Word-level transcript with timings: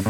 Ja, 0.00 0.06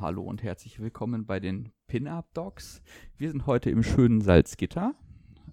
hallo 0.00 0.22
und 0.22 0.44
herzlich 0.44 0.78
willkommen 0.78 1.26
bei 1.26 1.40
den 1.40 1.72
Pin-Up 1.88 2.32
Dogs. 2.34 2.82
Wir 3.16 3.30
sind 3.30 3.46
heute 3.46 3.70
im 3.70 3.82
schönen 3.82 4.20
Salzgitter 4.20 4.94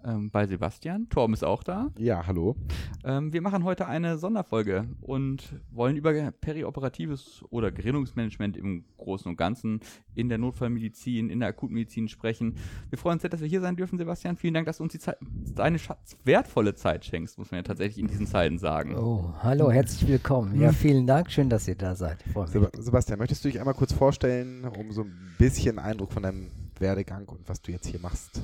ähm, 0.06 0.30
bei 0.30 0.46
Sebastian. 0.48 1.08
Torben 1.10 1.34
ist 1.34 1.44
auch 1.44 1.64
da. 1.64 1.92
Ja, 1.98 2.26
hallo. 2.28 2.56
Ähm, 3.04 3.34
wir 3.34 3.42
machen 3.42 3.64
heute 3.64 3.88
eine 3.88 4.18
Sonderfolge 4.18 4.88
und 5.02 5.56
wollen 5.72 5.96
über 5.96 6.14
perioperatives 6.32 7.44
oder 7.50 7.72
Gerinnungsmanagement 7.72 8.58
im 8.58 8.86
Großen 8.98 9.30
und 9.30 9.38
Ganzen 9.38 9.80
in 10.16 10.30
der 10.30 10.38
Notfallmedizin, 10.38 11.30
in 11.30 11.40
der 11.40 11.50
Akutmedizin 11.50 12.08
sprechen. 12.08 12.56
Wir 12.90 12.98
freuen 12.98 13.14
uns 13.14 13.22
sehr, 13.22 13.30
dass 13.30 13.42
wir 13.42 13.48
hier 13.48 13.62
sein 13.62 13.76
dürfen, 13.76 13.98
Sebastian. 13.98 14.38
Vielen 14.38 14.54
Dank, 14.54 14.66
dass 14.66 14.78
du 14.78 14.84
uns 14.84 14.94
die 14.94 15.00
Zeit, 15.00 15.18
deine 15.56 15.80
Schatz, 15.80 16.18
wertvolle 16.24 16.76
Zeit 16.76 17.06
schenkst, 17.06 17.38
muss 17.38 17.52
man 17.52 17.60
ja 17.60 17.64
tatsächlich 17.64 18.00
in 18.00 18.08
diesen 18.08 18.28
Zeiten 18.28 18.58
sagen. 18.58 18.96
Oh, 18.96 19.34
hallo, 19.40 19.72
herzlich 19.72 20.08
willkommen. 20.08 20.60
Ja, 20.60 20.72
vielen 20.72 21.08
Dank, 21.08 21.32
schön, 21.32 21.50
dass 21.50 21.68
ihr 21.68 21.76
da 21.76 21.96
seid. 21.96 22.24
Seb 22.48 22.70
Sebastian, 22.78 23.20
möchtest 23.20 23.44
du 23.44 23.50
dich 23.50 23.60
einmal 23.60 23.74
kurz 23.74 23.94
vorstellen, 23.94 24.66
um 24.66 24.92
so 24.92 25.04
ein 25.04 25.14
bisschen 25.38 25.80
Eindruck 25.80 26.14
von 26.14 26.24
deinem 26.24 26.48
Werdegang 26.80 27.26
und 27.28 27.48
was 27.48 27.62
du 27.62 27.72
jetzt 27.72 27.88
hier 27.88 28.00
machst? 28.00 28.42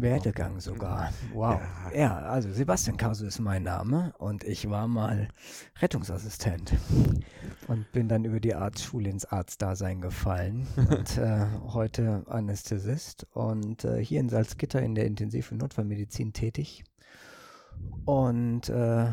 Werdegang 0.00 0.60
sogar. 0.60 1.12
Wow. 1.32 1.60
Ja. 1.92 1.98
ja, 1.98 2.18
also 2.18 2.52
Sebastian 2.52 2.96
Kasu 2.96 3.26
ist 3.26 3.38
mein 3.38 3.62
Name 3.62 4.14
und 4.18 4.44
ich 4.44 4.68
war 4.70 4.88
mal 4.88 5.28
Rettungsassistent 5.80 6.74
und 7.68 7.90
bin 7.92 8.08
dann 8.08 8.24
über 8.24 8.40
die 8.40 8.54
Arztschule 8.54 9.10
ins 9.10 9.24
Arztdasein 9.24 10.00
gefallen 10.00 10.66
und 10.76 11.18
äh, 11.18 11.46
heute 11.72 12.22
Anästhesist 12.26 13.26
und 13.32 13.84
äh, 13.84 14.04
hier 14.04 14.20
in 14.20 14.28
Salzgitter 14.28 14.82
in 14.82 14.94
der 14.94 15.06
intensiven 15.06 15.58
Notfallmedizin 15.58 16.32
tätig. 16.32 16.84
Und 18.04 18.68
äh, 18.68 19.06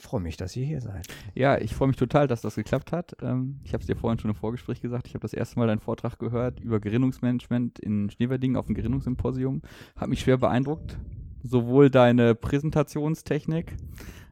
freue 0.00 0.20
mich, 0.20 0.36
dass 0.36 0.56
ihr 0.56 0.64
hier 0.64 0.80
seid. 0.80 1.06
Ja, 1.34 1.58
ich 1.58 1.74
freue 1.74 1.88
mich 1.88 1.96
total, 1.96 2.26
dass 2.26 2.40
das 2.40 2.54
geklappt 2.54 2.92
hat. 2.92 3.16
Ähm, 3.22 3.60
ich 3.64 3.72
habe 3.72 3.80
es 3.80 3.86
dir 3.86 3.96
vorhin 3.96 4.18
schon 4.18 4.30
im 4.30 4.36
Vorgespräch 4.36 4.80
gesagt. 4.80 5.06
Ich 5.06 5.14
habe 5.14 5.22
das 5.22 5.32
erste 5.32 5.58
Mal 5.58 5.66
deinen 5.66 5.80
Vortrag 5.80 6.18
gehört 6.18 6.60
über 6.60 6.80
Gerinnungsmanagement 6.80 7.78
in 7.78 8.10
Schneverding 8.10 8.56
auf 8.56 8.66
dem 8.66 8.74
Gerinnungssymposium. 8.74 9.62
Hat 9.96 10.08
mich 10.08 10.20
schwer 10.20 10.38
beeindruckt. 10.38 10.98
Sowohl 11.42 11.90
deine 11.90 12.34
Präsentationstechnik 12.34 13.76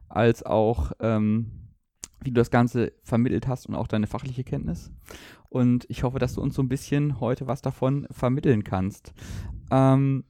als 0.07 0.43
auch, 0.43 0.91
ähm, 0.99 1.51
wie 2.21 2.31
du 2.31 2.35
das 2.35 2.51
Ganze 2.51 2.91
vermittelt 3.03 3.47
hast 3.47 3.67
und 3.67 3.75
auch 3.75 3.87
deine 3.87 4.07
fachliche 4.07 4.43
Kenntnis. 4.43 4.91
Und 5.49 5.85
ich 5.89 6.03
hoffe, 6.03 6.19
dass 6.19 6.35
du 6.35 6.41
uns 6.41 6.55
so 6.55 6.61
ein 6.61 6.69
bisschen 6.69 7.19
heute 7.19 7.47
was 7.47 7.61
davon 7.61 8.07
vermitteln 8.11 8.63
kannst. 8.63 9.13
Ähm, 9.71 10.25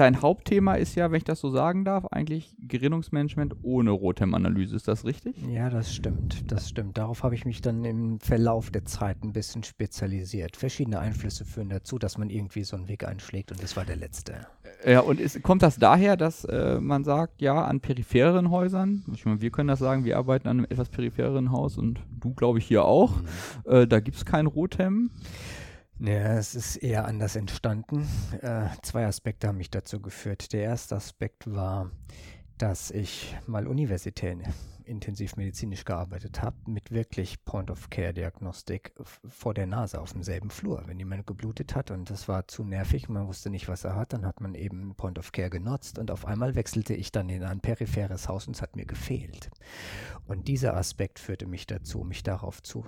dein 0.00 0.22
Hauptthema 0.22 0.74
ist 0.74 0.94
ja, 0.94 1.10
wenn 1.10 1.18
ich 1.18 1.24
das 1.24 1.40
so 1.40 1.50
sagen 1.50 1.84
darf, 1.84 2.06
eigentlich 2.06 2.56
Gerinnungsmanagement 2.58 3.56
ohne 3.62 3.90
Rotem-Analyse. 3.90 4.74
Ist 4.74 4.88
das 4.88 5.04
richtig? 5.04 5.36
Ja, 5.46 5.68
das 5.68 5.94
stimmt. 5.94 6.50
Das 6.50 6.70
stimmt. 6.70 6.96
Darauf 6.96 7.22
habe 7.22 7.34
ich 7.34 7.44
mich 7.44 7.60
dann 7.60 7.84
im 7.84 8.18
Verlauf 8.18 8.70
der 8.70 8.86
Zeit 8.86 9.22
ein 9.22 9.32
bisschen 9.34 9.62
spezialisiert. 9.62 10.56
Verschiedene 10.56 11.00
Einflüsse 11.00 11.44
führen 11.44 11.68
dazu, 11.68 11.98
dass 11.98 12.16
man 12.16 12.30
irgendwie 12.30 12.64
so 12.64 12.76
einen 12.76 12.88
Weg 12.88 13.06
einschlägt 13.06 13.52
und 13.52 13.62
das 13.62 13.76
war 13.76 13.84
der 13.84 13.96
letzte. 13.96 14.46
Ja, 14.86 15.00
und 15.00 15.20
ist, 15.20 15.42
kommt 15.42 15.62
das 15.62 15.76
daher, 15.76 16.16
dass 16.16 16.44
äh, 16.44 16.80
man 16.80 17.04
sagt, 17.04 17.42
ja, 17.42 17.62
an 17.64 17.80
periphereren 17.80 18.50
Häusern, 18.50 19.04
ich 19.12 19.26
meine, 19.26 19.42
wir 19.42 19.50
können 19.50 19.68
das 19.68 19.80
sagen, 19.80 20.04
wir 20.04 20.16
arbeiten 20.16 20.48
an 20.48 20.58
einem 20.58 20.66
etwas 20.70 20.88
periphereren 20.88 21.52
Haus 21.52 21.76
und 21.76 22.00
du, 22.18 22.32
glaube 22.32 22.58
ich, 22.58 22.66
hier 22.66 22.86
auch, 22.86 23.16
mhm. 23.16 23.26
äh, 23.72 23.86
da 23.86 24.00
gibt 24.00 24.16
es 24.16 24.24
kein 24.24 24.46
Rotem. 24.46 25.10
Ja, 26.02 26.38
es 26.38 26.54
ist 26.54 26.76
eher 26.76 27.04
anders 27.04 27.36
entstanden. 27.36 28.08
Äh, 28.40 28.68
zwei 28.80 29.04
Aspekte 29.04 29.48
haben 29.48 29.58
mich 29.58 29.70
dazu 29.70 30.00
geführt. 30.00 30.54
Der 30.54 30.62
erste 30.62 30.96
Aspekt 30.96 31.52
war, 31.52 31.90
dass 32.56 32.90
ich 32.90 33.36
mal 33.46 33.66
universitär 33.66 34.38
intensivmedizinisch 34.90 35.84
gearbeitet 35.84 36.42
habe, 36.42 36.56
mit 36.66 36.90
wirklich 36.90 37.44
Point-of-Care-Diagnostik 37.44 38.92
vor 39.24 39.54
der 39.54 39.66
Nase 39.66 40.00
auf 40.00 40.12
demselben 40.12 40.50
Flur. 40.50 40.82
Wenn 40.86 40.98
jemand 40.98 41.26
geblutet 41.26 41.74
hat 41.74 41.90
und 41.90 42.10
das 42.10 42.28
war 42.28 42.48
zu 42.48 42.64
nervig, 42.64 43.08
man 43.08 43.26
wusste 43.26 43.48
nicht, 43.48 43.68
was 43.68 43.84
er 43.84 43.94
hat, 43.94 44.12
dann 44.12 44.26
hat 44.26 44.40
man 44.40 44.54
eben 44.54 44.94
Point-of-Care 44.96 45.50
genutzt 45.50 45.98
und 45.98 46.10
auf 46.10 46.26
einmal 46.26 46.54
wechselte 46.54 46.94
ich 46.94 47.12
dann 47.12 47.28
in 47.28 47.44
ein 47.44 47.60
peripheres 47.60 48.28
Haus 48.28 48.46
und 48.46 48.56
es 48.56 48.62
hat 48.62 48.76
mir 48.76 48.86
gefehlt. 48.86 49.50
Und 50.26 50.48
dieser 50.48 50.76
Aspekt 50.76 51.18
führte 51.18 51.46
mich 51.46 51.66
dazu, 51.66 52.00
mich 52.00 52.22
darauf 52.22 52.62
zu 52.62 52.84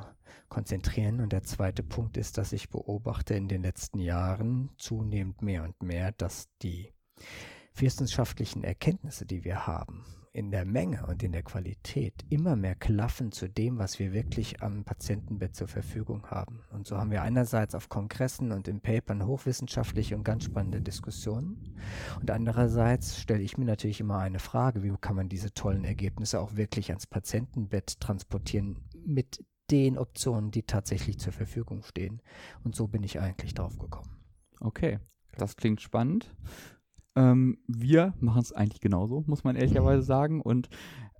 konzentrieren. 0.48 1.20
Und 1.20 1.32
der 1.32 1.42
zweite 1.42 1.82
Punkt 1.82 2.16
ist, 2.16 2.38
dass 2.38 2.52
ich 2.52 2.68
beobachte 2.68 3.34
in 3.34 3.48
den 3.48 3.62
letzten 3.62 3.98
Jahren 3.98 4.70
zunehmend 4.76 5.40
mehr 5.42 5.64
und 5.64 5.82
mehr, 5.82 6.12
dass 6.12 6.48
die 6.62 6.92
wissenschaftlichen 7.74 8.64
Erkenntnisse, 8.64 9.24
die 9.24 9.44
wir 9.44 9.66
haben, 9.66 10.04
in 10.34 10.50
der 10.50 10.64
Menge 10.64 11.06
und 11.06 11.22
in 11.22 11.32
der 11.32 11.42
Qualität 11.42 12.24
immer 12.30 12.56
mehr 12.56 12.74
klaffen 12.74 13.32
zu 13.32 13.48
dem, 13.48 13.78
was 13.78 13.98
wir 13.98 14.12
wirklich 14.12 14.62
am 14.62 14.84
Patientenbett 14.84 15.54
zur 15.54 15.68
Verfügung 15.68 16.26
haben. 16.30 16.60
Und 16.70 16.86
so 16.86 16.96
haben 16.96 17.10
wir 17.10 17.22
einerseits 17.22 17.74
auf 17.74 17.90
Kongressen 17.90 18.50
und 18.50 18.66
in 18.66 18.80
Papern 18.80 19.26
hochwissenschaftliche 19.26 20.16
und 20.16 20.24
ganz 20.24 20.44
spannende 20.44 20.80
Diskussionen. 20.80 21.76
Und 22.20 22.30
andererseits 22.30 23.20
stelle 23.20 23.42
ich 23.42 23.58
mir 23.58 23.66
natürlich 23.66 24.00
immer 24.00 24.18
eine 24.18 24.38
Frage, 24.38 24.82
wie 24.82 24.92
kann 25.00 25.16
man 25.16 25.28
diese 25.28 25.52
tollen 25.52 25.84
Ergebnisse 25.84 26.40
auch 26.40 26.56
wirklich 26.56 26.90
ans 26.90 27.06
Patientenbett 27.06 28.00
transportieren 28.00 28.78
mit 29.04 29.44
den 29.70 29.98
Optionen, 29.98 30.50
die 30.50 30.62
tatsächlich 30.62 31.18
zur 31.18 31.32
Verfügung 31.32 31.82
stehen. 31.82 32.22
Und 32.64 32.74
so 32.74 32.88
bin 32.88 33.02
ich 33.02 33.20
eigentlich 33.20 33.54
drauf 33.54 33.78
gekommen. 33.78 34.16
Okay, 34.60 34.98
das 35.36 35.56
klingt 35.56 35.80
spannend. 35.80 36.34
Ähm, 37.14 37.58
wir 37.66 38.14
machen 38.20 38.42
es 38.42 38.52
eigentlich 38.52 38.80
genauso, 38.80 39.24
muss 39.26 39.44
man 39.44 39.56
ehrlicherweise 39.56 40.02
sagen. 40.02 40.40
Und 40.40 40.68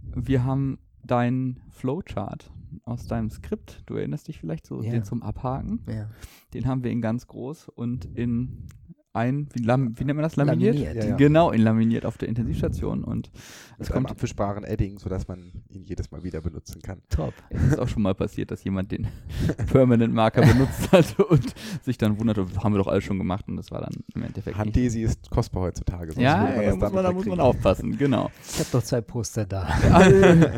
wir 0.01 0.45
haben 0.45 0.79
deinen 1.05 1.61
Flowchart 1.71 2.51
aus 2.85 3.07
deinem 3.07 3.31
Skript, 3.31 3.83
du 3.87 3.97
erinnerst 3.97 4.29
dich 4.29 4.39
vielleicht 4.39 4.67
so, 4.67 4.83
ja. 4.83 4.91
den 4.91 5.05
zum 5.05 5.23
Abhaken. 5.23 5.81
Ja. 5.89 6.09
Den 6.55 6.67
haben 6.67 6.83
wir 6.85 6.91
in 6.91 7.03
ganz 7.03 7.27
groß 7.27 7.69
und 7.69 8.05
in 8.05 8.67
ein, 9.15 9.49
wie, 9.53 9.63
lam, 9.63 9.99
wie 9.99 10.05
nennt 10.05 10.17
man 10.17 10.23
das, 10.23 10.37
laminiert? 10.37 10.75
laminiert. 10.75 11.05
Ja, 11.05 11.11
ja. 11.11 11.17
Genau, 11.17 11.51
in 11.51 11.61
laminiert 11.61 12.07
auf 12.07 12.17
der 12.17 12.29
Intensivstation. 12.29 13.05
Und 13.05 13.31
es 13.79 13.91
kommt 13.91 14.11
abwischbaren 14.11 14.65
Edding, 14.65 14.99
sodass 14.99 15.29
man 15.29 15.53
ihn 15.69 15.83
jedes 15.83 16.11
Mal 16.11 16.23
wieder 16.23 16.41
benutzen 16.41 16.81
kann. 16.83 17.03
Top. 17.11 17.35
Es 17.51 17.63
ist 17.63 17.79
auch 17.79 17.89
schon 17.89 18.03
mal 18.03 18.15
passiert, 18.15 18.51
dass 18.51 18.65
jemand 18.65 18.91
den 18.93 19.07
Permanent 19.73 20.15
Marker 20.15 20.43
benutzt 20.43 20.91
hat 20.93 21.19
und 21.19 21.55
sich 21.83 21.99
dann 21.99 22.19
wundert, 22.19 22.39
haben 22.63 22.73
wir 22.73 22.79
doch 22.79 22.89
alles 22.89 23.05
schon 23.05 23.19
gemacht 23.19 23.47
und 23.49 23.57
das 23.57 23.71
war 23.71 23.83
dann 23.83 23.95
im 24.15 24.23
Endeffekt. 24.23 24.57
Handesi 24.57 25.03
ist 25.03 25.31
kostbar 25.31 25.65
heutzutage. 25.65 26.13
Ja, 26.21 26.63
ja 26.63 26.75
muss 26.75 26.93
man, 26.93 27.05
da 27.05 27.13
muss 27.13 27.27
man 27.27 27.41
aufpassen, 27.41 27.97
genau. 27.99 28.31
Ich 28.49 28.61
habe 28.61 28.69
doch 28.73 28.83
zwei 28.83 29.01
Poster 29.01 29.45
da. 29.45 29.69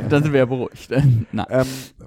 dann 0.08 0.22
sind 0.22 0.32
wir 0.32 0.40
ja 0.40 0.46
beruhigt. 0.46 0.90
ähm, 0.92 1.66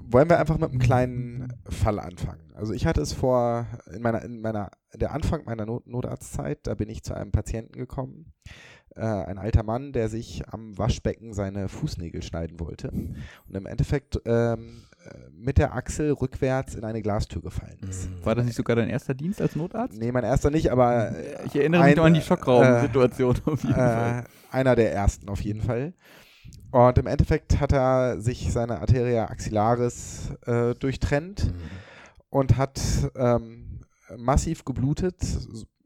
wollen 0.09 0.29
wir 0.29 0.39
einfach 0.39 0.57
mit 0.57 0.69
einem 0.69 0.79
kleinen 0.79 1.53
Fall 1.69 1.99
anfangen? 1.99 2.46
Also 2.57 2.73
ich 2.73 2.87
hatte 2.87 3.01
es 3.01 3.13
vor, 3.13 3.67
in 3.93 4.01
meiner, 4.01 4.23
in 4.23 4.41
meiner, 4.41 4.71
der 4.93 5.13
Anfang 5.13 5.45
meiner 5.45 5.67
Not 5.67 5.85
Notarztzeit, 5.85 6.65
da 6.65 6.73
bin 6.73 6.89
ich 6.89 7.03
zu 7.03 7.13
einem 7.13 7.31
Patienten 7.31 7.77
gekommen, 7.77 8.33
äh, 8.95 9.01
ein 9.01 9.37
alter 9.37 9.61
Mann, 9.61 9.93
der 9.93 10.09
sich 10.09 10.41
am 10.49 10.75
Waschbecken 10.75 11.33
seine 11.33 11.69
Fußnägel 11.69 12.23
schneiden 12.23 12.59
wollte 12.59 12.89
und 12.89 13.55
im 13.55 13.67
Endeffekt 13.67 14.19
ähm, 14.25 14.81
äh, 15.05 15.29
mit 15.31 15.59
der 15.59 15.75
Achsel 15.75 16.11
rückwärts 16.13 16.73
in 16.73 16.83
eine 16.83 17.03
Glastür 17.03 17.43
gefallen 17.43 17.77
ist. 17.87 18.09
War 18.25 18.33
das 18.33 18.45
nicht 18.45 18.55
sogar 18.55 18.75
dein 18.75 18.89
erster 18.89 19.13
Dienst 19.13 19.39
als 19.39 19.55
Notarzt? 19.55 19.95
Nee, 19.95 20.11
mein 20.11 20.23
erster 20.23 20.49
nicht, 20.49 20.71
aber 20.71 21.15
äh, 21.15 21.45
ich 21.45 21.55
erinnere 21.55 21.83
mich 21.83 21.91
ein, 21.91 21.97
noch 21.97 22.05
an 22.05 22.15
die 22.15 22.21
Schockraumsituation 22.21 23.35
äh, 23.35 23.51
auf 23.51 23.63
jeden 23.63 23.75
Fall. 23.75 24.23
Einer 24.49 24.75
der 24.75 24.93
ersten 24.93 25.29
auf 25.29 25.41
jeden 25.41 25.61
Fall. 25.61 25.93
Und 26.71 26.97
im 26.97 27.05
Endeffekt 27.05 27.59
hat 27.59 27.71
er 27.71 28.19
sich 28.19 28.51
seine 28.51 28.79
Arteria 28.79 29.25
axillaris 29.25 30.31
äh, 30.47 30.73
durchtrennt. 30.73 31.53
Mhm 31.53 31.86
und 32.29 32.57
hat 32.57 32.79
ähm, 33.15 33.81
massiv 34.17 34.65
geblutet 34.65 35.15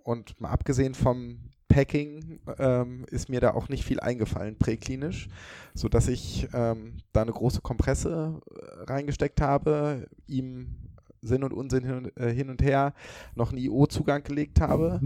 und 0.04 0.40
mal 0.40 0.50
abgesehen 0.50 0.96
vom 0.96 1.52
Packing 1.68 2.40
ähm, 2.60 3.06
ist 3.10 3.30
mir 3.30 3.40
da 3.40 3.54
auch 3.54 3.70
nicht 3.70 3.86
viel 3.86 4.00
eingefallen 4.00 4.58
präklinisch, 4.58 5.30
sodass 5.74 6.08
ich 6.08 6.48
ähm, 6.54 6.98
da 7.14 7.22
eine 7.22 7.32
große 7.32 7.62
Kompresse 7.62 8.42
äh, 8.50 8.92
reingesteckt 8.92 9.42
habe, 9.42 10.08
ihm 10.28 10.76
Sinn 11.22 11.44
und 11.44 11.54
Unsinn 11.54 11.84
hin 11.84 11.96
und, 11.98 12.18
äh, 12.18 12.34
hin 12.34 12.50
und 12.50 12.62
her 12.62 12.94
noch 13.36 13.50
einen 13.50 13.60
IO-Zugang 13.60 14.24
gelegt 14.24 14.60
habe 14.60 15.02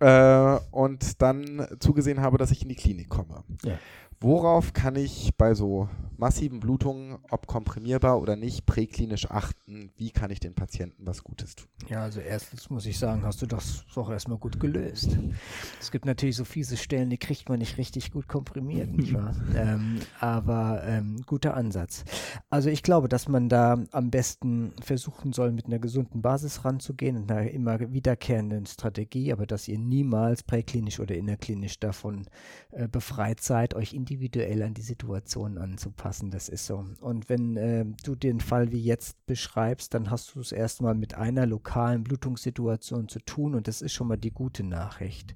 äh, 0.00 0.58
und 0.72 1.22
dann 1.22 1.66
zugesehen 1.80 2.20
habe, 2.20 2.38
dass 2.38 2.50
ich 2.50 2.62
in 2.62 2.68
die 2.68 2.74
Klinik 2.74 3.08
komme. 3.08 3.44
Ja. 3.64 3.78
Worauf 4.20 4.72
kann 4.72 4.96
ich 4.96 5.30
bei 5.36 5.54
so 5.54 5.88
massiven 6.18 6.58
Blutungen, 6.58 7.18
ob 7.30 7.46
komprimierbar 7.46 8.20
oder 8.20 8.34
nicht, 8.34 8.66
präklinisch 8.66 9.30
achten? 9.30 9.90
Wie 9.96 10.10
kann 10.10 10.30
ich 10.30 10.40
den 10.40 10.54
Patienten 10.54 11.06
was 11.06 11.22
Gutes 11.22 11.54
tun? 11.54 11.68
Ja, 11.88 12.02
also 12.02 12.20
erstens 12.20 12.68
muss 12.68 12.86
ich 12.86 12.98
sagen, 12.98 13.22
hast 13.24 13.40
du 13.40 13.46
das 13.46 13.84
doch 13.94 14.10
erstmal 14.10 14.38
gut 14.38 14.58
gelöst. 14.58 15.16
Es 15.80 15.92
gibt 15.92 16.04
natürlich 16.04 16.36
so 16.36 16.44
fiese 16.44 16.76
Stellen, 16.76 17.10
die 17.10 17.18
kriegt 17.18 17.48
man 17.48 17.60
nicht 17.60 17.78
richtig 17.78 18.10
gut 18.10 18.26
komprimiert, 18.26 18.90
nicht 18.90 19.14
wahr? 19.14 19.34
ähm, 19.56 20.00
aber 20.18 20.82
ähm, 20.84 21.22
guter 21.24 21.54
Ansatz. 21.54 22.04
Also 22.50 22.68
ich 22.68 22.82
glaube, 22.82 23.08
dass 23.08 23.28
man 23.28 23.48
da 23.48 23.78
am 23.92 24.10
besten 24.10 24.72
versuchen 24.82 25.32
soll, 25.32 25.52
mit 25.52 25.66
einer 25.66 25.78
gesunden 25.78 26.20
Basis 26.20 26.64
ranzugehen 26.64 27.16
und 27.16 27.30
einer 27.30 27.48
immer 27.50 27.78
wiederkehrenden 27.92 28.66
Strategie, 28.66 29.32
aber 29.32 29.46
dass 29.46 29.68
ihr 29.68 29.78
niemals 29.78 30.42
präklinisch 30.42 30.98
oder 30.98 31.14
innerklinisch 31.14 31.78
davon 31.78 32.26
äh, 32.72 32.88
befreit 32.88 33.40
seid, 33.40 33.74
euch 33.74 33.94
individuell 34.08 34.62
an 34.62 34.74
die 34.74 34.82
Situation 34.82 35.58
anzupassen. 35.58 36.30
Das 36.30 36.48
ist 36.48 36.66
so. 36.66 36.84
Und 37.00 37.28
wenn 37.28 37.56
äh, 37.56 37.84
du 38.02 38.14
den 38.14 38.40
Fall 38.40 38.72
wie 38.72 38.80
jetzt 38.80 39.24
beschreibst, 39.26 39.92
dann 39.94 40.10
hast 40.10 40.34
du 40.34 40.40
es 40.40 40.52
erstmal 40.52 40.94
mit 40.94 41.14
einer 41.14 41.46
lokalen 41.46 42.04
Blutungssituation 42.04 43.08
zu 43.08 43.18
tun 43.20 43.54
und 43.54 43.68
das 43.68 43.82
ist 43.82 43.92
schon 43.92 44.08
mal 44.08 44.16
die 44.16 44.30
gute 44.30 44.64
Nachricht. 44.64 45.34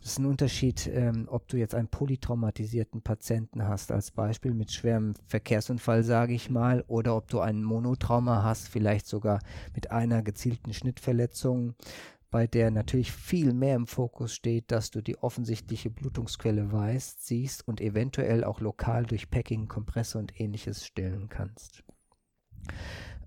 Das 0.00 0.12
ist 0.12 0.18
ein 0.18 0.26
Unterschied, 0.26 0.88
ähm, 0.92 1.26
ob 1.28 1.48
du 1.48 1.56
jetzt 1.56 1.74
einen 1.74 1.88
polytraumatisierten 1.88 3.02
Patienten 3.02 3.66
hast, 3.66 3.90
als 3.90 4.10
Beispiel 4.10 4.54
mit 4.54 4.70
schwerem 4.70 5.14
Verkehrsunfall, 5.26 6.04
sage 6.04 6.34
ich 6.34 6.50
mal, 6.50 6.84
oder 6.86 7.16
ob 7.16 7.28
du 7.28 7.40
einen 7.40 7.64
Monotrauma 7.64 8.42
hast, 8.42 8.68
vielleicht 8.68 9.06
sogar 9.06 9.40
mit 9.74 9.90
einer 9.90 10.22
gezielten 10.22 10.72
Schnittverletzung 10.72 11.74
bei 12.34 12.48
der 12.48 12.72
natürlich 12.72 13.12
viel 13.12 13.52
mehr 13.52 13.76
im 13.76 13.86
Fokus 13.86 14.34
steht, 14.34 14.72
dass 14.72 14.90
du 14.90 15.00
die 15.00 15.16
offensichtliche 15.18 15.88
Blutungsquelle 15.88 16.72
weißt, 16.72 17.24
siehst 17.24 17.68
und 17.68 17.80
eventuell 17.80 18.42
auch 18.42 18.58
lokal 18.58 19.06
durch 19.06 19.30
Packing, 19.30 19.68
Kompresse 19.68 20.18
und 20.18 20.40
ähnliches 20.40 20.84
stillen 20.84 21.28
kannst. 21.28 21.84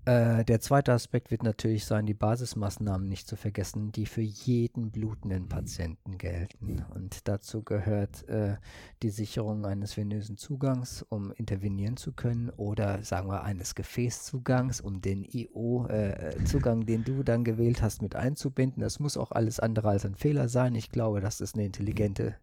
Äh, 0.08 0.42
der 0.46 0.58
zweite 0.60 0.94
Aspekt 0.94 1.30
wird 1.30 1.42
natürlich 1.42 1.84
sein, 1.84 2.06
die 2.06 2.14
Basismaßnahmen 2.14 3.06
nicht 3.06 3.28
zu 3.28 3.36
vergessen, 3.36 3.92
die 3.92 4.06
für 4.06 4.22
jeden 4.22 4.90
blutenden 4.90 5.50
Patienten 5.50 6.16
gelten. 6.16 6.82
Und 6.94 7.28
dazu 7.28 7.62
gehört 7.62 8.26
äh, 8.26 8.56
die 9.02 9.10
Sicherung 9.10 9.66
eines 9.66 9.98
venösen 9.98 10.38
Zugangs, 10.38 11.02
um 11.02 11.30
intervenieren 11.32 11.98
zu 11.98 12.12
können, 12.12 12.48
oder 12.56 13.02
sagen 13.02 13.28
wir 13.28 13.42
eines 13.42 13.74
Gefäßzugangs, 13.74 14.80
um 14.80 15.02
den 15.02 15.24
IO-Zugang, 15.24 16.82
äh, 16.82 16.86
den 16.86 17.04
du 17.04 17.22
dann 17.22 17.44
gewählt 17.44 17.82
hast, 17.82 18.00
mit 18.00 18.16
einzubinden. 18.16 18.80
Das 18.80 19.00
muss 19.00 19.18
auch 19.18 19.32
alles 19.32 19.60
andere 19.60 19.90
als 19.90 20.06
ein 20.06 20.14
Fehler 20.14 20.48
sein. 20.48 20.74
Ich 20.74 20.90
glaube, 20.90 21.20
das 21.20 21.42
eine 21.54 21.66
intelligente 21.66 22.34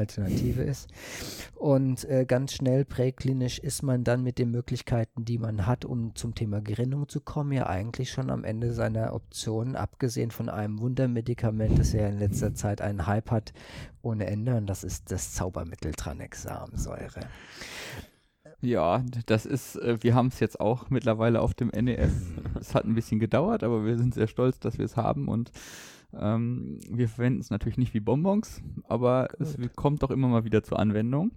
Alternative 0.00 0.62
ist. 0.62 0.88
Und 1.54 2.04
äh, 2.06 2.24
ganz 2.26 2.54
schnell 2.54 2.84
präklinisch 2.84 3.58
ist 3.58 3.82
man 3.82 4.02
dann 4.02 4.22
mit 4.22 4.38
den 4.38 4.50
Möglichkeiten, 4.50 5.24
die 5.24 5.38
man 5.38 5.66
hat, 5.66 5.84
um 5.84 6.14
zum 6.14 6.34
Thema 6.34 6.60
Gerinnung 6.60 7.08
zu 7.08 7.20
kommen, 7.20 7.52
ja 7.52 7.66
eigentlich 7.66 8.10
schon 8.10 8.30
am 8.30 8.44
Ende 8.44 8.72
seiner 8.72 9.14
Optionen, 9.14 9.76
abgesehen 9.76 10.30
von 10.30 10.48
einem 10.48 10.80
Wundermedikament, 10.80 11.78
das 11.78 11.92
ja 11.92 12.06
in 12.08 12.18
letzter 12.18 12.54
Zeit 12.54 12.80
einen 12.80 13.06
Hype 13.06 13.30
hat 13.30 13.52
ohne 14.02 14.26
Ende, 14.26 14.56
und 14.56 14.66
das 14.66 14.82
ist 14.82 15.10
das 15.12 15.34
Zaubermittel 15.34 15.92
Tranexamsäure. 15.92 17.20
Ja, 18.60 19.04
das 19.26 19.46
ist, 19.46 19.76
äh, 19.76 19.98
wir 20.02 20.14
haben 20.14 20.28
es 20.28 20.40
jetzt 20.40 20.60
auch 20.60 20.90
mittlerweile 20.90 21.40
auf 21.40 21.54
dem 21.54 21.68
NEF. 21.68 22.12
es 22.60 22.74
hat 22.74 22.84
ein 22.84 22.94
bisschen 22.94 23.20
gedauert, 23.20 23.62
aber 23.62 23.84
wir 23.84 23.96
sind 23.96 24.14
sehr 24.14 24.26
stolz, 24.26 24.58
dass 24.60 24.78
wir 24.78 24.84
es 24.84 24.96
haben 24.96 25.28
und 25.28 25.50
ähm, 26.18 26.78
wir 26.88 27.08
verwenden 27.08 27.40
es 27.40 27.50
natürlich 27.50 27.78
nicht 27.78 27.94
wie 27.94 28.00
Bonbons, 28.00 28.62
aber 28.88 29.28
Gut. 29.38 29.46
es 29.46 29.56
kommt 29.76 30.02
doch 30.02 30.10
immer 30.10 30.28
mal 30.28 30.44
wieder 30.44 30.62
zur 30.62 30.78
Anwendung. 30.78 31.30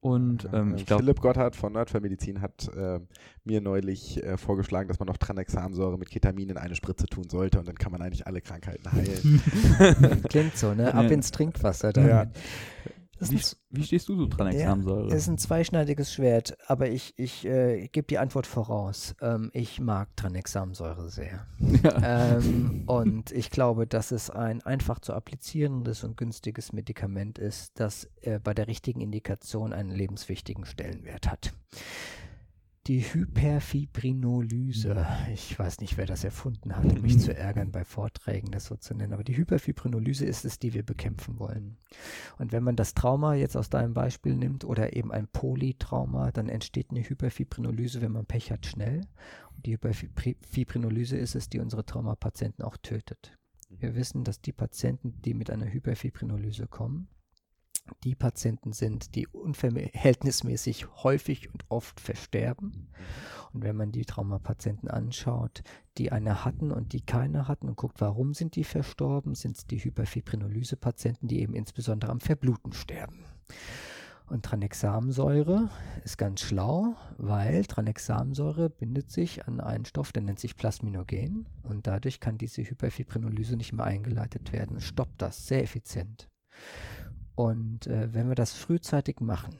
Und 0.00 0.48
ähm, 0.52 0.74
ich 0.76 0.86
glaube. 0.86 1.02
Philipp 1.02 1.20
Gotthard 1.20 1.56
von 1.56 1.72
Nerd 1.72 1.90
für 1.90 2.00
Medizin 2.00 2.40
hat 2.40 2.68
äh, 2.76 3.00
mir 3.44 3.60
neulich 3.60 4.22
äh, 4.22 4.36
vorgeschlagen, 4.36 4.88
dass 4.88 5.00
man 5.00 5.08
noch 5.08 5.16
Tranexamsäure 5.16 5.98
mit 5.98 6.10
Ketamin 6.10 6.50
in 6.50 6.58
eine 6.58 6.76
Spritze 6.76 7.06
tun 7.06 7.28
sollte 7.28 7.58
und 7.58 7.66
dann 7.66 7.74
kann 7.74 7.90
man 7.90 8.02
eigentlich 8.02 8.26
alle 8.26 8.40
Krankheiten 8.40 8.92
heilen. 8.92 9.42
Klingt 10.28 10.56
so, 10.56 10.74
ne? 10.74 10.94
Ab 10.94 11.10
ins 11.10 11.32
Trinkwasser 11.32 11.92
damit. 11.92 12.10
Ja. 12.10 12.26
Wie, 13.18 13.40
wie, 13.70 13.84
stehst 13.84 14.08
du 14.08 14.16
so 14.16 14.26
dran, 14.26 14.48
Examsäure? 14.48 15.08
Ja, 15.08 15.14
es 15.14 15.22
ist 15.22 15.28
ein 15.28 15.38
zweischneidiges 15.38 16.12
Schwert, 16.12 16.56
aber 16.66 16.88
ich, 16.88 17.14
ich 17.16 17.44
äh, 17.46 17.88
gebe 17.88 18.06
die 18.06 18.18
Antwort 18.18 18.46
voraus. 18.46 19.14
Ähm, 19.20 19.50
ich 19.54 19.80
mag 19.80 20.14
Tranexamsäure 20.16 21.08
sehr. 21.08 21.46
Ja. 21.58 22.36
Ähm, 22.36 22.84
und 22.86 23.32
ich 23.32 23.50
glaube, 23.50 23.86
dass 23.86 24.10
es 24.10 24.30
ein 24.30 24.62
einfach 24.62 24.98
zu 25.00 25.14
applizierendes 25.14 26.04
und 26.04 26.16
günstiges 26.16 26.72
Medikament 26.72 27.38
ist, 27.38 27.78
das 27.80 28.08
äh, 28.22 28.38
bei 28.38 28.54
der 28.54 28.66
richtigen 28.66 29.00
Indikation 29.00 29.72
einen 29.72 29.90
lebenswichtigen 29.90 30.64
Stellenwert 30.64 31.30
hat 31.30 31.52
die 32.86 33.00
Hyperfibrinolyse. 33.00 35.06
Ich 35.32 35.58
weiß 35.58 35.80
nicht, 35.80 35.96
wer 35.96 36.06
das 36.06 36.22
erfunden 36.22 36.76
hat, 36.76 36.84
um 36.84 37.02
mich 37.02 37.18
zu 37.20 37.36
ärgern 37.36 37.72
bei 37.72 37.84
Vorträgen, 37.84 38.52
das 38.52 38.66
so 38.66 38.76
zu 38.76 38.94
nennen. 38.94 39.12
Aber 39.12 39.24
die 39.24 39.36
Hyperfibrinolyse 39.36 40.24
ist 40.24 40.44
es, 40.44 40.60
die 40.60 40.72
wir 40.72 40.84
bekämpfen 40.84 41.40
wollen. 41.40 41.78
Und 42.38 42.52
wenn 42.52 42.62
man 42.62 42.76
das 42.76 42.94
Trauma 42.94 43.34
jetzt 43.34 43.56
aus 43.56 43.70
deinem 43.70 43.92
Beispiel 43.92 44.36
nimmt 44.36 44.64
oder 44.64 44.94
eben 44.94 45.10
ein 45.10 45.26
Polytrauma, 45.26 46.30
dann 46.30 46.48
entsteht 46.48 46.90
eine 46.90 47.00
Hyperfibrinolyse, 47.00 48.02
wenn 48.02 48.12
man 48.12 48.26
Pech 48.26 48.52
hat, 48.52 48.66
schnell. 48.66 49.00
Und 49.56 49.66
die 49.66 49.72
Hyperfibrinolyse 49.72 51.16
ist 51.16 51.34
es, 51.34 51.48
die 51.48 51.58
unsere 51.58 51.84
Traumapatienten 51.84 52.64
auch 52.64 52.76
tötet. 52.76 53.36
Wir 53.68 53.96
wissen, 53.96 54.22
dass 54.22 54.40
die 54.40 54.52
Patienten, 54.52 55.20
die 55.22 55.34
mit 55.34 55.50
einer 55.50 55.72
Hyperfibrinolyse 55.72 56.68
kommen, 56.68 57.08
die 58.04 58.14
Patienten 58.14 58.72
sind, 58.72 59.14
die 59.14 59.26
unverhältnismäßig 59.26 60.86
häufig 61.02 61.52
und 61.52 61.64
oft 61.68 62.00
versterben. 62.00 62.88
Und 63.52 63.62
wenn 63.62 63.76
man 63.76 63.92
die 63.92 64.04
Traumapatienten 64.04 64.90
anschaut, 64.90 65.62
die 65.98 66.12
eine 66.12 66.44
hatten 66.44 66.72
und 66.72 66.92
die 66.92 67.00
keine 67.00 67.48
hatten 67.48 67.68
und 67.68 67.76
guckt, 67.76 68.00
warum 68.00 68.34
sind 68.34 68.56
die 68.56 68.64
verstorben, 68.64 69.34
sind 69.34 69.56
es 69.56 69.66
die 69.66 69.82
Hyperfibrinolyse-Patienten, 69.82 71.28
die 71.28 71.40
eben 71.40 71.54
insbesondere 71.54 72.10
am 72.10 72.20
Verbluten 72.20 72.72
sterben. 72.72 73.24
Und 74.28 74.44
Tranexamsäure 74.44 75.70
ist 76.02 76.18
ganz 76.18 76.40
schlau, 76.40 76.96
weil 77.16 77.64
Tranexamsäure 77.64 78.70
bindet 78.70 79.10
sich 79.10 79.46
an 79.46 79.60
einen 79.60 79.84
Stoff, 79.84 80.10
der 80.10 80.22
nennt 80.22 80.40
sich 80.40 80.56
Plasminogen 80.56 81.46
und 81.62 81.86
dadurch 81.86 82.18
kann 82.18 82.36
diese 82.36 82.62
Hyperfibrinolyse 82.62 83.56
nicht 83.56 83.72
mehr 83.72 83.86
eingeleitet 83.86 84.52
werden. 84.52 84.80
Stoppt 84.80 85.22
das 85.22 85.46
sehr 85.46 85.62
effizient. 85.62 86.28
Und 87.36 87.86
äh, 87.86 88.12
wenn 88.12 88.28
wir 88.28 88.34
das 88.34 88.54
frühzeitig 88.54 89.20
machen, 89.20 89.54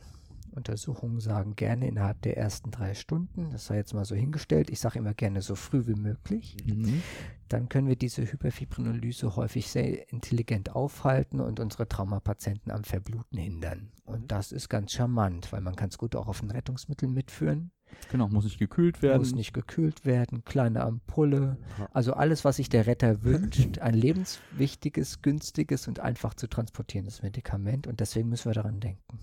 Untersuchungen 0.56 1.20
sagen 1.20 1.54
gerne 1.54 1.86
innerhalb 1.86 2.22
der 2.22 2.38
ersten 2.38 2.70
drei 2.70 2.94
Stunden, 2.94 3.50
das 3.50 3.66
sei 3.66 3.76
jetzt 3.76 3.92
mal 3.92 4.06
so 4.06 4.14
hingestellt, 4.14 4.70
ich 4.70 4.80
sage 4.80 4.98
immer 4.98 5.12
gerne 5.12 5.42
so 5.42 5.54
früh 5.54 5.86
wie 5.86 5.94
möglich, 5.94 6.56
mhm. 6.64 7.02
dann 7.48 7.68
können 7.68 7.86
wir 7.86 7.96
diese 7.96 8.22
Hyperfibrinolyse 8.22 9.36
häufig 9.36 9.68
sehr 9.68 10.10
intelligent 10.10 10.74
aufhalten 10.74 11.40
und 11.40 11.60
unsere 11.60 11.86
Traumapatienten 11.86 12.72
am 12.72 12.84
Verbluten 12.84 13.38
hindern. 13.38 13.92
Und 14.04 14.32
das 14.32 14.50
ist 14.50 14.70
ganz 14.70 14.92
charmant, 14.92 15.52
weil 15.52 15.60
man 15.60 15.76
kann 15.76 15.90
es 15.90 15.98
gut 15.98 16.16
auch 16.16 16.26
auf 16.26 16.42
ein 16.42 16.50
Rettungsmittel 16.50 17.08
mitführen. 17.08 17.70
Genau, 18.10 18.28
muss 18.28 18.44
nicht 18.44 18.58
gekühlt 18.58 19.02
werden. 19.02 19.18
Muss 19.18 19.34
nicht 19.34 19.52
gekühlt 19.52 20.04
werden, 20.04 20.44
kleine 20.44 20.82
Ampulle. 20.82 21.56
Also 21.92 22.12
alles, 22.12 22.44
was 22.44 22.56
sich 22.56 22.68
der 22.68 22.86
Retter 22.86 23.22
wünscht. 23.24 23.78
Ein 23.78 23.94
lebenswichtiges, 23.94 25.22
günstiges 25.22 25.88
und 25.88 26.00
einfach 26.00 26.34
zu 26.34 26.48
transportierendes 26.48 27.22
Medikament. 27.22 27.86
Und 27.86 28.00
deswegen 28.00 28.28
müssen 28.28 28.50
wir 28.50 28.54
daran 28.54 28.80
denken. 28.80 29.18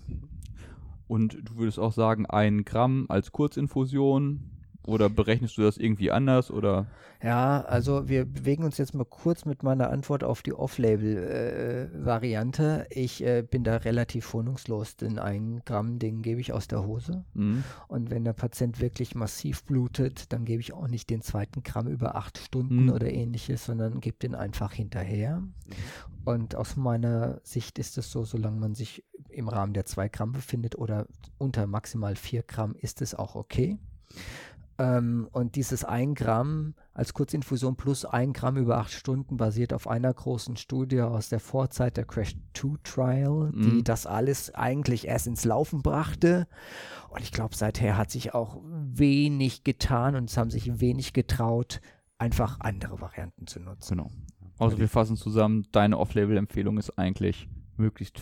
Und 1.08 1.38
du 1.44 1.58
würdest 1.58 1.80
auch 1.80 1.94
sagen, 1.94 2.26
ein 2.26 2.66
Gramm 2.66 3.06
als 3.10 3.32
Kurzinfusion 3.32 4.50
oder 4.86 5.10
berechnest 5.10 5.58
du 5.58 5.62
das 5.62 5.78
irgendwie 5.78 6.12
anders 6.12 6.52
oder? 6.52 6.88
Ja, 7.24 7.62
also 7.62 8.10
wir 8.10 8.26
bewegen 8.26 8.66
uns 8.66 8.78
jetzt 8.78 8.94
mal 8.94 9.06
kurz 9.06 9.46
mit 9.46 9.64
meiner 9.64 9.90
Antwort 9.90 10.26
auf 10.26 10.42
die 10.42 10.52
Off-Label-Variante. 10.54 12.88
Äh, 12.90 13.00
ich 13.00 13.24
äh, 13.24 13.46
bin 13.50 13.64
da 13.64 13.78
relativ 13.78 14.28
schonungslos, 14.28 14.98
denn 14.98 15.20
ein 15.20 15.62
Gramm, 15.64 16.00
den 16.00 16.22
gebe 16.22 16.42
ich 16.42 16.52
aus 16.52 16.68
der 16.68 16.86
Hose. 16.86 17.24
Mhm. 17.34 17.64
Und 17.88 18.12
wenn 18.12 18.26
der 18.26 18.34
Patient 18.34 18.82
wirklich 18.82 19.16
massiv 19.16 19.64
blutet, 19.64 20.34
dann 20.34 20.44
gebe 20.44 20.60
ich 20.60 20.74
auch 20.74 20.90
nicht 20.90 21.10
den 21.10 21.22
zweiten 21.22 21.64
Gramm 21.64 21.88
über 21.88 22.18
acht 22.18 22.38
Stunden 22.38 22.88
mhm. 22.88 22.92
oder 22.92 23.10
ähnliches, 23.10 23.64
sondern 23.64 24.02
gebe 24.02 24.18
den 24.18 24.36
einfach 24.36 24.74
hinterher. 24.74 25.40
Mhm. 25.40 25.54
Und 26.26 26.56
aus 26.56 26.76
meiner 26.76 27.40
Sicht 27.44 27.80
ist 27.80 27.98
es 27.98 28.12
so, 28.12 28.26
solange 28.26 28.60
man 28.60 28.76
sich 28.76 29.06
im 29.30 29.48
Rahmen 29.48 29.72
der 29.74 29.86
zwei 29.86 30.10
Gramm 30.10 30.34
befindet 30.34 30.78
oder 30.78 31.08
unter 31.38 31.68
maximal 31.68 32.18
vier 32.18 32.44
Gramm, 32.44 32.76
ist 32.76 33.02
es 33.02 33.16
auch 33.16 33.36
okay. 33.36 33.80
Ähm, 34.80 35.28
und 35.32 35.56
dieses 35.56 35.84
1 35.84 36.16
Gramm 36.16 36.74
als 36.94 37.14
Kurzinfusion 37.14 37.76
plus 37.76 38.06
1 38.06 38.34
Gramm 38.34 38.58
über 38.58 38.78
8 38.78 38.92
Stunden 38.92 39.38
basiert 39.38 39.74
auf 39.74 39.88
einer 39.88 40.14
großen 40.14 40.58
Studie 40.58 41.02
aus 41.02 41.30
der 41.30 41.40
Vorzeit 41.40 41.98
der 41.98 42.06
Crash 42.06 42.36
2 42.54 42.78
Trial, 42.84 43.52
mhm. 43.52 43.62
die 43.62 43.84
das 43.84 44.06
alles 44.06 44.54
eigentlich 44.54 45.08
erst 45.08 45.28
ins 45.28 45.46
Laufen 45.46 45.82
brachte. 45.82 46.48
Und 47.10 47.22
ich 47.22 47.32
glaube, 47.32 47.56
seither 47.56 47.98
hat 47.98 48.10
sich 48.10 48.34
auch 48.34 48.62
wenig 48.64 49.64
getan 49.64 50.16
und 50.16 50.30
es 50.30 50.38
haben 50.38 50.50
sich 50.50 50.80
wenig 50.80 51.14
getraut, 51.14 51.82
einfach 52.18 52.60
andere 52.60 53.00
Varianten 53.02 53.48
zu 53.48 53.60
nutzen. 53.60 53.98
Genau. 53.98 54.12
Also 54.60 54.80
wir 54.80 54.88
fassen 54.88 55.18
zusammen, 55.18 55.68
deine 55.72 55.98
Off-Label-Empfehlung 55.98 56.78
ist 56.78 56.98
eigentlich 56.98 57.50
möglichst 57.78 58.22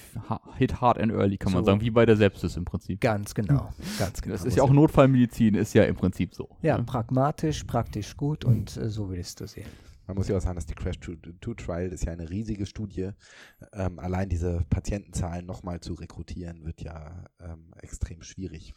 hit 0.58 0.81
hard 0.81 0.98
and 1.00 1.12
early, 1.12 1.38
kann 1.38 1.53
man 1.53 1.63
So. 1.63 1.72
sagen, 1.72 1.81
wie 1.81 1.89
bei 1.91 2.05
der 2.05 2.17
Sepsis 2.17 2.58
im 2.58 2.65
Prinzip. 2.65 3.01
Ganz 3.01 3.34
genau, 3.34 3.70
ganz 4.00 4.22
genau. 4.22 4.34
Das 4.34 4.46
ist 4.46 4.58
ja 4.58 4.63
auch 4.63 4.72
Notfallmedizin, 4.72 5.55
ist 5.55 5.74
ja 5.74 5.84
im 5.84 5.96
Prinzip 5.96 6.34
so. 6.34 6.50
Ja, 6.62 6.77
ne? 6.77 6.84
pragmatisch, 6.84 7.63
praktisch 7.63 8.15
gut 8.17 8.46
und 8.46 8.75
äh, 8.77 8.89
so 8.89 9.10
willst 9.10 9.39
du 9.41 9.48
sehen. 9.48 9.67
Man 10.12 10.18
muss 10.18 10.27
ja 10.27 10.36
auch 10.36 10.41
sagen, 10.41 10.56
dass 10.56 10.65
die 10.65 10.75
Crash 10.75 11.00
2 11.00 11.53
Trial 11.56 11.88
ist 11.94 12.03
ja 12.03 12.12
eine 12.12 12.30
riesige 12.30 12.65
Studie. 12.65 13.12
Ähm, 13.72 13.98
allein 13.98 14.27
diese 14.27 14.65
Patientenzahlen 14.70 15.46
nochmal 15.46 15.80
zu 15.80 15.94
rekrutieren, 15.94 16.65
wird 16.65 16.82
ja 16.82 17.24
ähm, 17.39 17.72
extrem 17.82 18.22
schwierig. 18.22 18.74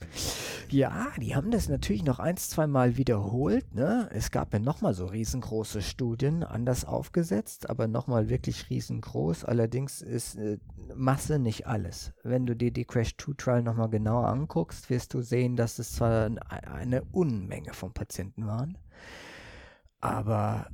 Ja, 0.68 1.08
die 1.20 1.34
haben 1.34 1.50
das 1.50 1.68
natürlich 1.68 2.04
noch 2.04 2.20
ein, 2.20 2.36
zwei 2.36 2.68
Mal 2.68 2.96
wiederholt. 2.98 3.74
Ne? 3.74 4.08
Es 4.12 4.30
gab 4.30 4.52
ja 4.52 4.60
nochmal 4.60 4.94
so 4.94 5.06
riesengroße 5.06 5.82
Studien, 5.82 6.44
anders 6.44 6.84
aufgesetzt, 6.84 7.68
aber 7.68 7.88
nochmal 7.88 8.28
wirklich 8.28 8.70
riesengroß. 8.70 9.44
Allerdings 9.44 10.02
ist 10.02 10.36
äh, 10.36 10.58
Masse 10.94 11.40
nicht 11.40 11.66
alles. 11.66 12.12
Wenn 12.22 12.46
du 12.46 12.54
dir 12.54 12.70
die 12.70 12.84
Crash 12.84 13.16
2 13.16 13.32
Trial 13.36 13.62
nochmal 13.64 13.90
genauer 13.90 14.28
anguckst, 14.28 14.88
wirst 14.88 15.12
du 15.14 15.20
sehen, 15.20 15.56
dass 15.56 15.80
es 15.80 15.94
zwar 15.94 16.26
ein- 16.26 16.38
eine 16.38 17.02
Unmenge 17.06 17.72
von 17.74 17.92
Patienten 17.92 18.46
waren, 18.46 18.78
aber 20.00 20.68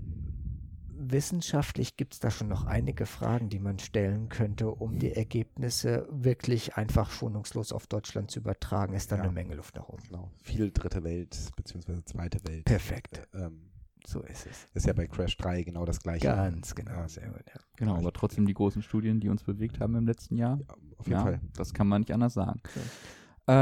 wissenschaftlich 1.03 1.97
gibt 1.97 2.15
es 2.15 2.21
da 2.21 2.31
schon 2.31 2.49
noch 2.49 2.67
einige 2.67 3.07
Fragen, 3.07 3.49
die 3.49 3.59
man 3.59 3.79
stellen 3.79 4.29
könnte, 4.29 4.71
um 4.71 4.99
die 4.99 5.13
Ergebnisse 5.13 6.07
wirklich 6.11 6.77
einfach 6.77 7.11
schonungslos 7.11 7.73
auf 7.73 7.87
Deutschland 7.87 8.31
zu 8.31 8.41
übertragen. 8.41 8.95
Ist 8.95 9.11
da 9.13 9.17
Ja. 9.17 9.23
eine 9.23 9.33
Menge 9.33 9.55
Luft 9.55 9.77
nach 9.77 9.89
oben. 9.89 10.03
genau, 10.09 10.31
viel 10.43 10.71
dritte 10.71 11.03
Welt 11.05 11.37
beziehungsweise 11.57 12.05
zweite 12.05 12.39
Welt. 12.47 12.65
Perfekt. 12.65 13.23
Ähm, 13.35 13.71
So 14.07 14.21
ist 14.23 14.47
es. 14.47 14.67
ist 14.75 14.87
ja 14.87 14.93
bei 14.95 15.07
Crash 15.07 15.37
3 15.37 15.63
genau 15.63 15.85
das 15.85 16.01
gleiche. 16.01 16.27
Ganz 16.27 16.75
genau, 16.75 17.03
Ähm, 17.03 17.09
sehr 17.09 17.29
gut. 17.29 17.45
Ja. 17.55 17.61
Genau, 17.77 17.97
aber 17.97 18.13
trotzdem 18.13 18.47
die 18.47 18.55
großen 18.55 18.83
Studien, 18.83 19.21
die 19.21 19.29
uns 19.29 19.43
bewegt 19.43 19.79
haben 19.81 19.95
im 19.95 20.07
letzten 20.07 20.37
Jahr. 20.37 20.59
Ja, 20.59 20.75
auf 20.99 21.07
jeden 21.07 21.19
ja, 21.19 21.23
Fall. 21.23 21.41
das 21.55 21.75
kann 21.75 21.87
man 21.87 22.01
nicht 22.01 22.13
anders 22.13 22.33
sagen. 22.35 22.61
Ja. 22.75 22.83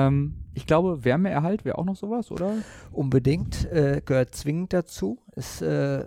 Ähm, 0.09 0.45
ich 0.54 0.66
glaube, 0.66 1.04
Wärmeerhalt 1.04 1.64
wäre 1.64 1.78
auch 1.78 1.85
noch 1.85 1.97
sowas, 1.97 2.30
oder? 2.30 2.54
Unbedingt 2.92 3.64
äh, 3.73 4.02
gehört 4.04 4.35
zwingend 4.35 4.73
dazu. 4.73 5.18
Ist 5.35 5.62
äh, 5.62 6.04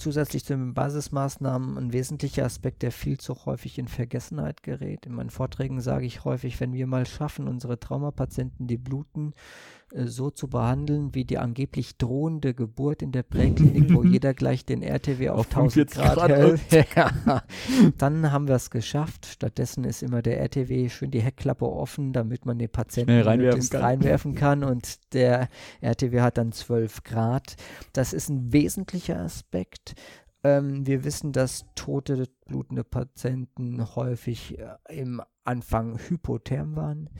zusätzlich 0.00 0.44
zu 0.44 0.54
den 0.54 0.74
Basismaßnahmen 0.74 1.76
ein 1.76 1.92
wesentlicher 1.92 2.44
Aspekt, 2.44 2.82
der 2.82 2.90
viel 2.90 3.18
zu 3.18 3.44
häufig 3.44 3.78
in 3.78 3.86
Vergessenheit 3.86 4.62
gerät. 4.62 5.06
In 5.06 5.14
meinen 5.14 5.30
Vorträgen 5.30 5.80
sage 5.80 6.06
ich 6.06 6.24
häufig, 6.24 6.58
wenn 6.60 6.72
wir 6.72 6.86
mal 6.86 7.06
schaffen, 7.06 7.46
unsere 7.46 7.78
Traumapatienten, 7.78 8.66
die 8.66 8.78
bluten, 8.78 9.34
so 9.92 10.30
zu 10.30 10.48
behandeln, 10.48 11.14
wie 11.14 11.24
die 11.24 11.38
angeblich 11.38 11.96
drohende 11.96 12.54
Geburt 12.54 13.02
in 13.02 13.12
der 13.12 13.22
Präklinik, 13.22 13.92
wo 13.92 14.02
jeder 14.04 14.34
gleich 14.34 14.64
den 14.64 14.82
RTW 14.82 15.30
auf, 15.30 15.40
Auf 15.40 15.46
1000 15.46 15.90
45 15.92 16.02
Grad, 16.02 16.14
Grad 16.14 16.30
hält. 16.30 16.88
ja. 16.96 17.42
Dann 17.98 18.30
haben 18.30 18.48
wir 18.48 18.54
es 18.54 18.70
geschafft. 18.70 19.26
Stattdessen 19.26 19.84
ist 19.84 20.02
immer 20.02 20.22
der 20.22 20.40
RTW 20.40 20.88
schön 20.88 21.10
die 21.10 21.22
Heckklappe 21.22 21.66
offen, 21.66 22.12
damit 22.12 22.46
man 22.46 22.58
den 22.58 22.70
Patienten 22.70 23.20
reinwerfen 23.20 23.68
kann. 23.68 23.80
reinwerfen 23.80 24.34
kann 24.34 24.64
und 24.64 25.12
der 25.12 25.48
RTW 25.80 26.20
hat 26.20 26.38
dann 26.38 26.52
12 26.52 27.02
Grad. 27.02 27.56
Das 27.92 28.12
ist 28.12 28.28
ein 28.28 28.52
wesentlicher 28.52 29.18
Aspekt. 29.18 29.94
Ähm, 30.42 30.86
wir 30.86 31.04
wissen, 31.04 31.32
dass 31.32 31.66
tote, 31.74 32.26
blutende 32.46 32.84
Patienten 32.84 33.94
häufig 33.94 34.58
äh, 34.58 34.76
im 34.88 35.20
Anfang 35.44 35.98
hypotherm 35.98 36.76
waren. 36.76 37.10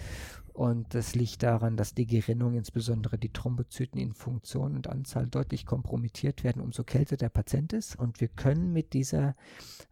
Und 0.61 0.95
das 0.95 1.15
liegt 1.15 1.43
daran, 1.43 1.79
dass 1.79 1.95
die 1.95 2.07
Gerinnung, 2.07 2.53
insbesondere 2.53 3.17
die 3.17 3.33
Thrombozyten 3.33 3.99
in 3.99 4.13
Funktion 4.13 4.77
und 4.77 4.91
Anzahl 4.91 5.27
deutlich 5.27 5.65
kompromittiert 5.65 6.45
werden, 6.45 6.61
umso 6.61 6.85
kälter 6.85 7.17
der 7.17 7.31
Patient 7.31 7.73
ist. 7.73 7.99
Und 7.99 8.21
wir 8.21 8.29
können 8.29 8.75
mit 8.75 8.93
dieser 8.93 9.37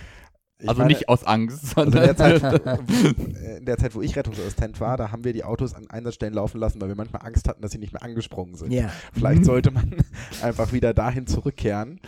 Ich 0.59 0.69
also 0.69 0.79
meine, 0.79 0.93
nicht 0.93 1.09
aus 1.09 1.25
Angst, 1.25 1.77
Also 1.77 1.87
in 1.87 1.91
sondern 1.91 2.03
der, 2.03 2.15
Zeit, 2.15 2.41
in 3.59 3.65
der 3.65 3.77
Zeit, 3.77 3.95
wo 3.95 4.01
ich 4.01 4.15
Rettungsassistent 4.15 4.79
war, 4.79 4.95
da 4.95 5.11
haben 5.11 5.25
wir 5.25 5.33
die 5.33 5.43
Autos 5.43 5.73
an 5.73 5.89
Einsatzstellen 5.89 6.33
laufen 6.33 6.57
lassen, 6.57 6.79
weil 6.79 6.87
wir 6.87 6.95
manchmal 6.95 7.25
Angst 7.25 7.49
hatten, 7.49 7.61
dass 7.61 7.73
sie 7.73 7.79
nicht 7.79 7.91
mehr 7.91 8.01
angesprungen 8.01 8.55
sind. 8.55 8.71
Ja. 8.71 8.89
Vielleicht 9.11 9.43
sollte 9.43 9.71
man 9.71 9.93
einfach 10.41 10.71
wieder 10.71 10.93
dahin 10.93 11.27
zurückkehren, 11.27 11.99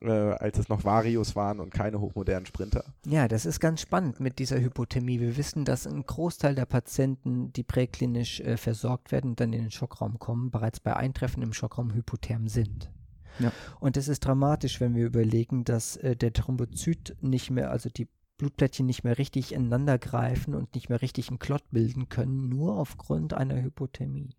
äh, 0.00 0.10
als 0.10 0.58
es 0.58 0.68
noch 0.68 0.84
Varios 0.84 1.36
waren 1.36 1.60
und 1.60 1.72
keine 1.72 2.00
hochmodernen 2.00 2.46
Sprinter. 2.46 2.84
Ja, 3.06 3.28
das 3.28 3.46
ist 3.46 3.60
ganz 3.60 3.80
spannend 3.80 4.20
mit 4.20 4.38
dieser 4.38 4.60
Hypothermie. 4.60 5.20
Wir 5.20 5.36
wissen, 5.36 5.64
dass 5.64 5.86
ein 5.86 6.04
Großteil 6.04 6.54
der 6.54 6.66
Patienten, 6.66 7.52
die 7.52 7.62
präklinisch 7.62 8.40
äh, 8.40 8.56
versorgt 8.56 9.12
werden 9.12 9.30
und 9.30 9.40
dann 9.40 9.52
in 9.52 9.62
den 9.62 9.70
Schockraum 9.70 10.18
kommen, 10.18 10.50
bereits 10.50 10.80
bei 10.80 10.94
Eintreffen 10.94 11.42
im 11.42 11.52
Schockraum 11.52 11.92
hypotherm 11.94 12.48
sind. 12.48 12.90
Ja. 13.38 13.52
Und 13.80 13.96
das 13.96 14.08
ist 14.08 14.20
dramatisch, 14.20 14.80
wenn 14.80 14.94
wir 14.94 15.06
überlegen, 15.06 15.64
dass 15.64 15.96
äh, 15.96 16.16
der 16.16 16.32
Thrombozyt 16.32 17.16
nicht 17.20 17.50
mehr, 17.50 17.70
also 17.70 17.88
die 17.88 18.08
Blutplättchen 18.38 18.86
nicht 18.86 19.02
mehr 19.02 19.18
richtig 19.18 19.52
ineinander 19.52 19.98
greifen 19.98 20.54
und 20.54 20.74
nicht 20.74 20.88
mehr 20.88 21.02
richtig 21.02 21.28
einen 21.28 21.40
Klott 21.40 21.64
bilden 21.70 22.08
können, 22.08 22.48
nur 22.48 22.76
aufgrund 22.76 23.34
einer 23.34 23.60
Hypothermie. 23.60 24.30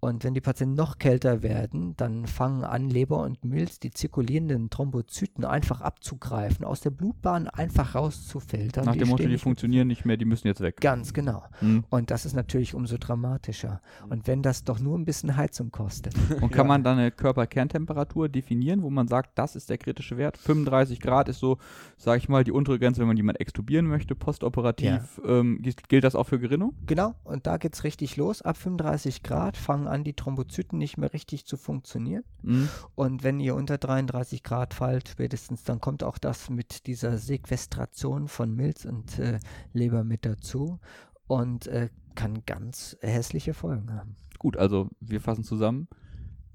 Und 0.00 0.24
wenn 0.24 0.34
die 0.34 0.40
Patienten 0.40 0.74
noch 0.74 0.98
kälter 0.98 1.42
werden, 1.42 1.94
dann 1.96 2.26
fangen 2.26 2.64
an, 2.64 2.88
Leber 2.88 3.22
und 3.22 3.44
Milz 3.44 3.78
die 3.78 3.90
zirkulierenden 3.90 4.70
Thrombozyten 4.70 5.44
einfach 5.44 5.80
abzugreifen, 5.80 6.64
aus 6.64 6.80
der 6.80 6.90
Blutbahn 6.90 7.48
einfach 7.48 7.94
rauszufiltern. 7.94 8.84
nach 8.86 8.96
dem 8.96 9.08
Motto, 9.08 9.28
die 9.28 9.38
funktionieren 9.38 9.88
nicht 9.88 10.04
mehr, 10.04 10.16
die 10.16 10.24
müssen 10.24 10.48
jetzt 10.48 10.60
weg. 10.60 10.80
Ganz 10.80 11.12
genau. 11.12 11.44
Hm. 11.60 11.84
Und 11.90 12.10
das 12.10 12.24
ist 12.24 12.34
natürlich 12.34 12.74
umso 12.74 12.96
dramatischer. 12.96 13.80
Und 14.08 14.26
wenn 14.26 14.42
das 14.42 14.64
doch 14.64 14.80
nur 14.80 14.98
ein 14.98 15.04
bisschen 15.04 15.36
Heizung 15.36 15.70
kostet. 15.70 16.14
Und 16.40 16.50
kann 16.50 16.66
man 16.66 16.82
dann 16.82 16.98
eine 16.98 17.10
Körperkerntemperatur 17.10 18.28
definieren, 18.28 18.82
wo 18.82 18.90
man 18.90 19.06
sagt, 19.06 19.38
das 19.38 19.54
ist 19.54 19.68
der 19.68 19.78
kritische 19.78 20.16
Wert? 20.16 20.38
35 20.38 21.00
Grad 21.00 21.28
ist 21.28 21.38
so, 21.38 21.58
sage 21.96 22.18
ich 22.18 22.28
mal, 22.28 22.42
die 22.42 22.52
untere 22.52 22.78
Grenze, 22.78 23.00
wenn 23.00 23.08
man 23.08 23.16
jemanden 23.16 23.40
extubieren 23.40 23.86
möchte, 23.86 24.14
postoperativ. 24.14 25.20
Ähm, 25.26 25.60
gilt 25.60 25.88
gilt 25.88 26.04
das 26.04 26.14
auch 26.14 26.26
für 26.26 26.38
Gerinnung? 26.38 26.74
Genau, 26.86 27.14
und 27.24 27.46
da 27.46 27.58
geht 27.58 27.74
es 27.74 27.84
richtig 27.84 28.16
los. 28.16 28.40
Ab 28.40 28.56
35 28.56 29.22
Grad 29.22 29.58
fangen 29.58 29.89
an, 29.90 30.04
die 30.04 30.14
Thrombozyten 30.14 30.78
nicht 30.78 30.96
mehr 30.96 31.12
richtig 31.12 31.46
zu 31.46 31.56
funktionieren. 31.56 32.24
Hm. 32.42 32.68
Und 32.94 33.22
wenn 33.22 33.40
ihr 33.40 33.54
unter 33.54 33.78
33 33.78 34.42
Grad 34.42 34.74
fallt, 34.74 35.08
spätestens 35.08 35.64
dann 35.64 35.80
kommt 35.80 36.02
auch 36.02 36.18
das 36.18 36.50
mit 36.50 36.86
dieser 36.86 37.18
Sequestration 37.18 38.28
von 38.28 38.54
Milz 38.54 38.84
und 38.84 39.18
äh, 39.18 39.38
Leber 39.72 40.04
mit 40.04 40.24
dazu 40.24 40.78
und 41.26 41.66
äh, 41.66 41.88
kann 42.14 42.42
ganz 42.46 42.96
hässliche 43.00 43.54
Folgen 43.54 43.92
haben. 43.92 44.16
Gut, 44.38 44.56
also 44.56 44.88
wir 45.00 45.20
fassen 45.20 45.44
zusammen. 45.44 45.88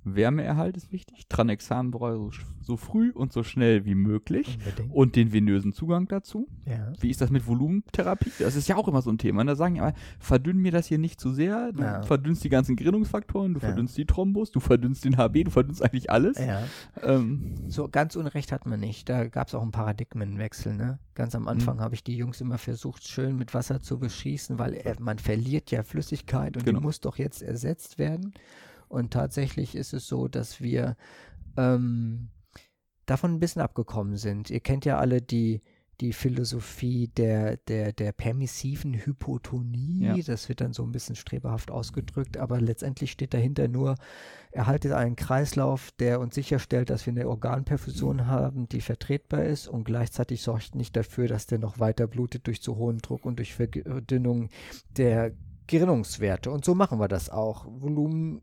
Wärmeerhalt 0.06 0.78
ist 0.78 0.92
wichtig, 0.92 1.28
Tranexamen 1.28 1.92
so, 1.92 2.32
so 2.62 2.78
früh 2.78 3.12
und 3.12 3.34
so 3.34 3.44
schnell 3.44 3.86
wie 3.86 3.96
möglich 3.96 4.58
Unbedingt. 4.60 4.94
und 4.94 5.16
den 5.16 5.34
venösen 5.34 5.74
Zugang 5.74 6.08
dazu. 6.08 6.48
Ja. 6.66 6.94
Wie 7.00 7.10
ist 7.10 7.22
das 7.22 7.32
mit 7.32 7.48
Volumentherapie? 7.48 8.32
Das 8.40 8.56
ist 8.56 8.68
ja 8.68 8.76
auch 8.76 8.88
immer 8.88 9.02
so 9.02 9.10
ein 9.12 9.18
Thema. 9.18 9.42
Und 9.42 9.48
da 9.48 9.56
sagen 9.56 9.76
die 9.76 9.82
aber, 9.82 9.94
verdünn 10.20 10.58
mir 10.58 10.72
das 10.72 10.86
hier 10.88 10.98
nicht 11.00 11.20
zu 11.20 11.32
sehr. 11.32 11.72
Du 11.74 11.82
Ja. 11.82 12.04
verdünnst 12.04 12.44
die 12.44 12.50
ganzen 12.50 12.76
Gerinnungsfaktoren, 12.76 13.54
du 13.56 13.60
Ja. 13.60 13.68
verdünnst 13.68 13.98
die 13.98 14.06
Thrombus, 14.06 14.52
du 14.52 14.60
verdünnst 14.60 15.04
den 15.06 15.18
HB, 15.18 15.44
du 15.46 15.52
verdünnst 15.52 15.82
eigentlich 15.84 16.10
alles. 16.12 16.38
ja. 16.38 16.64
Ähm, 17.02 17.56
So 17.68 17.88
ganz 17.90 18.16
Unrecht 18.16 18.52
hat 18.52 18.66
man 18.66 18.80
nicht. 18.80 19.10
Da 19.10 19.28
gab 19.28 19.48
es 19.48 19.56
auch 19.56 19.62
einen 19.64 19.72
Paradigmenwechsel. 19.72 20.76
Ne? 20.76 21.00
Ganz 21.16 21.34
am 21.36 21.48
Anfang 21.48 21.80
habe 21.80 21.96
ich 21.96 22.04
die 22.04 22.16
Jungs 22.16 22.42
immer 22.42 22.58
versucht, 22.58 23.08
schön 23.08 23.38
mit 23.38 23.54
Wasser 23.54 23.82
zu 23.82 23.98
beschießen, 24.00 24.60
weil 24.60 24.74
äh, 24.76 24.96
man 25.00 25.18
verliert 25.20 25.72
ja 25.72 25.84
Flüssigkeit 25.84 26.56
und 26.58 26.66
Genau. 26.66 26.80
die 26.80 26.84
muss 26.86 27.00
doch 27.00 27.18
jetzt 27.18 27.42
ersetzt 27.42 27.98
werden. 27.98 28.34
Und 28.96 29.12
tatsächlich 29.12 29.76
ist 29.76 29.94
es 29.94 30.08
so, 30.08 30.30
dass 30.30 30.62
wir 30.62 30.96
ähm, 31.58 32.30
davon 33.06 33.34
ein 33.34 33.40
bisschen 33.40 33.62
abgekommen 33.62 34.16
sind. 34.16 34.50
Ihr 34.50 34.62
kennt 34.62 34.86
ja 34.86 34.98
alle 34.98 35.22
die, 35.22 35.60
die 36.00 36.14
Philosophie 36.14 37.10
der, 37.10 37.58
der, 37.58 37.92
der 37.92 38.14
permissiven 38.14 38.94
Hypotonie. 38.94 40.06
Ja. 40.06 40.16
Das 40.26 40.48
wird 40.48 40.62
dann 40.62 40.72
so 40.72 40.84
ein 40.84 40.94
bisschen 40.94 41.18
streberhaft 41.18 41.72
ausgedrückt, 41.72 42.38
aber 42.38 42.62
letztendlich 42.62 43.12
steht 43.12 43.34
dahinter 43.34 43.68
nur, 43.68 43.96
erhaltet 44.52 44.94
einen 44.94 45.18
Kreislauf, 45.18 45.92
der 46.00 46.22
uns 46.22 46.36
sicherstellt, 46.36 46.90
dass 46.90 47.06
wir 47.06 47.12
eine 47.12 47.28
Organperfusion 47.28 48.28
haben, 48.28 48.70
die 48.70 48.82
vertretbar 48.82 49.44
ist 49.44 49.68
und 49.68 49.84
gleichzeitig 49.84 50.42
sorgt 50.42 50.76
nicht 50.76 50.96
dafür, 50.96 51.28
dass 51.28 51.48
der 51.48 51.60
noch 51.60 51.80
weiter 51.80 52.08
blutet 52.08 52.48
durch 52.48 52.62
zu 52.62 52.78
hohen 52.78 53.00
Druck 53.00 53.26
und 53.26 53.40
durch 53.40 53.56
Verdünnung 53.56 54.48
der 54.96 55.34
Gerinnungswerte. 55.68 56.52
Und 56.52 56.64
so 56.64 56.76
machen 56.76 57.00
wir 57.00 57.08
das 57.08 57.30
auch. 57.30 57.66
Volumen 57.66 58.42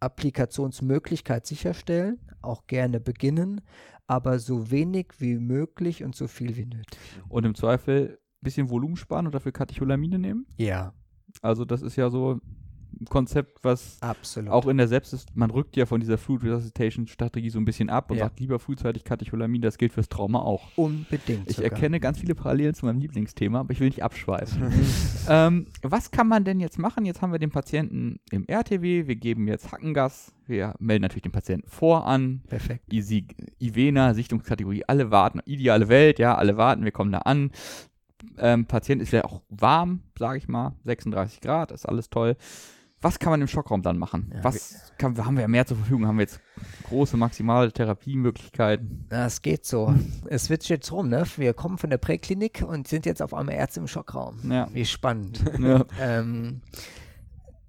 Applikationsmöglichkeit 0.00 1.46
sicherstellen, 1.46 2.18
auch 2.42 2.66
gerne 2.66 3.00
beginnen, 3.00 3.60
aber 4.06 4.38
so 4.38 4.70
wenig 4.70 5.08
wie 5.18 5.36
möglich 5.36 6.04
und 6.04 6.14
so 6.14 6.28
viel 6.28 6.56
wie 6.56 6.66
nötig. 6.66 6.98
und 7.28 7.44
im 7.44 7.54
Zweifel 7.54 8.18
ein 8.40 8.44
bisschen 8.44 8.70
Volumen 8.70 8.96
sparen 8.96 9.26
und 9.26 9.34
dafür 9.34 9.52
Katecholamine 9.52 10.18
nehmen. 10.18 10.46
Ja. 10.56 10.94
Also 11.42 11.64
das 11.64 11.82
ist 11.82 11.96
ja 11.96 12.08
so, 12.08 12.40
Konzept, 13.08 13.64
was 13.64 13.98
Absolut. 14.00 14.50
auch 14.50 14.66
in 14.66 14.76
der 14.76 14.88
Selbst, 14.88 15.26
man 15.36 15.50
rückt 15.50 15.76
ja 15.76 15.86
von 15.86 16.00
dieser 16.00 16.18
Food 16.18 16.42
Resuscitation 16.44 17.06
Strategie 17.06 17.50
so 17.50 17.58
ein 17.58 17.64
bisschen 17.64 17.90
ab 17.90 18.10
und 18.10 18.16
Ja. 18.18 18.24
sagt 18.24 18.40
lieber 18.40 18.58
frühzeitig 18.58 19.04
Katecholamin, 19.04 19.60
das 19.62 19.78
gilt 19.78 19.92
fürs 19.92 20.08
Trauma 20.08 20.40
auch. 20.40 20.68
unbedingt. 20.76 21.48
Ich 21.50 21.56
sogar. 21.56 21.72
erkenne 21.72 22.00
ganz 22.00 22.18
viele 22.18 22.34
Parallelen 22.34 22.74
zu 22.74 22.86
meinem 22.86 22.98
Lieblingsthema, 22.98 23.60
aber 23.60 23.72
ich 23.72 23.80
will 23.80 23.88
nicht 23.88 24.02
abschweifen. 24.02 24.72
ähm, 25.28 25.66
was 25.82 26.10
kann 26.10 26.28
man 26.28 26.44
denn 26.44 26.60
jetzt 26.60 26.78
machen? 26.78 27.04
Jetzt 27.04 27.22
haben 27.22 27.32
wir 27.32 27.38
den 27.38 27.50
Patienten 27.50 28.20
im 28.30 28.44
RTW, 28.46 29.06
wir 29.06 29.16
geben 29.16 29.48
jetzt 29.48 29.70
Hackengas, 29.72 30.32
wir 30.46 30.74
melden 30.78 31.02
natürlich 31.02 31.22
den 31.22 31.32
Patienten 31.32 31.68
vor 31.68 32.06
an, 32.06 32.42
Perfekt. 32.48 32.92
Easy, 32.92 33.26
Ivena, 33.58 34.14
Sichtungskategorie, 34.14 34.84
alle 34.86 35.10
warten, 35.10 35.40
ideale 35.44 35.88
Welt, 35.88 36.18
ja, 36.18 36.34
alle 36.34 36.56
warten, 36.56 36.84
wir 36.84 36.92
kommen 36.92 37.12
da 37.12 37.18
an. 37.18 37.50
Ähm, 38.38 38.66
Patient 38.66 39.00
ist 39.00 39.12
ja 39.12 39.24
auch 39.24 39.42
warm, 39.48 40.00
sage 40.18 40.38
ich 40.38 40.48
mal, 40.48 40.74
36 40.84 41.40
Grad, 41.40 41.70
ist 41.72 41.86
alles 41.86 42.10
toll. 42.10 42.36
Was 43.00 43.18
kann 43.18 43.30
man 43.30 43.40
im 43.40 43.46
Schockraum 43.46 43.82
dann 43.82 43.96
machen? 43.96 44.32
Ja, 44.34 44.42
Was 44.42 44.92
kann, 44.98 45.16
haben 45.24 45.36
wir 45.36 45.42
ja 45.42 45.48
mehr 45.48 45.64
zur 45.66 45.76
Verfügung? 45.76 46.06
Haben 46.06 46.16
wir 46.18 46.22
jetzt 46.22 46.40
große 46.88 47.16
maximale 47.16 47.72
Therapiemöglichkeiten? 47.72 49.06
Na, 49.10 49.26
es 49.26 49.40
geht 49.40 49.64
so. 49.66 49.94
Es 50.26 50.46
switcht 50.46 50.68
jetzt 50.68 50.90
rum, 50.90 51.08
ne? 51.08 51.24
Wir 51.36 51.54
kommen 51.54 51.78
von 51.78 51.90
der 51.90 51.98
Präklinik 51.98 52.64
und 52.66 52.88
sind 52.88 53.06
jetzt 53.06 53.22
auf 53.22 53.34
einmal 53.34 53.54
Ärzte 53.54 53.80
im 53.80 53.86
Schockraum. 53.86 54.50
Ja. 54.50 54.68
Wie 54.72 54.84
spannend. 54.84 55.44
Ja. 55.60 55.84
ähm, 56.00 56.60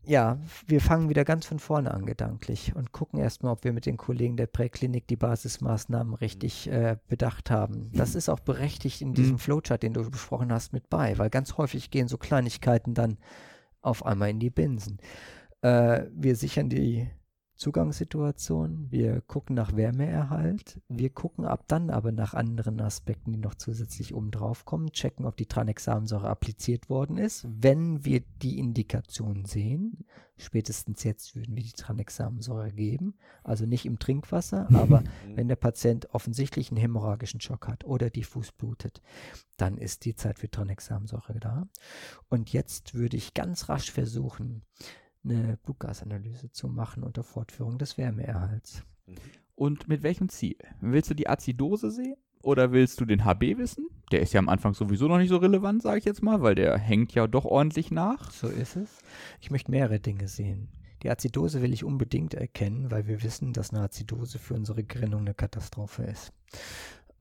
ja, 0.03 0.39
wir 0.65 0.81
fangen 0.81 1.09
wieder 1.09 1.24
ganz 1.24 1.45
von 1.45 1.59
vorne 1.59 1.91
an 1.93 2.07
gedanklich 2.07 2.75
und 2.75 2.91
gucken 2.91 3.19
erstmal, 3.19 3.51
ob 3.51 3.63
wir 3.63 3.74
mit 3.74 3.86
den 3.86 3.98
Kollegen 3.98 4.38
der 4.38 4.48
Präklinik 4.48 5.05
die 5.07 5.15
Basismaßnahmen 5.15 6.15
richtig 6.15 6.67
äh, 6.71 6.98
bedacht 7.07 7.51
haben. 7.51 7.91
Das 7.93 8.15
ist 8.15 8.27
auch 8.29 8.39
berechtigt 8.39 9.01
in 9.01 9.13
diesem 9.13 9.33
Mhm. 9.33 9.39
Flowchart, 9.39 9.83
den 9.83 9.93
du 9.93 10.09
besprochen 10.09 10.51
hast, 10.51 10.74
mit 10.74 10.89
bei, 10.89 11.15
weil 11.19 11.29
ganz 11.29 11.57
häufig 11.57 11.91
gehen 11.91 12.07
so 12.07 12.17
Kleinigkeiten 12.17 12.95
dann 12.95 13.17
auf 13.81 14.05
einmal 14.05 14.29
in 14.29 14.39
die 14.39 14.50
Binsen. 14.50 15.00
Äh, 15.62 16.03
wir 16.12 16.36
sichern 16.36 16.69
die 16.69 17.09
Zugangssituation, 17.60 18.88
wir 18.89 19.20
gucken 19.20 19.54
nach 19.54 19.75
Wärmeerhalt, 19.75 20.80
wir 20.88 21.10
gucken 21.10 21.44
ab 21.44 21.66
dann 21.68 21.89
aber 21.89 22.13
nach 22.13 22.34
anderen 22.34 22.80
Aspekten, 22.80 23.34
die 23.34 23.38
noch 23.38 23.54
zusätzlich 23.54 24.16
oben 24.16 24.32
drauf 24.32 24.63
kommen, 24.63 24.94
checken, 24.94 25.25
ob 25.25 25.36
die 25.36 25.46
Tranexamsäure 25.46 26.30
appliziert 26.30 26.89
worden 26.89 27.18
ist. 27.18 27.46
Wenn 27.50 28.06
wir 28.06 28.22
die 28.42 28.60
Indikation 28.60 29.44
sehen, 29.44 30.06
spätestens 30.38 31.04
jetzt 31.04 31.36
würden 31.36 31.58
wir 31.58 31.63
die 31.63 31.74
Tranexamsäure 31.74 32.72
geben, 32.72 33.16
also 33.44 33.66
nicht 33.66 33.86
im 33.86 34.00
Trinkwasser, 34.00 34.70
aber 34.74 35.04
wenn 35.36 35.50
der 35.50 35.58
Patient 35.58 36.13
offensichtlich 36.13 36.72
einen 36.72 36.80
hämorrhagischen 36.80 37.42
Schock 37.42 37.68
hat 37.68 37.84
oder 37.84 38.10
diffus 38.10 38.54
blutet, 38.54 39.01
dann 39.58 39.78
ist 39.78 40.06
die 40.06 40.16
Zeit 40.16 40.39
für 40.39 40.50
Tranexamsäure 40.50 41.42
da. 41.42 41.68
Und 42.30 42.54
jetzt 42.54 42.94
würde 42.94 43.18
ich 43.18 43.34
ganz 43.34 43.68
rasch 43.68 43.92
versuchen, 43.92 44.62
eine 45.23 45.57
Blutgasanalyse 45.63 46.51
zu 46.51 46.67
machen 46.67 47.03
unter 47.03 47.23
Fortführung 47.23 47.77
des 47.77 47.97
Wärmeerhalts. 47.97 48.83
Und 49.55 49.88
mit 49.88 50.03
welchem 50.03 50.29
Ziel? 50.29 50.57
Willst 50.79 51.09
du 51.09 51.13
die 51.13 51.27
Azidose 51.27 51.91
sehen? 51.91 52.15
Oder 52.41 52.71
willst 52.71 53.01
du 53.01 53.05
den 53.05 53.25
HB 53.25 53.57
wissen? 53.57 53.89
Der 54.11 54.21
ist 54.21 54.33
ja 54.33 54.39
am 54.39 54.47
Anfang 54.47 54.73
sowieso 54.73 55.07
noch 55.07 55.17
nicht 55.17 55.29
so 55.29 55.38
relevant, 55.38 55.81
sage 55.81 55.99
ich 55.99 56.05
jetzt 56.05 56.23
mal, 56.23 56.41
weil 56.41 56.55
der 56.55 56.77
hängt 56.77 57.13
ja 57.13 57.27
doch 57.27 57.43
ordentlich 57.43 57.91
nach. 57.91 58.31
So 58.31 58.47
ist 58.47 58.77
es. 58.77 58.99
Ich 59.41 59.51
möchte 59.51 59.71
mehrere 59.71 59.99
Dinge 59.99 60.29
sehen. 60.29 60.69
Die 61.03 61.09
Azidose 61.09 61.61
will 61.61 61.73
ich 61.73 61.83
unbedingt 61.83 62.33
erkennen, 62.33 62.91
weil 62.91 63.07
wir 63.07 63.23
wissen, 63.23 63.51
dass 63.51 63.71
eine 63.71 63.81
Azidose 63.83 64.39
für 64.39 64.53
unsere 64.53 64.83
Gerinnung 64.83 65.21
eine 65.21 65.33
Katastrophe 65.33 66.03
ist. 66.03 66.33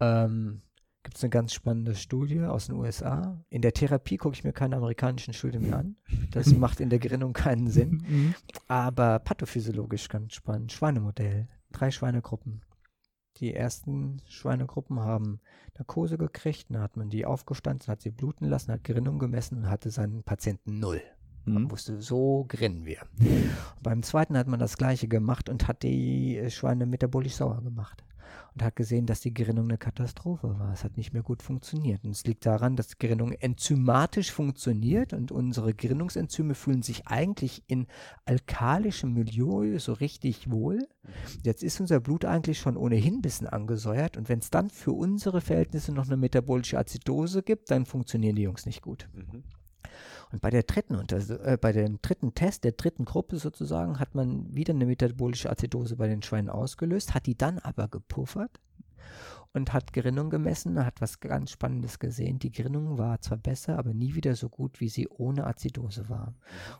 Ähm, 0.00 0.62
Gibt 1.04 1.16
es 1.16 1.22
eine 1.22 1.30
ganz 1.30 1.54
spannende 1.54 1.94
Studie 1.94 2.42
aus 2.42 2.66
den 2.66 2.76
USA. 2.76 3.42
In 3.48 3.62
der 3.62 3.72
Therapie 3.72 4.16
gucke 4.16 4.34
ich 4.34 4.44
mir 4.44 4.52
keine 4.52 4.76
amerikanischen 4.76 5.32
Studien 5.32 5.62
mehr 5.62 5.78
an. 5.78 5.96
Das 6.32 6.46
macht 6.54 6.80
in 6.80 6.90
der 6.90 6.98
Gerinnung 6.98 7.32
keinen 7.32 7.70
Sinn. 7.70 8.02
Mhm. 8.06 8.34
Aber 8.66 9.18
pathophysiologisch 9.20 10.08
ganz 10.08 10.34
spannend. 10.34 10.72
Schweinemodell. 10.72 11.48
Drei 11.72 11.90
Schweinegruppen. 11.90 12.62
Die 13.36 13.54
ersten 13.54 14.20
Schweinegruppen 14.26 14.98
haben 15.00 15.40
Narkose 15.76 16.18
gekriegt, 16.18 16.66
dann 16.70 16.82
hat 16.82 16.96
man 16.96 17.08
die 17.08 17.24
aufgestanden, 17.24 17.86
hat 17.86 18.02
sie 18.02 18.10
bluten 18.10 18.46
lassen, 18.46 18.72
hat 18.72 18.82
Gerinnung 18.82 19.20
gemessen 19.20 19.58
und 19.58 19.70
hatte 19.70 19.90
seinen 19.90 20.24
Patienten 20.24 20.80
null. 20.80 21.00
Man 21.44 21.62
Mhm. 21.64 21.70
wusste, 21.70 22.02
so 22.02 22.44
grinnen 22.48 22.84
wir. 22.84 22.98
Und 23.20 23.50
beim 23.82 24.02
zweiten 24.02 24.36
hat 24.36 24.48
man 24.48 24.58
das 24.58 24.76
gleiche 24.76 25.06
gemacht 25.08 25.48
und 25.48 25.68
hat 25.68 25.82
die 25.84 26.36
äh, 26.36 26.50
Schweine 26.50 26.84
metabolisch 26.84 27.34
sauer 27.36 27.62
gemacht. 27.62 28.04
Und 28.54 28.62
hat 28.62 28.76
gesehen, 28.76 29.06
dass 29.06 29.20
die 29.20 29.34
Gerinnung 29.34 29.66
eine 29.66 29.78
Katastrophe 29.78 30.58
war. 30.58 30.72
Es 30.72 30.84
hat 30.84 30.96
nicht 30.96 31.12
mehr 31.12 31.22
gut 31.22 31.42
funktioniert. 31.42 32.04
Und 32.04 32.10
es 32.10 32.24
liegt 32.24 32.46
daran, 32.46 32.76
dass 32.76 32.88
die 32.88 32.98
Gerinnung 32.98 33.32
enzymatisch 33.32 34.32
funktioniert 34.32 35.12
und 35.12 35.32
unsere 35.32 35.74
Gerinnungsenzyme 35.74 36.54
fühlen 36.54 36.82
sich 36.82 37.06
eigentlich 37.06 37.62
in 37.66 37.86
alkalischem 38.24 39.12
Milieu 39.12 39.78
so 39.78 39.92
richtig 39.92 40.50
wohl. 40.50 40.88
Jetzt 41.42 41.62
ist 41.62 41.80
unser 41.80 42.00
Blut 42.00 42.24
eigentlich 42.24 42.58
schon 42.58 42.76
ohnehin 42.76 43.16
ein 43.16 43.22
bisschen 43.22 43.46
angesäuert 43.46 44.16
und 44.16 44.28
wenn 44.28 44.40
es 44.40 44.50
dann 44.50 44.70
für 44.70 44.92
unsere 44.92 45.40
Verhältnisse 45.40 45.92
noch 45.92 46.06
eine 46.06 46.16
metabolische 46.16 46.78
Azidose 46.78 47.42
gibt, 47.42 47.70
dann 47.70 47.86
funktionieren 47.86 48.36
die 48.36 48.42
Jungs 48.42 48.66
nicht 48.66 48.82
gut. 48.82 49.08
Mhm. 49.14 49.44
Und 50.32 50.40
bei 50.40 50.50
der 50.50 50.62
dritten 50.62 50.94
äh, 50.94 51.56
bei 51.60 51.72
dem 51.72 52.00
dritten 52.02 52.34
Test, 52.34 52.64
der 52.64 52.72
dritten 52.72 53.04
Gruppe 53.04 53.38
sozusagen, 53.38 53.98
hat 53.98 54.14
man 54.14 54.54
wieder 54.54 54.74
eine 54.74 54.86
metabolische 54.86 55.50
Azidose 55.50 55.96
bei 55.96 56.08
den 56.08 56.22
Schweinen 56.22 56.50
ausgelöst, 56.50 57.14
hat 57.14 57.26
die 57.26 57.36
dann 57.36 57.58
aber 57.58 57.88
gepuffert 57.88 58.60
und 59.52 59.72
hat 59.72 59.92
Gerinnung 59.92 60.30
gemessen, 60.30 60.84
hat 60.84 61.00
was 61.00 61.20
ganz 61.20 61.50
Spannendes 61.50 61.98
gesehen. 61.98 62.38
Die 62.38 62.52
Gerinnung 62.52 62.98
war 62.98 63.20
zwar 63.20 63.38
besser, 63.38 63.78
aber 63.78 63.94
nie 63.94 64.14
wieder 64.14 64.34
so 64.36 64.48
gut, 64.48 64.80
wie 64.80 64.88
sie 64.88 65.08
ohne 65.08 65.46
Azidose 65.46 66.08
war. 66.08 66.34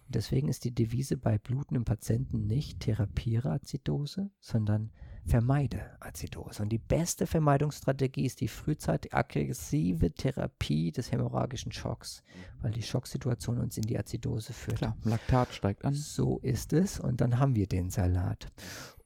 Und 0.07 0.14
deswegen 0.14 0.49
ist 0.49 0.64
die 0.64 0.75
Devise 0.75 1.16
bei 1.16 1.38
blutenden 1.38 1.85
Patienten 1.85 2.46
nicht 2.46 2.81
therapiere 2.81 3.51
Azidose, 3.51 4.31
sondern 4.40 4.90
vermeide 5.24 5.81
Azidose. 6.00 6.62
Und 6.62 6.70
die 6.70 6.78
beste 6.78 7.26
Vermeidungsstrategie 7.26 8.26
ist 8.26 8.40
die 8.40 8.48
frühzeitig 8.48 9.14
aggressive 9.14 10.11
Therapie 10.12 10.92
des 10.92 11.12
hämorrhagischen 11.12 11.72
Schocks, 11.72 12.22
weil 12.62 12.72
die 12.72 12.83
Schocksituation 12.83 13.59
uns 13.59 13.76
in 13.76 13.85
die 13.85 13.98
Azidose 13.98 14.52
führt. 14.52 14.78
Klar, 14.78 14.96
Laktat 15.04 15.52
steigt 15.54 15.85
an. 15.85 15.94
So 15.94 16.38
ist 16.38 16.72
es 16.72 16.98
und 16.98 17.20
dann 17.20 17.38
haben 17.38 17.54
wir 17.54 17.66
den 17.66 17.90
Salat. 17.90 18.48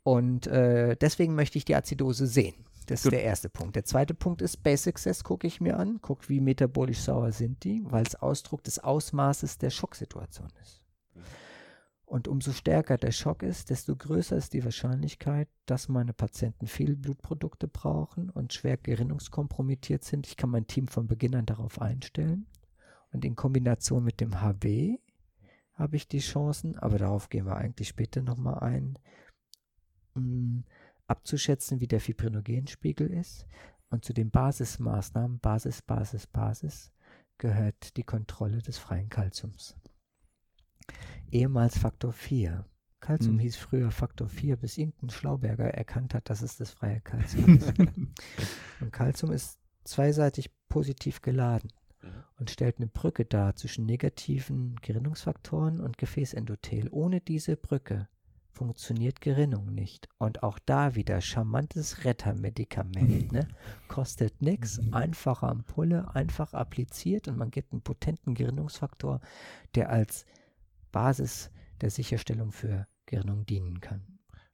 Und 0.02 0.46
äh, 0.46 0.96
deswegen 0.96 1.34
möchte 1.34 1.58
ich 1.58 1.64
die 1.64 1.76
Azidose 1.76 2.26
sehen. 2.26 2.54
Das 2.86 3.00
ist 3.00 3.04
Gut. 3.04 3.12
der 3.12 3.22
erste 3.22 3.48
Punkt. 3.48 3.76
Der 3.76 3.84
zweite 3.84 4.12
Punkt 4.14 4.42
ist 4.42 4.62
Basic 4.62 4.98
Success, 4.98 5.22
gucke 5.22 5.46
ich 5.46 5.60
mir 5.60 5.78
an, 5.78 6.00
gucke, 6.02 6.28
wie 6.28 6.40
metabolisch 6.40 7.00
sauer 7.00 7.30
sind 7.32 7.62
die, 7.64 7.82
weil 7.84 8.04
es 8.04 8.16
Ausdruck 8.16 8.64
des 8.64 8.80
Ausmaßes 8.80 9.58
der 9.58 9.70
Schocksituation 9.70 10.48
ist. 10.60 10.81
Und 12.12 12.28
umso 12.28 12.52
stärker 12.52 12.98
der 12.98 13.10
Schock 13.10 13.42
ist, 13.42 13.70
desto 13.70 13.96
größer 13.96 14.36
ist 14.36 14.52
die 14.52 14.62
Wahrscheinlichkeit, 14.62 15.48
dass 15.64 15.88
meine 15.88 16.12
Patienten 16.12 16.66
viel 16.66 16.94
Blutprodukte 16.94 17.68
brauchen 17.68 18.28
und 18.28 18.52
schwer 18.52 18.76
gerinnungskompromittiert 18.76 20.04
sind. 20.04 20.26
Ich 20.26 20.36
kann 20.36 20.50
mein 20.50 20.66
Team 20.66 20.88
von 20.88 21.06
Beginn 21.06 21.34
an 21.34 21.46
darauf 21.46 21.80
einstellen. 21.80 22.46
Und 23.14 23.24
in 23.24 23.34
Kombination 23.34 24.04
mit 24.04 24.20
dem 24.20 24.42
HB 24.42 24.98
habe 25.72 25.96
ich 25.96 26.06
die 26.06 26.18
Chancen, 26.18 26.78
aber 26.78 26.98
darauf 26.98 27.30
gehen 27.30 27.46
wir 27.46 27.56
eigentlich 27.56 27.88
später 27.88 28.20
nochmal 28.20 28.58
ein, 28.58 28.98
mh, 30.12 30.64
abzuschätzen, 31.06 31.80
wie 31.80 31.88
der 31.88 32.00
Fibrinogenspiegel 32.00 33.10
ist. 33.10 33.46
Und 33.88 34.04
zu 34.04 34.12
den 34.12 34.30
Basismaßnahmen, 34.30 35.38
Basis, 35.38 35.80
Basis, 35.80 36.26
Basis, 36.26 36.92
gehört 37.38 37.96
die 37.96 38.04
Kontrolle 38.04 38.58
des 38.58 38.76
freien 38.76 39.08
Kalziums. 39.08 39.78
Ehemals 41.30 41.78
Faktor 41.78 42.12
4. 42.12 42.64
Kalzium 43.00 43.34
Mhm. 43.34 43.40
hieß 43.40 43.56
früher 43.56 43.90
Faktor 43.90 44.28
4, 44.28 44.56
bis 44.56 44.78
irgendein 44.78 45.10
Schlauberger 45.10 45.74
erkannt 45.74 46.14
hat, 46.14 46.30
dass 46.30 46.40
es 46.42 46.56
das 46.56 46.70
freie 46.70 47.00
Kalzium 47.00 47.56
ist. 47.58 47.78
Und 48.80 48.92
Kalzium 48.92 49.32
ist 49.32 49.58
zweiseitig 49.84 50.50
positiv 50.68 51.20
geladen 51.20 51.70
und 52.38 52.50
stellt 52.50 52.78
eine 52.78 52.86
Brücke 52.86 53.24
dar 53.24 53.56
zwischen 53.56 53.86
negativen 53.86 54.76
Gerinnungsfaktoren 54.82 55.80
und 55.80 55.98
Gefäßendothel. 55.98 56.88
Ohne 56.90 57.20
diese 57.20 57.56
Brücke 57.56 58.08
funktioniert 58.50 59.20
Gerinnung 59.20 59.74
nicht. 59.74 60.08
Und 60.18 60.42
auch 60.42 60.58
da 60.64 60.94
wieder 60.94 61.20
charmantes 61.20 62.04
Rettermedikament. 62.04 63.32
Ne? 63.32 63.48
Kostet 63.88 64.42
nichts, 64.42 64.80
einfache 64.92 65.46
Ampulle, 65.48 66.14
einfach 66.14 66.52
appliziert 66.52 67.28
und 67.28 67.38
man 67.38 67.50
gibt 67.50 67.72
einen 67.72 67.82
potenten 67.82 68.34
Gerinnungsfaktor, 68.34 69.20
der 69.74 69.90
als 69.90 70.26
Basis 70.92 71.50
der 71.80 71.90
Sicherstellung 71.90 72.52
für 72.52 72.86
Gerinnung 73.06 73.44
dienen 73.46 73.80
kann. 73.80 74.02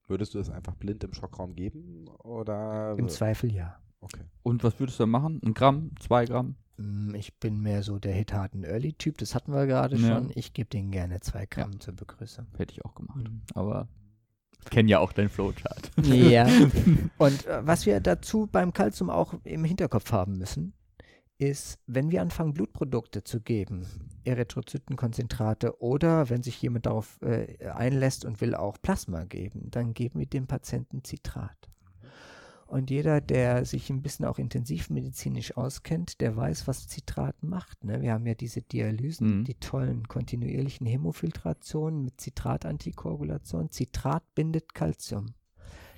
Würdest 0.07 0.33
du 0.35 0.39
das 0.39 0.49
einfach 0.49 0.75
blind 0.75 1.05
im 1.05 1.13
Schockraum 1.13 1.55
geben? 1.55 2.09
Oder? 2.25 2.97
Im 2.99 3.09
Zweifel 3.09 3.53
ja. 3.53 3.79
Okay. 4.01 4.23
Und 4.43 4.65
was 4.65 4.81
würdest 4.81 4.99
du 4.99 5.03
da 5.03 5.07
machen? 5.07 5.41
Ein 5.45 5.53
Gramm? 5.55 5.91
Zwei 6.01 6.25
Gramm? 6.25 6.55
Mm, 6.79 7.15
Ich 7.15 7.37
bin 7.39 7.61
mehr 7.61 7.83
so 7.83 7.99
der 7.99 8.15
Hitaten 8.15 8.65
Early-Typ, 8.65 9.19
das 9.19 9.35
hatten 9.35 9.53
wir 9.53 9.67
gerade 9.67 9.97
Ja. 9.97 10.15
schon. 10.17 10.31
Ich 10.35 10.55
gebe 10.55 10.71
denen 10.71 10.91
gerne 10.93 11.21
zwei 11.21 11.45
Gramm 11.47 11.81
zur 11.81 11.95
Begrüßung. 11.95 12.47
Hätte 12.57 12.73
ich 12.73 12.85
auch 12.85 12.95
gemacht. 12.95 13.19
Mhm. 13.29 13.43
Aber 13.55 13.89
ich 14.65 14.71
kenne 14.71 14.89
ja 14.89 14.99
auch 15.01 15.13
deinen 15.13 15.29
Flowchart. 15.29 15.91
Ja. 16.05 16.47
Und 17.19 17.47
äh, 17.47 17.67
was 17.67 17.85
wir 17.85 18.01
dazu 18.01 18.47
beim 18.51 18.73
Kalzium 18.73 19.11
auch 19.11 19.35
im 19.45 19.65
Hinterkopf 19.65 20.11
haben 20.13 20.39
müssen, 20.39 20.73
ist, 21.39 21.79
wenn 21.87 22.11
wir 22.11 22.21
anfangen, 22.21 22.53
Blutprodukte 22.53 23.25
zu 23.25 23.41
geben, 23.41 23.87
Erythrozytenkonzentrate 24.25 25.81
oder 25.81 26.29
wenn 26.31 26.43
sich 26.43 26.61
jemand 26.61 26.87
darauf 26.87 27.21
äh, 27.23 27.67
einlässt 27.69 28.25
und 28.25 28.41
will 28.41 28.55
auch 28.55 28.77
Plasma 28.83 29.25
geben, 29.25 29.71
dann 29.71 29.95
geben 29.95 30.19
wir 30.19 30.27
dem 30.27 30.47
Patienten 30.47 31.05
Zitrat. 31.05 31.57
Und 32.67 32.91
jeder, 32.91 33.23
der 33.23 33.65
sich 33.65 33.89
ein 33.89 34.03
bisschen 34.03 34.27
auch 34.27 34.39
intensivmedizinisch 34.39 35.57
auskennt, 35.57 36.21
der 36.21 36.37
weiß, 36.37 36.67
was 36.67 36.87
Zitrat 36.87 37.43
macht. 37.43 37.83
Ne? 37.83 38.03
Wir 38.03 38.13
haben 38.13 38.27
ja 38.27 38.35
diese 38.35 38.61
Dialysen, 38.61 39.39
Mhm. 39.39 39.45
die 39.45 39.55
tollen 39.55 40.07
kontinuierlichen 40.07 40.87
Hämofiltrationen 40.87 42.03
mit 42.05 42.21
Zitratantikoagulation. 42.21 43.71
Zitrat 43.71 44.23
bindet 44.35 44.75
Calcium. 44.75 45.33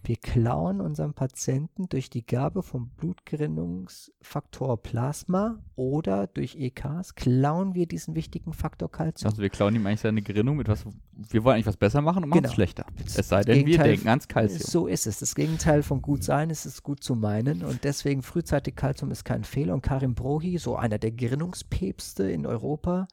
Wir 0.02 0.16
klauen 0.16 0.80
unserem 0.80 1.12
Patienten 1.14 1.88
durch 1.88 2.08
die 2.08 2.24
Gabe 2.24 2.62
vom 2.62 2.88
Blutgerinnungsfaktor 2.96 4.82
Plasma 4.82 5.58
oder 5.76 6.26
durch 6.26 6.56
EKs, 6.56 7.14
klauen 7.14 7.74
wir 7.74 7.86
diesen 7.86 8.14
wichtigen 8.14 8.52
Faktor 8.52 8.90
Calcium. 8.90 9.30
Also 9.30 9.42
wir 9.42 9.50
klauen 9.50 9.74
ihm 9.74 9.86
eigentlich 9.86 10.00
seine 10.00 10.22
Gerinnung 10.22 10.56
mit 10.56 10.68
was, 10.68 10.84
wir 11.12 11.44
wollen 11.44 11.54
eigentlich 11.56 11.66
was 11.66 11.76
besser 11.76 12.00
machen 12.00 12.24
und 12.24 12.30
machen 12.30 12.44
es 12.44 12.50
Genau. 12.50 12.54
schlechter. 12.54 12.86
Das 13.04 13.16
Es 13.18 13.28
sei 13.28 13.42
denn, 13.42 13.56
wir 13.58 13.64
Gegenteil- 13.64 13.88
denken 13.90 14.08
ans 14.08 14.26
Kalzium. 14.28 14.60
So 14.62 14.86
ist 14.86 15.06
es. 15.06 15.18
Das 15.18 15.34
Gegenteil 15.34 15.82
von 15.82 16.00
gut 16.02 16.24
sein 16.24 16.50
ist 16.50 16.64
es 16.64 16.82
gut 16.82 17.02
zu 17.02 17.14
meinen 17.14 17.62
und 17.62 17.84
deswegen 17.84 18.22
frühzeitig 18.22 18.76
Calcium 18.76 19.10
ist 19.10 19.24
kein 19.24 19.44
Fehler. 19.44 19.74
Und 19.74 19.82
Karim 19.82 20.14
Brohi, 20.14 20.58
so 20.58 20.76
einer 20.76 20.98
der 20.98 21.10
Gerinnungspäpste 21.12 22.30
in 22.30 22.46
Europa, 22.46 23.06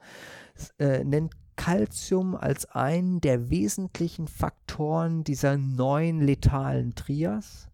äh, 0.78 1.04
nennt 1.04 1.34
Calcium 1.58 2.36
als 2.36 2.66
einen 2.66 3.20
der 3.20 3.50
wesentlichen 3.50 4.28
Faktoren 4.28 5.24
dieser 5.24 5.58
neuen 5.58 6.20
letalen 6.20 6.94
Trias 6.94 7.68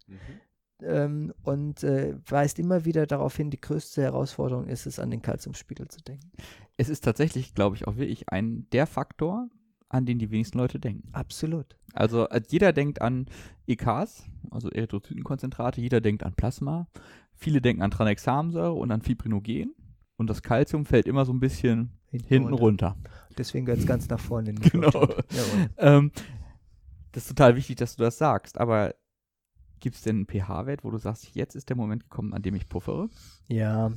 ähm, 0.81 1.33
und 1.43 1.83
äh, 1.83 2.15
weist 2.27 2.57
immer 2.57 2.83
wieder 2.83 3.05
darauf 3.05 3.37
hin, 3.37 3.51
die 3.51 3.61
größte 3.61 4.01
Herausforderung 4.01 4.67
ist 4.67 4.87
es, 4.87 4.99
an 4.99 5.11
den 5.11 5.21
Calciumspiegel 5.21 5.87
zu 5.87 6.01
denken. 6.01 6.31
Es 6.77 6.89
ist 6.89 7.03
tatsächlich, 7.03 7.53
glaube 7.53 7.75
ich, 7.75 7.87
auch 7.87 7.95
wirklich 7.95 8.27
ein 8.29 8.67
der 8.71 8.87
Faktor, 8.87 9.49
an 9.87 10.07
den 10.07 10.17
die 10.17 10.31
wenigsten 10.31 10.57
Leute 10.57 10.79
denken. 10.79 11.07
Absolut. 11.13 11.77
Also 11.93 12.27
äh, 12.29 12.41
jeder 12.49 12.73
denkt 12.73 13.03
an 13.03 13.27
EKs, 13.67 14.25
also 14.49 14.69
Erythrozytenkonzentrate, 14.71 15.79
jeder 15.79 16.01
denkt 16.01 16.23
an 16.23 16.33
Plasma, 16.33 16.87
viele 17.35 17.61
denken 17.61 17.83
an 17.83 17.91
Tranexamsäure 17.91 18.73
und 18.73 18.91
an 18.91 19.03
Fibrinogen 19.03 19.75
und 20.17 20.27
das 20.27 20.41
Calcium 20.41 20.85
fällt 20.85 21.05
immer 21.05 21.23
so 21.23 21.33
ein 21.33 21.39
bisschen 21.39 21.91
hinten 22.23 22.53
runter. 22.53 22.95
Deswegen 23.37 23.65
gehört 23.65 23.81
es 23.81 23.87
ganz 23.87 24.09
nach 24.09 24.19
vorne 24.19 24.51
in 24.51 24.59
Genau. 24.59 25.07
Ähm, 25.77 26.11
das 27.11 27.23
ist 27.23 27.29
total 27.29 27.55
wichtig, 27.55 27.77
dass 27.77 27.95
du 27.95 28.03
das 28.03 28.17
sagst, 28.17 28.57
aber 28.57 28.95
gibt 29.79 29.95
es 29.97 30.01
denn 30.01 30.15
einen 30.15 30.25
pH-Wert, 30.27 30.83
wo 30.83 30.89
du 30.89 30.97
sagst, 30.97 31.35
jetzt 31.35 31.55
ist 31.55 31.69
der 31.69 31.75
Moment 31.75 32.03
gekommen, 32.03 32.33
an 32.33 32.41
dem 32.41 32.55
ich 32.55 32.67
puffere? 32.67 33.09
Ja, 33.47 33.91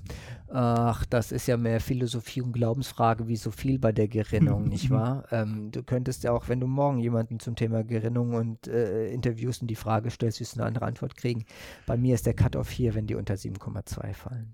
ach, 0.49 1.07
das 1.07 1.33
ist 1.33 1.47
ja 1.47 1.57
mehr 1.57 1.81
Philosophie 1.81 2.43
und 2.43 2.53
Glaubensfrage 2.53 3.27
wie 3.27 3.37
so 3.37 3.51
viel 3.51 3.79
bei 3.79 3.91
der 3.91 4.07
Gerinnung, 4.07 4.65
nicht 4.69 4.91
wahr? 4.91 5.25
Ähm, 5.31 5.71
du 5.71 5.83
könntest 5.83 6.25
ja 6.25 6.33
auch, 6.33 6.49
wenn 6.49 6.61
du 6.61 6.67
morgen 6.67 6.99
jemanden 6.99 7.41
zum 7.41 7.57
Thema 7.57 7.85
Gerinnung 7.85 8.35
und 8.35 8.69
äh, 8.69 9.09
interviewst 9.09 9.63
und 9.63 9.69
die 9.69 9.77
Frage 9.77 10.11
stellst, 10.11 10.41
wirst 10.41 10.57
du 10.57 10.61
eine 10.61 10.69
andere 10.69 10.85
Antwort 10.85 11.17
kriegen. 11.17 11.45
Bei 11.87 11.97
mir 11.97 12.15
ist 12.15 12.27
der 12.27 12.35
Cut-off 12.35 12.69
hier, 12.71 12.95
wenn 12.95 13.07
die 13.07 13.15
unter 13.15 13.35
7,2 13.35 14.13
fallen. 14.13 14.53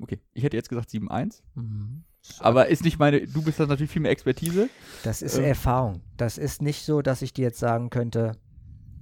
Okay, 0.00 0.18
ich 0.32 0.42
hätte 0.44 0.56
jetzt 0.56 0.70
gesagt 0.70 0.88
7,1, 0.88 1.42
Mhm. 1.54 2.04
Aber 2.38 2.68
ist 2.68 2.84
nicht 2.84 2.98
meine, 2.98 3.26
du 3.26 3.42
bist 3.42 3.60
da 3.60 3.66
natürlich 3.66 3.90
viel 3.90 4.02
mehr 4.02 4.10
Expertise. 4.10 4.68
Das 5.02 5.22
ist 5.22 5.38
Ähm. 5.38 5.44
Erfahrung. 5.44 6.02
Das 6.16 6.38
ist 6.38 6.62
nicht 6.62 6.84
so, 6.84 7.02
dass 7.02 7.22
ich 7.22 7.32
dir 7.32 7.42
jetzt 7.42 7.58
sagen 7.58 7.90
könnte, 7.90 8.32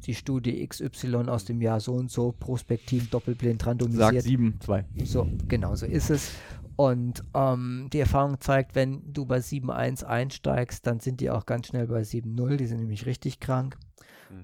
die 0.05 0.15
Studie 0.15 0.67
XY 0.67 1.29
aus 1.29 1.45
dem 1.45 1.61
Jahr 1.61 1.81
so 1.81 1.95
und 1.95 2.11
so, 2.11 2.33
prospektiv, 2.33 3.11
doppelblind, 3.11 3.63
Sag 3.63 3.69
randomisiert. 3.71 4.25
7,2. 4.25 4.85
So, 5.05 5.29
genau 5.49 5.75
so 5.75 5.87
ist 5.87 6.11
es. 6.11 6.31
Und 6.77 7.25
ähm, 7.35 7.89
die 7.93 7.99
Erfahrung 7.99 8.41
zeigt, 8.41 8.77
wenn 8.77 9.13
du 9.13 9.27
bei 9.27 9.39
7.1 9.39 10.05
einsteigst, 10.05 10.87
dann 10.87 11.01
sind 11.01 11.21
die 11.21 11.31
auch 11.31 11.45
ganz 11.45 11.67
schnell 11.67 11.89
bei 11.89 12.03
7.0. 12.03 12.57
Die 12.57 12.67
sind 12.67 12.79
nämlich 12.79 13.05
richtig 13.05 13.41
krank. 13.41 13.77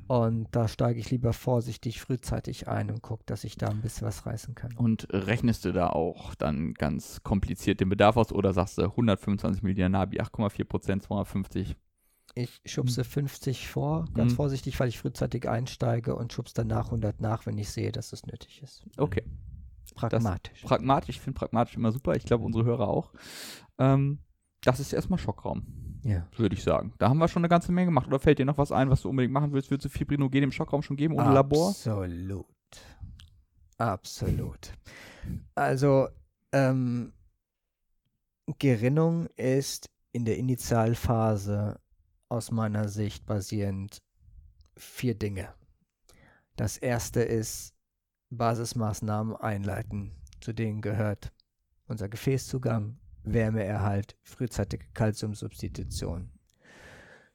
Und 0.07 0.49
da 0.53 0.69
steige 0.69 1.01
ich 1.01 1.11
lieber 1.11 1.33
vorsichtig 1.33 2.01
frühzeitig 2.01 2.69
ein 2.69 2.91
und 2.91 3.03
gucke, 3.03 3.23
dass 3.27 3.45
ich 3.45 3.57
da 3.57 3.69
ein 3.69 3.81
bisschen 3.81 4.07
was 4.07 4.27
reißen 4.27 4.55
kann. 4.55 4.75
Und 4.77 5.07
rechnest 5.11 5.65
du 5.65 5.73
da 5.73 5.89
auch 5.89 6.35
dann 6.35 6.75
ganz 6.75 7.23
kompliziert 7.23 7.81
den 7.81 7.89
Bedarf 7.89 8.17
aus 8.17 8.33
oder 8.33 8.53
sagst 8.53 8.79
du 8.79 8.83
125 8.83 9.63
Millionen 9.63 9.93
Nabi, 9.93 10.21
8,4 10.21 10.65
Prozent, 10.65 11.03
250? 11.03 11.77
Ich 12.37 12.61
schubse 12.65 13.05
50 13.05 13.69
vor, 13.69 14.07
ganz 14.15 14.33
Mhm. 14.33 14.37
vorsichtig, 14.37 14.81
weil 14.81 14.89
ich 14.89 14.99
frühzeitig 14.99 15.49
einsteige 15.49 16.17
und 16.17 16.33
schubse 16.33 16.55
danach 16.55 16.87
100 16.91 17.21
nach, 17.21 17.47
wenn 17.47 17.57
ich 17.59 17.71
sehe, 17.71 17.93
dass 17.93 18.13
es 18.13 18.27
nötig 18.27 18.61
ist. 18.63 18.85
Okay. 18.97 19.23
Pragmatisch. 19.95 20.63
Pragmatisch, 20.63 21.17
ich 21.17 21.21
finde 21.21 21.39
pragmatisch 21.39 21.77
immer 21.77 21.93
super, 21.93 22.17
ich 22.17 22.25
glaube 22.25 22.45
unsere 22.45 22.65
Hörer 22.65 22.89
auch. 22.89 23.13
Ähm, 23.79 24.19
das 24.63 24.81
ist 24.81 24.93
erstmal 24.93 25.19
Schockraum, 25.21 25.94
ja. 26.05 26.27
würde 26.37 26.55
ich 26.55 26.63
sagen. 26.63 26.93
Da 26.99 27.09
haben 27.09 27.19
wir 27.19 27.29
schon 27.29 27.41
eine 27.41 27.49
ganze 27.49 27.73
Menge 27.73 27.87
gemacht. 27.87 28.07
Oder 28.07 28.19
fällt 28.19 28.39
dir 28.39 28.45
noch 28.45 28.59
was 28.59 28.71
ein, 28.73 28.91
was 28.91 29.03
du 29.03 29.09
unbedingt 29.09 29.33
machen 29.33 29.53
willst? 29.53 29.71
Würdest 29.71 29.87
du 29.87 29.89
Fibrinogen 29.89 30.45
im 30.45 30.53
Schockraum 30.53 30.83
schon 30.83 30.97
geben 30.97 31.15
ohne 31.15 31.33
Labor? 31.35 31.71
Absolut. 31.71 32.47
Absolut. 33.79 34.73
Also, 35.55 36.09
ähm, 36.53 37.13
Gerinnung 38.59 39.27
ist 39.37 39.91
in 40.13 40.25
der 40.25 40.37
Initialphase 40.37 41.81
aus 42.29 42.51
meiner 42.51 42.89
Sicht 42.89 43.27
basierend 43.27 44.03
vier 44.77 45.15
Dinge. 45.15 45.55
Das 46.57 46.77
erste 46.77 47.23
ist 47.23 47.75
Basismaßnahmen 48.31 49.37
einleiten. 49.37 50.13
Zu 50.41 50.53
denen 50.53 50.83
gehört 50.83 51.33
unser 51.87 52.09
Gefäßzugang, 52.09 52.99
Wärmeerhalt, 53.25 54.17
frühzeitige 54.23 54.87
Kalziumsubstitution. 54.95 56.31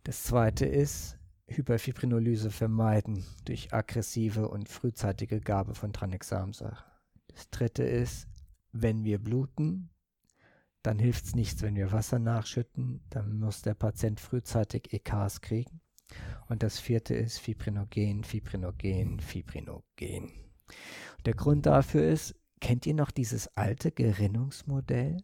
Das 0.03 0.23
zweite 0.23 0.65
ist 0.65 1.17
Hyperfibrinolyse 1.47 2.51
vermeiden 2.51 3.25
durch 3.45 3.73
aggressive 3.73 4.47
und 4.47 4.69
frühzeitige 4.69 5.41
Gabe 5.41 5.73
von 5.73 5.93
Tranexamsäure. 5.93 6.83
Das 7.27 7.49
dritte 7.49 7.83
ist, 7.83 8.27
wenn 8.71 9.03
wir 9.03 9.19
bluten, 9.19 9.89
dann 10.83 10.99
hilft 10.99 11.25
es 11.25 11.35
nichts, 11.35 11.61
wenn 11.61 11.75
wir 11.75 11.91
Wasser 11.91 12.19
nachschütten, 12.19 13.01
dann 13.09 13.39
muss 13.39 13.61
der 13.61 13.73
Patient 13.73 14.19
frühzeitig 14.19 14.93
EKs 14.93 15.41
kriegen. 15.41 15.81
Und 16.47 16.63
das 16.63 16.79
vierte 16.79 17.13
ist 17.15 17.39
Fibrinogen, 17.39 18.23
Fibrinogen, 18.23 19.19
Fibrinogen. 19.19 20.31
Der 21.25 21.33
Grund 21.33 21.65
dafür 21.65 22.07
ist, 22.07 22.35
kennt 22.59 22.85
ihr 22.85 22.93
noch 22.93 23.11
dieses 23.11 23.55
alte 23.57 23.91
Gerinnungsmodell? 23.91 25.23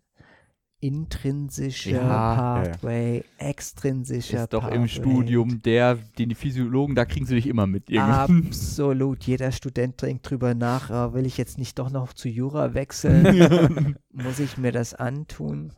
Intrinsischer 0.82 1.92
Ja, 1.92 2.02
ja, 2.02 2.64
ja. 2.66 2.72
Pathway, 2.72 3.24
extrinsischer 3.38 4.44
Ist 4.44 4.54
doch 4.54 4.64
Pathway. 4.64 4.76
im 4.76 4.88
Studium 4.88 5.62
der, 5.62 5.96
den 5.96 6.30
die 6.30 6.36
Physiologen, 6.36 6.96
da 6.96 7.06
kriegen 7.06 7.26
sie 7.26 7.36
dich 7.36 7.48
immer 7.48 7.66
mit. 7.68 7.90
irgendwie. 7.90 8.48
Absolut. 8.48 9.24
Jeder 9.24 9.52
Student 9.52 10.02
denkt 10.02 10.30
drüber 10.30 10.54
nach, 10.54 10.90
ah, 10.92 11.14
will 11.14 11.26
ich 11.26 11.38
jetzt 11.38 11.58
nicht 11.58 11.80
doch 11.80 11.90
noch 11.90 12.14
zu 12.14 12.30
Jura 12.30 12.74
wechseln? 12.74 13.98
Muss 14.12 14.40
ich 14.40 14.58
mir 14.58 14.72
das 14.72 14.94
antun? 14.94 15.74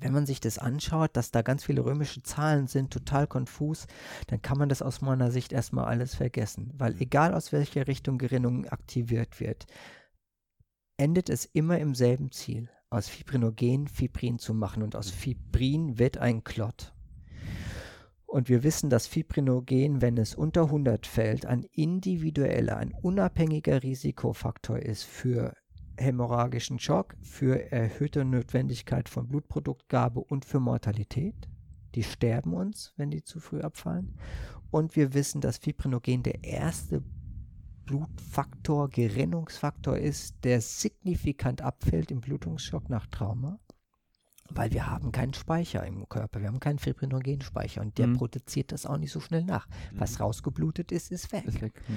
Wenn 0.00 0.12
man 0.12 0.26
sich 0.26 0.38
das 0.40 0.58
anschaut, 0.58 1.16
dass 1.16 1.30
da 1.30 1.40
ganz 1.42 1.64
viele 1.64 1.84
römische 1.84 2.22
Zahlen 2.22 2.66
sind, 2.66 2.92
total 2.92 3.26
konfus, 3.26 3.86
dann 4.26 4.42
kann 4.42 4.58
man 4.58 4.68
das 4.68 4.82
aus 4.82 5.00
meiner 5.00 5.30
Sicht 5.30 5.52
erstmal 5.52 5.86
alles 5.86 6.14
vergessen. 6.14 6.72
Weil 6.76 6.94
egal 7.00 7.34
aus 7.34 7.52
welcher 7.52 7.88
Richtung 7.88 8.18
Gerinnung 8.18 8.66
aktiviert 8.66 9.40
wird, 9.40 9.66
endet 10.98 11.30
es 11.30 11.46
immer 11.46 11.78
im 11.78 11.94
selben 11.94 12.30
Ziel, 12.30 12.68
aus 12.90 13.08
Fibrinogen 13.08 13.88
Fibrin 13.88 14.38
zu 14.38 14.54
machen. 14.54 14.82
Und 14.82 14.96
aus 14.96 15.10
Fibrin 15.10 15.98
wird 15.98 16.18
ein 16.18 16.44
Klott. 16.44 16.94
Und 18.26 18.48
wir 18.50 18.62
wissen, 18.62 18.90
dass 18.90 19.06
Fibrinogen, 19.06 20.02
wenn 20.02 20.18
es 20.18 20.34
unter 20.34 20.64
100 20.64 21.06
fällt, 21.06 21.46
ein 21.46 21.62
individueller, 21.72 22.76
ein 22.76 22.92
unabhängiger 22.92 23.82
Risikofaktor 23.82 24.78
ist 24.78 25.04
für 25.04 25.54
hämorrhagischen 25.96 26.78
Schock, 26.78 27.16
für 27.22 27.72
erhöhte 27.72 28.24
Notwendigkeit 28.24 29.08
von 29.08 29.28
Blutproduktgabe 29.28 30.20
und 30.20 30.44
für 30.44 30.60
Mortalität. 30.60 31.48
Die 31.94 32.02
sterben 32.02 32.52
uns, 32.52 32.92
wenn 32.96 33.10
die 33.10 33.22
zu 33.22 33.40
früh 33.40 33.60
abfallen. 33.60 34.14
Und 34.70 34.94
wir 34.94 35.14
wissen, 35.14 35.40
dass 35.40 35.56
Fibrinogen 35.56 36.22
der 36.22 36.44
erste 36.44 37.02
Blutfaktor, 37.88 38.90
Gerinnungsfaktor 38.90 39.96
ist, 39.96 40.44
der 40.44 40.60
signifikant 40.60 41.62
abfällt 41.62 42.10
im 42.10 42.20
Blutungsschock 42.20 42.90
nach 42.90 43.06
Trauma. 43.06 43.58
Weil 44.50 44.72
wir 44.72 44.86
haben 44.86 45.10
keinen 45.12 45.34
Speicher 45.34 45.86
im 45.86 46.08
Körper, 46.08 46.40
wir 46.40 46.48
haben 46.48 46.60
keinen 46.60 46.78
Fibrinogenspeicher 46.78 47.80
und 47.82 47.98
der 47.98 48.06
Mhm. 48.08 48.16
produziert 48.16 48.72
das 48.72 48.86
auch 48.86 48.96
nicht 48.96 49.12
so 49.12 49.20
schnell 49.20 49.44
nach. 49.44 49.66
Was 49.92 50.20
rausgeblutet 50.20 50.90
ist, 50.92 51.10
ist 51.12 51.32
weg. 51.32 51.44
Ist 51.46 51.60
weg. 51.60 51.74
Hm. 51.86 51.96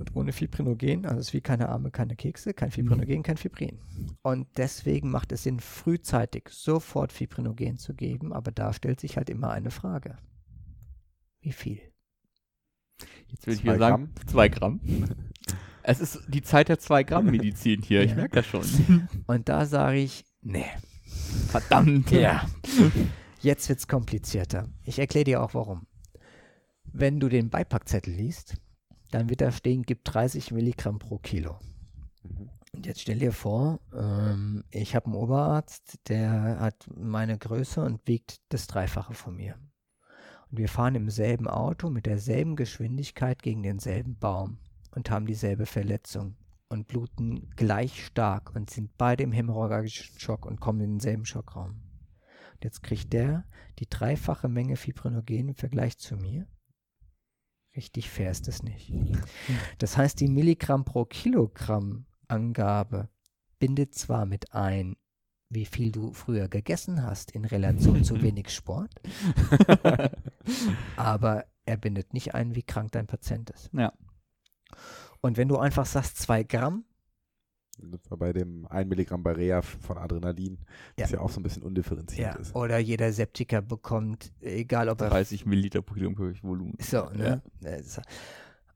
Und 0.00 0.16
ohne 0.16 0.32
Fibrinogen, 0.32 1.04
also 1.06 1.20
es 1.20 1.28
ist 1.28 1.34
wie 1.34 1.40
keine 1.40 1.68
Arme, 1.68 1.90
keine 1.92 2.16
Kekse, 2.16 2.52
kein 2.52 2.70
Fibrinogen, 2.72 3.22
kein 3.22 3.36
Fibrin. 3.36 3.78
Und 4.22 4.48
deswegen 4.56 5.10
macht 5.10 5.30
es 5.32 5.44
Sinn, 5.44 5.60
frühzeitig 5.60 6.48
sofort 6.48 7.12
Fibrinogen 7.12 7.76
zu 7.76 7.94
geben, 7.94 8.32
aber 8.32 8.50
da 8.50 8.72
stellt 8.72 8.98
sich 9.00 9.16
halt 9.16 9.30
immer 9.30 9.50
eine 9.50 9.70
Frage. 9.70 10.18
Wie 11.40 11.52
viel? 11.52 11.80
Jetzt 13.28 13.46
will 13.46 13.54
ich 13.54 13.64
wieder 13.64 13.78
sagen, 13.78 14.12
zwei 14.26 14.48
Gramm. 14.48 14.80
Es 15.86 16.00
ist 16.00 16.22
die 16.28 16.40
Zeit 16.40 16.70
der 16.70 16.78
zwei 16.78 17.02
Gramm 17.02 17.26
Medizin 17.26 17.82
hier, 17.82 18.02
ich 18.02 18.10
Ja. 18.12 18.16
merke 18.16 18.36
das 18.36 18.46
schon. 18.46 19.08
Und 19.26 19.50
da 19.50 19.66
sage 19.66 19.98
ich, 19.98 20.24
Nee. 20.40 20.64
Verdammt. 21.48 22.10
Ja. 22.10 22.46
Jetzt 23.40 23.68
wird's 23.68 23.86
komplizierter. 23.86 24.68
Ich 24.84 24.98
erkläre 24.98 25.24
dir 25.24 25.42
auch 25.42 25.52
warum. 25.52 25.86
Wenn 26.84 27.20
du 27.20 27.28
den 27.28 27.50
Beipackzettel 27.50 28.14
liest, 28.14 28.56
dann 29.10 29.28
wird 29.28 29.42
da 29.42 29.52
stehen, 29.52 29.82
gibt 29.82 30.12
30 30.14 30.52
Milligramm 30.52 30.98
pro 30.98 31.18
Kilo. 31.18 31.58
Mhm. 32.22 32.48
Und 32.74 32.86
jetzt 32.86 33.02
stell 33.02 33.18
dir 33.18 33.32
vor, 33.32 33.78
ähm, 33.94 34.64
ich 34.70 34.94
habe 34.96 35.06
einen 35.06 35.14
Oberarzt, 35.16 35.98
der 36.08 36.58
hat 36.60 36.88
meine 36.96 37.36
Größe 37.38 37.82
und 37.84 38.00
wiegt 38.06 38.38
das 38.48 38.66
Dreifache 38.66 39.12
von 39.14 39.36
mir. 39.36 39.56
Und 40.54 40.58
wir 40.58 40.68
fahren 40.68 40.94
im 40.94 41.10
selben 41.10 41.48
Auto 41.48 41.90
mit 41.90 42.06
derselben 42.06 42.54
Geschwindigkeit 42.54 43.42
gegen 43.42 43.64
denselben 43.64 44.16
Baum 44.16 44.58
und 44.92 45.10
haben 45.10 45.26
dieselbe 45.26 45.66
Verletzung 45.66 46.36
und 46.68 46.86
bluten 46.86 47.50
gleich 47.56 48.06
stark 48.06 48.54
und 48.54 48.70
sind 48.70 48.96
beide 48.96 49.24
im 49.24 49.32
hämorrhagischen 49.32 50.16
Schock 50.16 50.46
und 50.46 50.60
kommen 50.60 50.80
in 50.80 50.90
denselben 50.92 51.24
Schockraum. 51.24 51.70
Und 52.52 52.62
jetzt 52.62 52.84
kriegt 52.84 53.12
der 53.12 53.44
die 53.80 53.88
dreifache 53.88 54.48
Menge 54.48 54.76
Fibrinogen 54.76 55.48
im 55.48 55.54
Vergleich 55.56 55.98
zu 55.98 56.16
mir. 56.16 56.46
Richtig 57.74 58.08
fair 58.08 58.30
ist 58.30 58.46
das 58.46 58.62
nicht. 58.62 58.92
Das 59.78 59.96
heißt, 59.96 60.20
die 60.20 60.28
Milligramm 60.28 60.84
pro 60.84 61.04
Kilogramm 61.04 62.06
Angabe 62.28 63.08
bindet 63.58 63.96
zwar 63.96 64.24
mit 64.24 64.54
ein, 64.54 64.94
wie 65.54 65.64
viel 65.64 65.92
du 65.92 66.12
früher 66.12 66.48
gegessen 66.48 67.02
hast 67.02 67.30
in 67.32 67.44
Relation 67.44 68.04
zu 68.04 68.20
wenig 68.22 68.50
Sport, 68.50 68.90
aber 70.96 71.44
er 71.66 71.76
bindet 71.76 72.12
nicht 72.12 72.34
ein, 72.34 72.54
wie 72.54 72.62
krank 72.62 72.92
dein 72.92 73.06
Patient 73.06 73.50
ist. 73.50 73.70
Ja. 73.72 73.92
Und 75.20 75.36
wenn 75.36 75.48
du 75.48 75.56
einfach 75.56 75.86
sagst, 75.86 76.18
zwei 76.18 76.42
Gramm, 76.42 76.84
bei 78.10 78.32
dem 78.32 78.66
1 78.66 78.88
Milligramm 78.88 79.22
bei 79.22 79.32
Rea 79.32 79.62
von 79.62 79.98
Adrenalin, 79.98 80.58
das 80.96 81.10
ja 81.10 81.20
auch 81.20 81.30
so 81.30 81.40
ein 81.40 81.42
bisschen 81.42 81.62
undifferenziert 81.62 82.34
ja, 82.34 82.40
ist. 82.40 82.54
oder 82.54 82.78
jeder 82.78 83.12
Septiker 83.12 83.62
bekommt, 83.62 84.32
egal 84.40 84.88
ob 84.88 85.00
er 85.00 85.10
30 85.10 85.46
Milliliter 85.46 85.82
pro 85.82 85.94
Kilo 85.94 86.12
Volumen. 86.42 86.74
So, 86.80 87.08
ne? 87.10 87.42
Das- 87.60 88.00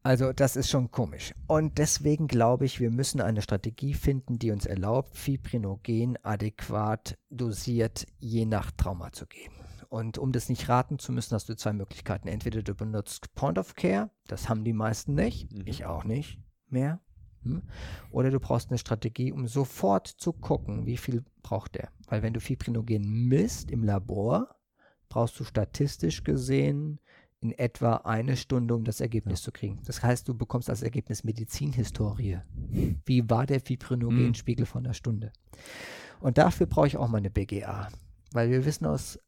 Also 0.08 0.32
das 0.32 0.56
ist 0.56 0.70
schon 0.70 0.90
komisch. 0.90 1.34
Und 1.48 1.76
deswegen 1.76 2.28
glaube 2.28 2.64
ich, 2.64 2.80
wir 2.80 2.90
müssen 2.90 3.20
eine 3.20 3.42
Strategie 3.42 3.92
finden, 3.92 4.38
die 4.38 4.52
uns 4.52 4.64
erlaubt, 4.64 5.18
Fibrinogen 5.18 6.16
adäquat 6.22 7.18
dosiert 7.28 8.06
je 8.18 8.46
nach 8.46 8.70
Trauma 8.70 9.12
zu 9.12 9.26
geben. 9.26 9.52
Und 9.90 10.16
um 10.16 10.32
das 10.32 10.48
nicht 10.48 10.66
raten 10.70 10.98
zu 10.98 11.12
müssen, 11.12 11.34
hast 11.34 11.50
du 11.50 11.56
zwei 11.56 11.74
Möglichkeiten. 11.74 12.26
Entweder 12.26 12.62
du 12.62 12.74
benutzt 12.74 13.34
Point 13.34 13.58
of 13.58 13.74
Care, 13.74 14.10
das 14.28 14.48
haben 14.48 14.64
die 14.64 14.72
meisten 14.72 15.14
nicht, 15.14 15.52
Mhm. 15.52 15.66
ich 15.66 15.84
auch 15.84 16.04
nicht 16.04 16.40
mehr. 16.70 17.02
Hm? 17.42 17.64
Oder 18.10 18.30
du 18.30 18.40
brauchst 18.40 18.70
eine 18.70 18.78
Strategie, 18.78 19.30
um 19.30 19.46
sofort 19.46 20.06
zu 20.06 20.32
gucken, 20.32 20.86
wie 20.86 20.96
viel 20.96 21.22
braucht 21.42 21.74
der. 21.74 21.90
Weil 22.06 22.22
wenn 22.22 22.32
du 22.32 22.40
Fibrinogen 22.40 23.28
misst 23.28 23.70
im 23.70 23.84
Labor, 23.84 24.56
brauchst 25.10 25.38
du 25.38 25.44
statistisch 25.44 26.24
gesehen 26.24 26.98
in 27.40 27.52
etwa 27.52 27.96
eine 27.96 28.36
Stunde, 28.36 28.74
um 28.74 28.84
das 28.84 29.00
Ergebnis 29.00 29.42
zu 29.42 29.52
kriegen. 29.52 29.80
Das 29.84 30.02
heißt, 30.02 30.26
du 30.28 30.34
bekommst 30.34 30.68
als 30.68 30.82
Ergebnis 30.82 31.24
Medizinhistorie. 31.24 32.38
Wie 33.04 33.30
war 33.30 33.46
der 33.46 33.60
Fibrinogenspiegel 33.60 34.66
von 34.66 34.84
der 34.84 34.92
Stunde? 34.92 35.32
Und 36.20 36.38
dafür 36.38 36.66
brauche 36.66 36.88
ich 36.88 36.96
auch 36.96 37.08
mal 37.08 37.18
eine 37.18 37.30
BGA. 37.30 37.88
Weil 38.32 38.50
wir 38.50 38.64
wissen 38.64 38.86
aus 38.86 39.18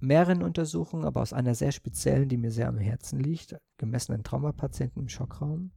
mehreren 0.00 0.42
Untersuchungen, 0.42 1.04
aber 1.04 1.22
aus 1.22 1.32
einer 1.32 1.54
sehr 1.54 1.72
speziellen, 1.72 2.28
die 2.28 2.36
mir 2.36 2.50
sehr 2.50 2.68
am 2.68 2.78
Herzen 2.78 3.20
liegt, 3.20 3.56
gemessen 3.78 4.12
an 4.12 4.24
Traumapatienten 4.24 5.02
im 5.02 5.08
Schockraum, 5.08 5.70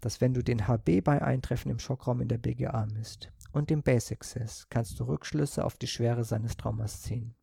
dass 0.00 0.20
wenn 0.20 0.32
du 0.32 0.42
den 0.42 0.68
HB 0.68 1.02
bei 1.02 1.20
Eintreffen 1.20 1.70
im 1.70 1.80
Schockraum 1.80 2.20
in 2.20 2.28
der 2.28 2.38
BGA 2.38 2.86
misst 2.86 3.32
und 3.52 3.70
den 3.70 3.82
Basic 3.82 4.18
Access, 4.18 4.66
kannst 4.70 5.00
du 5.00 5.04
Rückschlüsse 5.04 5.64
auf 5.64 5.76
die 5.76 5.88
Schwere 5.88 6.24
seines 6.24 6.56
Traumas 6.56 7.02
ziehen. 7.02 7.34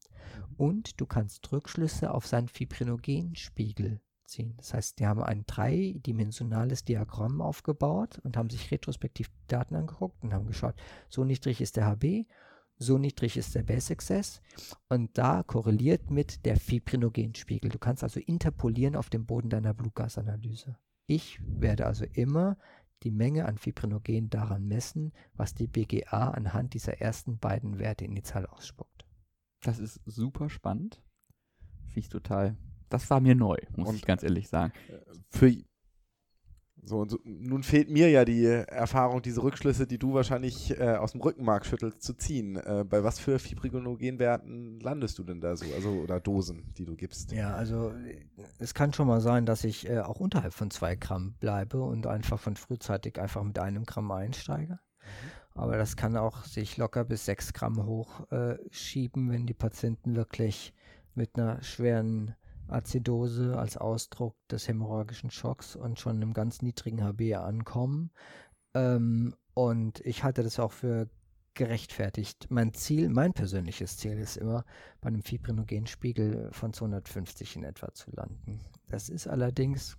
Und 0.58 1.00
du 1.00 1.06
kannst 1.06 1.52
Rückschlüsse 1.52 2.12
auf 2.12 2.28
seinen 2.28 2.48
Fibrinogenspiegel 2.48 4.02
ziehen. 4.26 4.54
Das 4.58 4.74
heißt, 4.74 5.00
die 5.00 5.08
haben 5.08 5.22
ein 5.22 5.46
dreidimensionales 5.46 6.86
Diagramm 6.86 7.41
aufgebaut 7.41 8.19
und 8.24 8.38
haben 8.38 8.50
sich 8.50 8.72
retrospektiv 8.72 9.30
Daten 9.48 9.76
angeguckt 9.76 10.24
und 10.24 10.34
haben 10.34 10.48
geschaut, 10.48 10.76
so 11.10 11.24
niedrig 11.24 11.62
ist 11.62 11.78
der 11.78 11.86
HB, 11.86 12.26
so 12.78 12.98
niedrig 12.98 13.38
ist 13.38 13.56
der 13.56 13.63
Basic 13.63 13.98
Access 13.98 14.41
und 14.89 15.17
da 15.17 15.43
korreliert 15.43 16.10
mit 16.10 16.46
der 16.46 16.58
Fibrinogenspiegel. 16.58 17.69
Du 17.69 17.78
kannst 17.78 18.04
also 18.04 18.19
interpolieren 18.19 18.96
auf 18.96 19.10
dem 19.10 19.26
Boden 19.26 19.50
deiner 19.50 19.74
Blutgasanalyse. 19.74 20.78
Ich 21.06 21.39
werde 21.46 21.86
also 21.86 22.06
immer 22.13 22.58
die 23.04 23.12
Menge 23.12 23.46
an 23.46 23.58
Fibrinogen 23.58 24.30
daran 24.30 24.67
messen, 24.67 25.12
was 25.36 25.54
die 25.54 25.67
BGA 25.67 26.32
anhand 26.32 26.74
dieser 26.74 27.02
ersten 27.02 27.38
beiden 27.38 27.78
Werte 27.78 28.06
initial 28.06 28.46
ausspuckt. 28.46 28.93
Das 29.63 29.80
ist 29.80 29.99
super 30.06 30.49
spannend. 30.49 31.02
Finde 31.88 31.99
ich 31.99 32.10
total. 32.10 32.58
Das 32.89 33.10
war 33.10 33.19
mir 33.19 33.34
neu, 33.36 33.58
muss 33.76 33.89
Und- 33.89 33.95
ich 33.95 34.06
ganz 34.06 34.23
ehrlich 34.23 34.47
sagen. 34.49 34.71
Für 35.30 35.52
so, 36.86 36.99
und 36.99 37.10
so, 37.12 37.17
nun 37.23 37.63
fehlt 37.63 37.89
mir 37.89 38.10
ja 38.10 38.26
die 38.26 38.43
Erfahrung, 38.45 39.21
diese 39.21 39.41
Rückschlüsse, 39.41 39.88
die 39.88 39.97
du 39.97 40.13
wahrscheinlich 40.15 40.78
äh, 40.78 40.97
aus 40.97 41.13
dem 41.13 41.21
Rückenmark 41.21 41.65
schüttelst, 41.65 42.02
zu 42.02 42.13
ziehen. 42.13 42.58
Äh, 42.58 42.84
bei 42.88 43.06
was 43.06 43.19
für 43.19 43.39
Fibrinogenwerten 43.39 44.82
landest 44.82 45.17
du 45.17 45.23
denn 45.23 45.39
da 45.39 45.56
so? 45.56 45.65
Also, 45.76 45.91
oder 45.91 46.19
Dosen, 46.19 46.73
die 46.78 46.84
du 46.84 46.97
gibst? 46.97 47.32
Ja, 47.32 47.56
also 47.56 47.91
äh, 47.91 48.26
es 48.60 48.73
kann 48.73 48.91
schon 48.91 49.08
mal 49.08 49.21
sein, 49.21 49.45
dass 49.45 49.63
ich 49.63 49.89
äh, 49.89 49.99
auch 49.99 50.19
unterhalb 50.19 50.54
von 50.54 50.71
zwei 50.71 50.95
Gramm 50.97 51.36
bleibe 51.39 51.82
und 51.82 52.06
einfach 52.06 52.39
von 52.39 52.58
frühzeitig 52.58 53.17
einfach 53.17 53.43
mit 53.43 53.60
einem 53.60 53.86
Gramm 53.86 54.12
einsteige. 54.12 54.80
Aber 55.56 55.78
das 55.78 55.96
kann 55.96 56.18
auch 56.18 56.44
sich 56.46 56.78
locker 56.78 57.04
bis 57.04 57.26
sechs 57.26 57.54
Gramm 57.54 57.86
hochschieben, 57.86 59.30
äh, 59.30 59.34
wenn 59.34 59.46
die 59.46 59.54
Patienten 59.54 60.16
wirklich 60.16 60.74
mit 61.16 61.38
einer 61.38 61.62
schweren 61.62 62.36
Azidose 62.68 63.58
als 63.58 63.78
Ausdruck 63.78 64.36
des 64.48 64.68
hämorrhagischen 64.68 65.30
Schocks 65.30 65.76
und 65.76 66.00
schon 66.00 66.16
einem 66.16 66.34
ganz 66.34 66.62
niedrigen 66.62 67.04
HB 67.04 67.36
ankommen. 67.36 68.12
Ähm, 68.74 69.36
und 69.54 70.00
ich 70.02 70.24
halte 70.24 70.44
das 70.44 70.60
auch 70.60 70.72
für 70.72 71.08
gerechtfertigt. 71.54 72.48
Mein 72.50 72.74
Ziel, 72.74 73.10
mein 73.10 73.34
persönliches 73.34 73.98
Ziel 73.98 74.18
ist 74.18 74.38
immer, 74.38 74.66
bei 75.02 75.10
einem 75.10 75.22
Fibrinogenspiegel 75.22 76.50
von 76.52 76.74
250 76.74 77.58
in 77.58 77.63
etwa 77.63 77.94
zu 77.94 78.10
landen. 78.12 78.60
Das 78.88 79.10
ist 79.10 79.28
allerdings 79.28 79.96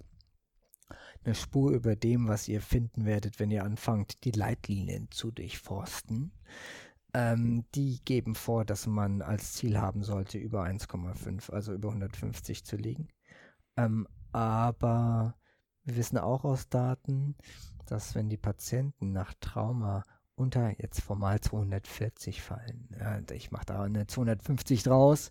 eine 1.25 1.35
Spur 1.35 1.73
über 1.73 1.97
dem, 1.97 2.29
was 2.29 2.49
ihr 2.49 2.61
finden 2.61 3.05
werdet, 3.05 3.41
wenn 3.41 3.51
ihr 3.51 3.65
anfangt, 3.65 4.25
die 4.25 4.31
Leitlinien 4.31 5.11
zu 5.11 5.31
durchforsten. 5.31 6.33
Ähm, 7.15 7.65
die 7.75 8.01
geben 8.05 8.35
vor, 8.35 8.65
dass 8.65 8.87
man 8.87 9.23
als 9.23 9.53
Ziel 9.53 9.79
haben 9.79 10.03
sollte, 10.03 10.39
über 10.39 10.65
1,5, 10.65 11.51
also 11.51 11.73
über 11.73 11.89
150 11.89 12.65
zu 12.65 12.77
liegen. 12.77 13.09
Ähm, 13.77 14.09
aber 14.33 15.37
wir 15.85 15.97
wissen 15.97 16.19
auch 16.19 16.45
aus 16.45 16.69
Daten, 16.69 17.37
dass 17.87 18.15
wenn 18.15 18.29
die 18.29 18.37
Patienten 18.37 19.13
nach 19.13 19.35
Trauma 19.41 20.03
unter 20.37 20.75
jetzt 20.81 21.01
formal 21.01 21.41
240 21.41 22.43
fallen, 22.43 22.89
ich 23.33 23.51
mache 23.53 23.67
da 23.67 23.83
eine 23.83 24.07
250 24.07 24.83
draus, 24.83 25.31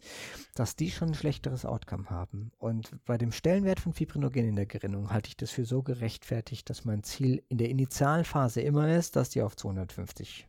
dass 0.56 0.76
die 0.76 0.92
schon 0.92 1.10
ein 1.10 1.14
schlechteres 1.14 1.66
Outcome 1.66 2.10
haben. 2.10 2.52
Und 2.58 3.04
bei 3.06 3.18
dem 3.18 3.32
Stellenwert 3.32 3.80
von 3.80 3.94
Fibrinogen 3.94 4.48
in 4.48 4.56
der 4.56 4.66
Gerinnung 4.66 5.10
halte 5.12 5.28
ich 5.28 5.38
das 5.38 5.52
für 5.52 5.66
so 5.66 5.84
gerechtfertigt, 5.84 6.70
dass 6.70 6.86
mein 6.86 7.04
Ziel 7.04 7.44
in 7.50 7.58
der 7.58 7.70
Initialphase 7.70 8.62
immer 8.62 8.96
ist, 8.96 9.16
dass 9.16 9.30
die 9.30 9.42
auf 9.42 9.56
250 9.56 10.48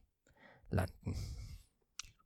landen. 0.71 1.17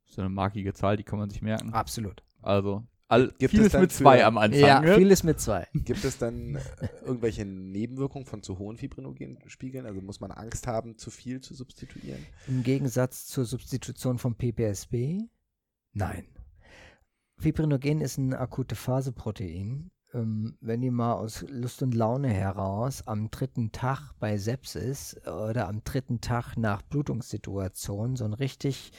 So 0.05 0.21
eine 0.23 0.31
markige 0.31 0.75
Zahl, 0.75 0.97
die 0.97 1.05
kann 1.05 1.19
man 1.19 1.31
sich 1.31 1.43
merken. 1.43 1.73
Absolut. 1.73 2.23
Also, 2.43 2.87
all, 3.09 3.29
Gibt 3.39 3.43
es 3.43 3.51
vieles 3.51 3.73
dann 3.73 3.81
mit 3.83 3.93
für- 3.93 4.03
zwei 4.05 4.25
am 4.25 4.39
Anfang. 4.39 4.61
Ja, 4.61 4.81
ne? 4.81 4.95
vieles 4.97 5.23
mit 5.25 5.41
zwei. 5.41 5.67
Gibt 5.75 6.05
es 6.05 6.19
dann 6.19 6.57
äh, 6.57 6.61
irgendwelche 7.05 7.45
Nebenwirkungen 7.45 8.27
von 8.27 8.43
zu 8.43 8.59
hohen 8.59 8.77
Fibrinogenspiegeln? 8.77 9.87
Also 9.87 10.01
muss 10.01 10.21
man 10.21 10.31
Angst 10.31 10.67
haben, 10.67 10.97
zu 10.99 11.11
viel 11.11 11.41
zu 11.41 11.55
substituieren? 11.55 12.25
Im 12.47 12.63
Gegensatz 12.63 13.27
zur 13.27 13.45
Substitution 13.45 14.19
von 14.19 14.35
PPSB? 14.37 15.21
Nein. 15.93 16.27
Fibrinogen 17.39 18.01
ist 18.01 18.19
ein 18.19 18.35
akute 18.35 18.75
Phaseprotein. 18.75 19.91
Ähm, 20.15 20.57
wenn 20.61 20.83
ihr 20.83 20.91
mal 20.93 21.13
aus 21.15 21.45
Lust 21.49 21.83
und 21.83 21.95
Laune 21.95 22.29
heraus 22.29 23.07
am 23.07 23.31
dritten 23.31 23.73
Tag 23.73 24.13
bei 24.19 24.39
Sepsis 24.39 25.17
oder 25.27 25.69
am 25.69 25.85
dritten 25.85 26.21
Tag 26.21 26.57
nach 26.57 26.81
Blutungssituation 26.83 28.17
so 28.17 28.25
einen 28.25 28.33
richtig 28.35 28.93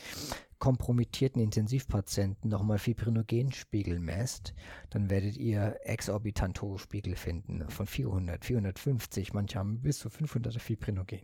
kompromittierten 0.59 1.41
Intensivpatienten 1.41 2.49
nochmal 2.49 2.77
Fibrinogenspiegel 2.77 3.99
messt, 3.99 4.53
dann 4.89 5.09
werdet 5.09 5.37
ihr 5.37 5.77
exorbitant 5.83 6.61
hohe 6.61 6.77
Spiegel 6.77 7.15
finden 7.15 7.67
von 7.69 7.87
400, 7.87 8.43
450, 8.45 9.33
manche 9.33 9.57
haben 9.57 9.81
bis 9.81 9.99
zu 9.99 10.09
500 10.09 10.61
Fibrinogen. 10.61 11.21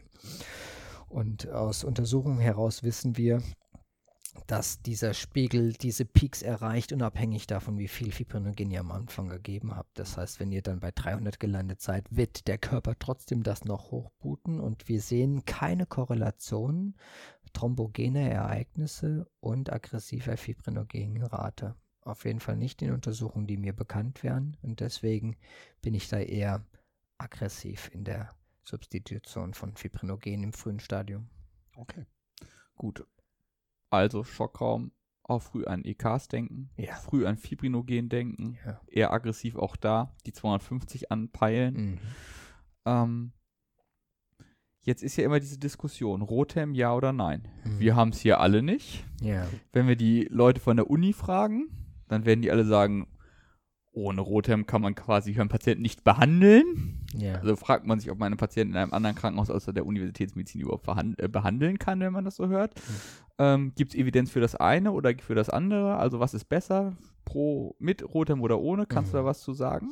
Und 1.08 1.50
aus 1.50 1.84
Untersuchungen 1.84 2.40
heraus 2.40 2.84
wissen 2.84 3.18
wir, 3.18 3.42
dass 4.48 4.82
dieser 4.82 5.14
Spiegel 5.14 5.74
diese 5.74 6.06
Peaks 6.06 6.42
erreicht, 6.42 6.92
unabhängig 6.92 7.48
davon, 7.48 7.78
wie 7.78 7.88
viel 7.88 8.12
Fibrinogen 8.12 8.70
ihr 8.70 8.82
am 8.82 8.92
Anfang 8.92 9.30
gegeben 9.30 9.76
habt. 9.76 9.98
Das 9.98 10.18
heißt, 10.18 10.40
wenn 10.40 10.52
ihr 10.52 10.62
dann 10.62 10.80
bei 10.80 10.92
300 10.92 11.40
gelandet 11.40 11.82
seid, 11.82 12.06
wird 12.10 12.48
der 12.48 12.58
Körper 12.58 12.96
trotzdem 13.00 13.44
das 13.44 13.66
noch 13.66 13.92
hochbooten 13.92 14.60
und 14.60 14.88
wir 14.88 15.02
sehen 15.02 15.46
keine 15.46 15.86
Korrelation 15.86 16.96
thrombogene 17.56 18.30
Ereignisse 18.30 19.28
und 19.40 19.72
aggressiver 19.74 20.38
Fibrinogenrate. 20.38 21.76
Auf 22.02 22.26
jeden 22.26 22.40
Fall 22.40 22.56
nicht 22.58 22.82
in 22.84 22.92
Untersuchungen, 22.92 23.48
die 23.48 23.58
mir 23.58 23.74
bekannt 23.74 24.22
wären. 24.22 24.58
Und 24.62 24.80
deswegen 24.80 25.38
bin 25.82 25.96
ich 25.96 26.08
da 26.08 26.20
eher 26.20 26.64
aggressiv 27.18 27.90
in 27.94 28.04
der 28.04 28.30
Substitution 28.64 29.54
von 29.56 29.76
Fibrinogen 29.76 30.44
im 30.44 30.54
frühen 30.54 30.80
Stadium. 30.80 31.30
Okay. 31.76 32.06
Gut. 32.76 33.08
Also 33.90 34.24
Schockraum, 34.24 34.92
auch 35.24 35.42
früh 35.42 35.66
an 35.66 35.84
EKs 35.84 36.28
denken, 36.28 36.70
Ja. 36.78 36.96
früh 36.96 37.26
an 37.26 37.38
Fibrinogen 37.38 38.10
denken, 38.10 38.58
Ja. 38.66 38.82
eher 38.88 39.12
aggressiv 39.14 39.56
auch 39.56 39.76
da, 39.76 40.16
die 40.26 40.34
250 40.34 41.12
anpeilen. 41.12 41.76
Mhm. 41.76 42.00
Ähm, 42.86 43.34
jetzt 44.86 45.04
ist 45.04 45.18
ja 45.18 45.26
immer 45.26 45.40
diese 45.40 45.60
Diskussion, 45.60 46.22
Rotem 46.22 46.74
ja 46.74 46.94
oder 46.94 47.12
nein. 47.14 47.48
Mhm. 47.64 47.80
Wir 47.80 47.96
haben 47.96 48.10
es 48.10 48.20
hier 48.20 48.40
alle 48.40 48.64
nicht. 48.64 49.04
Ja. 49.22 49.46
Wenn 49.74 49.88
wir 49.88 49.96
die 49.96 50.28
Leute 50.32 50.62
von 50.62 50.78
der 50.78 50.90
Uni 50.90 51.14
fragen, 51.14 51.68
dann 52.08 52.26
werden 52.26 52.42
die 52.42 52.52
alle 52.52 52.66
sagen, 52.66 53.08
ohne 53.92 54.20
Rotem 54.22 54.66
kann 54.66 54.82
man 54.82 54.94
quasi 54.94 55.40
einen 55.40 55.48
Patienten 55.50 55.82
nicht 55.82 56.04
behandeln. 56.04 57.06
Ja. 57.18 57.36
Also 57.36 57.56
fragt 57.56 57.86
man 57.88 58.00
sich, 58.00 58.12
ob 58.12 58.20
man 58.20 58.28
einen 58.28 58.38
Patienten 58.38 58.74
in 58.74 58.78
einem 58.78 58.94
anderen 58.94 59.16
Krankenhaus 59.16 59.50
außer 59.50 59.72
der 59.72 59.86
Universitätsmedizin 59.86 60.60
überhaupt 60.62 60.88
äh, 61.18 61.28
behandeln 61.30 61.80
kann, 61.80 62.02
wenn 62.02 62.12
man 62.12 62.26
das 62.26 62.36
so 62.36 62.48
hört. 62.50 62.74
Ähm, 63.40 63.72
Gibt 63.76 63.94
es 63.94 64.00
Evidenz 64.00 64.32
für 64.32 64.42
das 64.42 64.56
eine 64.56 64.92
oder 64.92 65.14
für 65.18 65.34
das 65.36 65.50
andere? 65.50 65.96
Also 65.96 66.20
was 66.20 66.34
ist 66.34 66.46
besser? 66.46 66.98
Pro 67.24 67.76
mit 67.80 68.04
Rotem 68.14 68.42
oder 68.42 68.60
ohne? 68.60 68.86
Kannst 68.86 69.14
du 69.14 69.18
Mhm. 69.18 69.22
da 69.22 69.26
was 69.26 69.42
zu 69.42 69.54
sagen? 69.54 69.88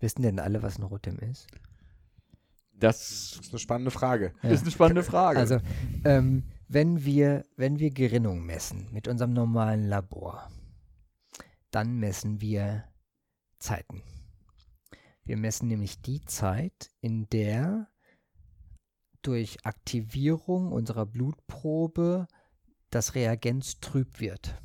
Wissen 0.00 0.22
denn 0.22 0.38
alle, 0.38 0.62
was 0.62 0.78
ein 0.78 0.84
Rotem 0.84 1.18
ist? 1.18 1.48
Das 2.78 2.98
Das 3.36 3.46
ist 3.46 3.52
eine 3.52 3.58
spannende 3.58 3.90
Frage. 3.90 4.34
Ja. 4.42 4.50
ist 4.50 4.62
eine 4.62 4.70
spannende 4.70 5.02
Frage. 5.02 5.38
Also, 5.38 5.58
ähm, 6.04 6.44
wenn, 6.68 7.04
wir, 7.04 7.44
wenn 7.56 7.78
wir 7.78 7.90
Gerinnung 7.90 8.44
messen 8.44 8.88
mit 8.92 9.08
unserem 9.08 9.32
normalen 9.32 9.84
Labor, 9.84 10.50
dann 11.70 11.98
messen 11.98 12.40
wir 12.40 12.84
Zeiten. 13.58 14.02
Wir 15.24 15.36
messen 15.36 15.68
nämlich 15.68 16.00
die 16.00 16.24
Zeit, 16.24 16.90
in 17.00 17.28
der 17.28 17.88
durch 19.22 19.66
Aktivierung 19.66 20.72
unserer 20.72 21.04
Blutprobe 21.04 22.28
das 22.90 23.14
Reagenz 23.14 23.80
trüb 23.80 24.20
wird. 24.20 24.62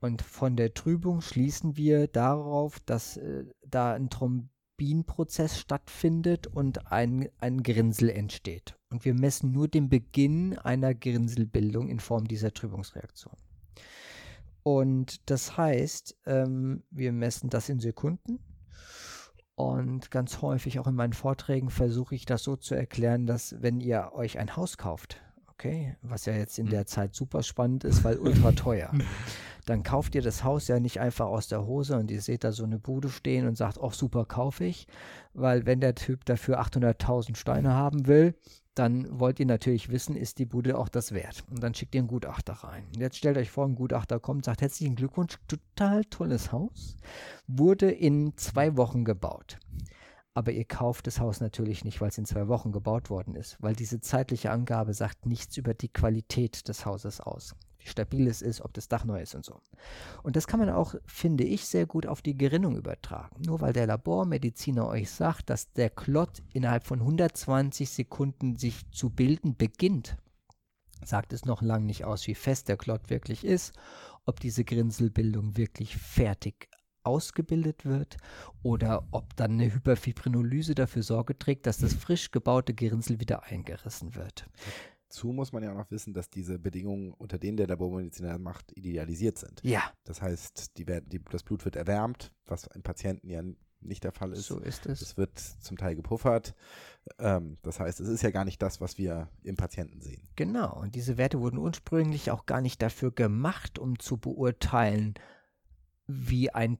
Und 0.00 0.20
von 0.22 0.56
der 0.56 0.74
Trübung 0.74 1.20
schließen 1.20 1.76
wir 1.76 2.08
darauf, 2.08 2.80
dass 2.80 3.18
äh, 3.18 3.44
da 3.64 3.94
ein 3.94 4.10
Thrombinprozess 4.82 5.60
stattfindet 5.60 6.48
und 6.48 6.90
ein, 6.90 7.28
ein 7.38 7.62
Grinnsel 7.62 8.10
entsteht. 8.10 8.76
Und 8.90 9.04
wir 9.04 9.14
messen 9.14 9.52
nur 9.52 9.68
den 9.68 9.88
Beginn 9.88 10.58
einer 10.58 10.92
Grinnselbildung 10.92 11.88
in 11.88 12.00
Form 12.00 12.26
dieser 12.26 12.52
Trübungsreaktion. 12.52 13.36
Und 14.64 15.30
das 15.30 15.56
heißt, 15.56 16.18
ähm, 16.26 16.82
wir 16.90 17.12
messen 17.12 17.48
das 17.48 17.68
in 17.68 17.78
Sekunden. 17.78 18.40
Und 19.54 20.10
ganz 20.10 20.42
häufig 20.42 20.78
auch 20.80 20.88
in 20.88 20.94
meinen 20.94 21.12
Vorträgen 21.12 21.70
versuche 21.70 22.14
ich 22.14 22.24
das 22.24 22.42
so 22.42 22.56
zu 22.56 22.74
erklären, 22.74 23.26
dass 23.26 23.62
wenn 23.62 23.80
ihr 23.80 24.10
euch 24.14 24.38
ein 24.38 24.56
Haus 24.56 24.78
kauft, 24.78 25.20
okay, 25.62 25.96
was 26.02 26.26
ja 26.26 26.32
jetzt 26.34 26.58
in 26.58 26.66
Mhm. 26.66 26.70
der 26.70 26.86
Zeit 26.86 27.14
super 27.14 27.42
spannend 27.42 27.84
ist, 27.84 28.02
weil 28.04 28.18
ultra 28.18 28.52
teuer, 28.52 28.90
dann 29.66 29.82
kauft 29.84 30.14
ihr 30.14 30.22
das 30.22 30.42
Haus 30.42 30.66
ja 30.68 30.80
nicht 30.80 31.00
einfach 31.00 31.26
aus 31.26 31.46
der 31.48 31.64
Hose 31.66 31.96
und 31.96 32.10
ihr 32.10 32.20
seht 32.20 32.42
da 32.44 32.50
so 32.52 32.64
eine 32.64 32.78
Bude 32.78 33.08
stehen 33.08 33.46
und 33.46 33.56
sagt, 33.56 33.78
ach 33.80 33.92
super, 33.92 34.24
kaufe 34.24 34.64
ich, 34.64 34.88
weil 35.34 35.64
wenn 35.64 35.80
der 35.80 35.94
Typ 35.94 36.24
dafür 36.24 36.60
800.000 36.60 37.36
Steine 37.36 37.74
haben 37.74 38.06
will, 38.08 38.34
dann 38.74 39.20
wollt 39.20 39.38
ihr 39.38 39.46
natürlich 39.46 39.90
wissen, 39.90 40.16
ist 40.16 40.38
die 40.38 40.46
Bude 40.46 40.78
auch 40.78 40.88
das 40.88 41.12
wert. 41.12 41.44
Und 41.50 41.62
dann 41.62 41.74
schickt 41.74 41.94
ihr 41.94 42.00
einen 42.00 42.08
Gutachter 42.08 42.54
rein. 42.54 42.84
Und 42.94 43.00
jetzt 43.00 43.18
stellt 43.18 43.36
euch 43.36 43.50
vor, 43.50 43.66
ein 43.66 43.74
Gutachter 43.74 44.18
kommt, 44.18 44.46
sagt, 44.46 44.62
herzlichen 44.62 44.96
Glückwunsch, 44.96 45.38
total 45.46 46.04
tolles 46.06 46.52
Haus, 46.52 46.96
wurde 47.46 47.90
in 47.90 48.32
zwei 48.36 48.76
Wochen 48.78 49.04
gebaut. 49.04 49.58
Aber 50.34 50.52
ihr 50.52 50.64
kauft 50.64 51.06
das 51.06 51.20
Haus 51.20 51.40
natürlich 51.40 51.84
nicht, 51.84 52.00
weil 52.00 52.08
es 52.08 52.18
in 52.18 52.24
zwei 52.24 52.48
Wochen 52.48 52.72
gebaut 52.72 53.10
worden 53.10 53.34
ist, 53.34 53.58
weil 53.60 53.74
diese 53.74 54.00
zeitliche 54.00 54.50
Angabe 54.50 54.94
sagt 54.94 55.26
nichts 55.26 55.56
über 55.58 55.74
die 55.74 55.90
Qualität 55.90 56.68
des 56.68 56.86
Hauses 56.86 57.20
aus. 57.20 57.54
Wie 57.78 57.88
stabil 57.88 58.28
es 58.28 58.42
ist, 58.42 58.60
ob 58.60 58.72
das 58.72 58.88
Dach 58.88 59.04
neu 59.04 59.20
ist 59.20 59.34
und 59.34 59.44
so. 59.44 59.60
Und 60.22 60.36
das 60.36 60.46
kann 60.46 60.60
man 60.60 60.70
auch, 60.70 60.94
finde 61.04 61.44
ich, 61.44 61.66
sehr 61.66 61.84
gut 61.84 62.06
auf 62.06 62.22
die 62.22 62.36
Gerinnung 62.36 62.76
übertragen. 62.76 63.42
Nur 63.44 63.60
weil 63.60 63.72
der 63.72 63.86
Labormediziner 63.86 64.86
euch 64.86 65.10
sagt, 65.10 65.50
dass 65.50 65.72
der 65.72 65.90
Klott 65.90 66.42
innerhalb 66.52 66.86
von 66.86 67.00
120 67.00 67.90
Sekunden 67.90 68.56
sich 68.56 68.88
zu 68.92 69.10
bilden 69.10 69.56
beginnt, 69.56 70.16
sagt 71.04 71.32
es 71.32 71.44
noch 71.44 71.60
lange 71.60 71.86
nicht 71.86 72.04
aus, 72.04 72.26
wie 72.28 72.36
fest 72.36 72.68
der 72.68 72.76
Klott 72.76 73.10
wirklich 73.10 73.44
ist, 73.44 73.74
ob 74.24 74.38
diese 74.38 74.64
Grinselbildung 74.64 75.56
wirklich 75.56 75.96
fertig 75.96 76.68
ausgebildet 77.04 77.84
wird 77.84 78.16
oder 78.62 79.06
ob 79.10 79.34
dann 79.36 79.52
eine 79.52 79.72
Hyperfibrinolyse 79.72 80.74
dafür 80.74 81.02
Sorge 81.02 81.38
trägt, 81.38 81.66
dass 81.66 81.78
das 81.78 81.94
frisch 81.94 82.30
gebaute 82.30 82.74
Gerinnsel 82.74 83.20
wieder 83.20 83.44
eingerissen 83.44 84.14
wird. 84.14 84.48
Dazu 85.08 85.28
muss 85.32 85.52
man 85.52 85.62
ja 85.62 85.72
auch 85.72 85.76
noch 85.76 85.90
wissen, 85.90 86.14
dass 86.14 86.30
diese 86.30 86.58
Bedingungen, 86.58 87.12
unter 87.12 87.38
denen 87.38 87.58
der 87.58 87.66
Labormediziner 87.66 88.38
macht, 88.38 88.72
idealisiert 88.76 89.36
sind. 89.38 89.60
Ja, 89.62 89.82
Das 90.04 90.22
heißt, 90.22 90.78
die 90.78 90.86
werden, 90.86 91.08
die, 91.10 91.20
das 91.30 91.42
Blut 91.42 91.64
wird 91.66 91.76
erwärmt, 91.76 92.32
was 92.46 92.66
im 92.68 92.82
Patienten 92.82 93.28
ja 93.28 93.42
nicht 93.84 94.04
der 94.04 94.12
Fall 94.12 94.32
ist. 94.32 94.46
so 94.46 94.58
ist 94.60 94.86
es. 94.86 95.02
Es 95.02 95.16
wird 95.16 95.38
zum 95.38 95.76
Teil 95.76 95.96
gepuffert. 95.96 96.54
Ähm, 97.18 97.58
das 97.62 97.80
heißt, 97.80 98.00
es 98.00 98.08
ist 98.08 98.22
ja 98.22 98.30
gar 98.30 98.44
nicht 98.44 98.62
das, 98.62 98.80
was 98.80 98.96
wir 98.96 99.28
im 99.42 99.56
Patienten 99.56 100.00
sehen. 100.00 100.28
Genau, 100.36 100.80
und 100.80 100.94
diese 100.94 101.18
Werte 101.18 101.40
wurden 101.40 101.58
ursprünglich 101.58 102.30
auch 102.30 102.46
gar 102.46 102.60
nicht 102.60 102.80
dafür 102.80 103.10
gemacht, 103.12 103.78
um 103.78 103.98
zu 103.98 104.16
beurteilen, 104.16 105.14
wie 106.06 106.50
ein 106.50 106.78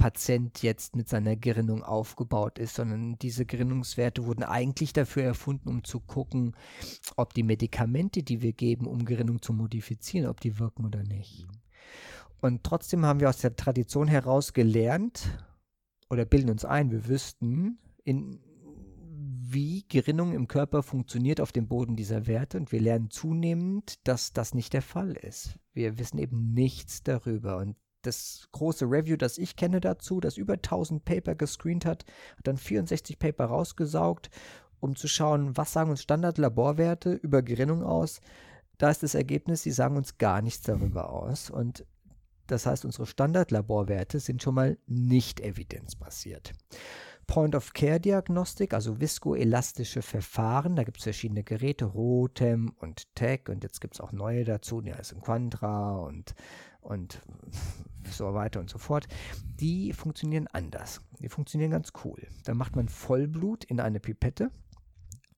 Patient 0.00 0.62
jetzt 0.62 0.96
mit 0.96 1.10
seiner 1.10 1.36
Gerinnung 1.36 1.82
aufgebaut 1.82 2.58
ist, 2.58 2.74
sondern 2.74 3.18
diese 3.18 3.44
Gerinnungswerte 3.44 4.24
wurden 4.24 4.42
eigentlich 4.42 4.94
dafür 4.94 5.24
erfunden, 5.24 5.68
um 5.68 5.84
zu 5.84 6.00
gucken, 6.00 6.56
ob 7.16 7.34
die 7.34 7.42
Medikamente, 7.42 8.22
die 8.22 8.40
wir 8.40 8.54
geben, 8.54 8.86
um 8.86 9.04
Gerinnung 9.04 9.42
zu 9.42 9.52
modifizieren, 9.52 10.30
ob 10.30 10.40
die 10.40 10.58
wirken 10.58 10.86
oder 10.86 11.02
nicht. 11.02 11.46
Und 12.40 12.64
trotzdem 12.64 13.04
haben 13.04 13.20
wir 13.20 13.28
aus 13.28 13.42
der 13.42 13.56
Tradition 13.56 14.08
heraus 14.08 14.54
gelernt 14.54 15.38
oder 16.08 16.24
bilden 16.24 16.48
uns 16.48 16.64
ein, 16.64 16.90
wir 16.90 17.06
wüssten, 17.06 17.78
in, 18.02 18.40
wie 19.52 19.84
Gerinnung 19.86 20.32
im 20.32 20.48
Körper 20.48 20.82
funktioniert 20.82 21.42
auf 21.42 21.52
dem 21.52 21.68
Boden 21.68 21.94
dieser 21.94 22.26
Werte 22.26 22.56
und 22.56 22.72
wir 22.72 22.80
lernen 22.80 23.10
zunehmend, 23.10 23.98
dass 24.08 24.32
das 24.32 24.54
nicht 24.54 24.72
der 24.72 24.80
Fall 24.80 25.12
ist. 25.12 25.58
Wir 25.74 25.98
wissen 25.98 26.16
eben 26.16 26.54
nichts 26.54 27.02
darüber 27.02 27.58
und 27.58 27.76
das 28.02 28.48
große 28.52 28.84
Review, 28.86 29.16
das 29.16 29.38
ich 29.38 29.56
kenne 29.56 29.80
dazu, 29.80 30.20
das 30.20 30.36
über 30.36 30.54
1000 30.54 31.04
Paper 31.04 31.34
gescreent 31.34 31.84
hat, 31.86 32.04
hat 32.36 32.46
dann 32.46 32.56
64 32.56 33.18
Paper 33.18 33.46
rausgesaugt, 33.46 34.30
um 34.80 34.96
zu 34.96 35.08
schauen, 35.08 35.56
was 35.56 35.72
sagen 35.72 35.90
uns 35.90 36.02
Standardlaborwerte 36.02 37.12
über 37.12 37.42
Gerinnung 37.42 37.82
aus. 37.82 38.20
Da 38.78 38.90
ist 38.90 39.02
das 39.02 39.14
Ergebnis, 39.14 39.62
sie 39.62 39.72
sagen 39.72 39.96
uns 39.96 40.16
gar 40.18 40.40
nichts 40.40 40.62
darüber 40.62 41.10
aus. 41.10 41.50
Und 41.50 41.84
das 42.46 42.66
heißt, 42.66 42.84
unsere 42.84 43.06
Standardlaborwerte 43.06 44.18
sind 44.18 44.42
schon 44.42 44.54
mal 44.54 44.78
nicht 44.86 45.40
evidenzbasiert. 45.40 46.52
Point-of-Care-Diagnostik, 47.26 48.74
also 48.74 49.00
viskoelastische 49.00 50.02
Verfahren. 50.02 50.74
Da 50.74 50.82
gibt 50.82 50.96
es 50.96 51.04
verschiedene 51.04 51.44
Geräte, 51.44 51.84
Rotem 51.84 52.72
und 52.80 53.14
TEC 53.14 53.48
und 53.50 53.62
jetzt 53.62 53.80
gibt 53.80 53.94
es 53.94 54.00
auch 54.00 54.10
neue 54.10 54.44
dazu, 54.44 54.80
die 54.80 54.92
heißen 54.92 55.20
Quantra 55.20 55.96
und, 55.98 56.34
und 56.80 57.20
so 58.10 58.34
weiter 58.34 58.60
und 58.60 58.70
so 58.70 58.78
fort. 58.78 59.06
Die 59.60 59.92
funktionieren 59.92 60.46
anders. 60.48 61.00
Die 61.20 61.28
funktionieren 61.28 61.70
ganz 61.70 61.92
cool. 62.04 62.26
Da 62.44 62.54
macht 62.54 62.76
man 62.76 62.88
Vollblut 62.88 63.64
in 63.64 63.80
eine 63.80 64.00
Pipette 64.00 64.50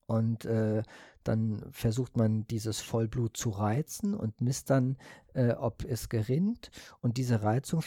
und 0.05 0.45
äh, 0.45 0.83
dann 1.23 1.63
versucht 1.71 2.17
man 2.17 2.45
dieses 2.47 2.81
Vollblut 2.81 3.37
zu 3.37 3.49
reizen 3.49 4.13
und 4.13 4.41
misst 4.41 4.69
dann, 4.69 4.97
äh, 5.33 5.51
ob 5.53 5.85
es 5.85 6.09
gerinnt. 6.09 6.71
Und 6.99 7.17
diese 7.17 7.43
Reizung 7.43 7.81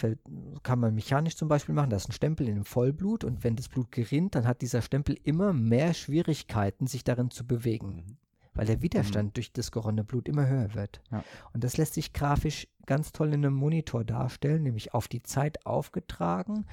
kann 0.62 0.78
man 0.78 0.94
mechanisch 0.94 1.36
zum 1.36 1.48
Beispiel 1.48 1.74
machen. 1.74 1.90
Da 1.90 1.96
ist 1.96 2.08
ein 2.08 2.12
Stempel 2.12 2.48
in 2.48 2.54
dem 2.54 2.64
Vollblut 2.64 3.24
und 3.24 3.44
wenn 3.44 3.56
das 3.56 3.68
Blut 3.68 3.92
gerinnt, 3.92 4.34
dann 4.34 4.46
hat 4.46 4.62
dieser 4.62 4.80
Stempel 4.80 5.18
immer 5.24 5.52
mehr 5.52 5.92
Schwierigkeiten, 5.92 6.86
sich 6.86 7.04
darin 7.04 7.30
zu 7.30 7.46
bewegen, 7.46 8.18
weil 8.56 8.66
der 8.66 8.82
Widerstand 8.82 9.36
durch 9.36 9.52
das 9.52 9.70
geronnene 9.70 10.04
Blut 10.04 10.28
immer 10.28 10.46
höher 10.46 10.74
wird. 10.74 11.00
Ja. 11.10 11.22
Und 11.52 11.62
das 11.62 11.76
lässt 11.76 11.94
sich 11.94 12.12
grafisch 12.12 12.66
ganz 12.86 13.12
toll 13.12 13.28
in 13.28 13.44
einem 13.44 13.54
Monitor 13.54 14.04
darstellen, 14.04 14.62
nämlich 14.62 14.94
auf 14.94 15.08
die 15.08 15.22
Zeit 15.22 15.64
aufgetragen, 15.66 16.66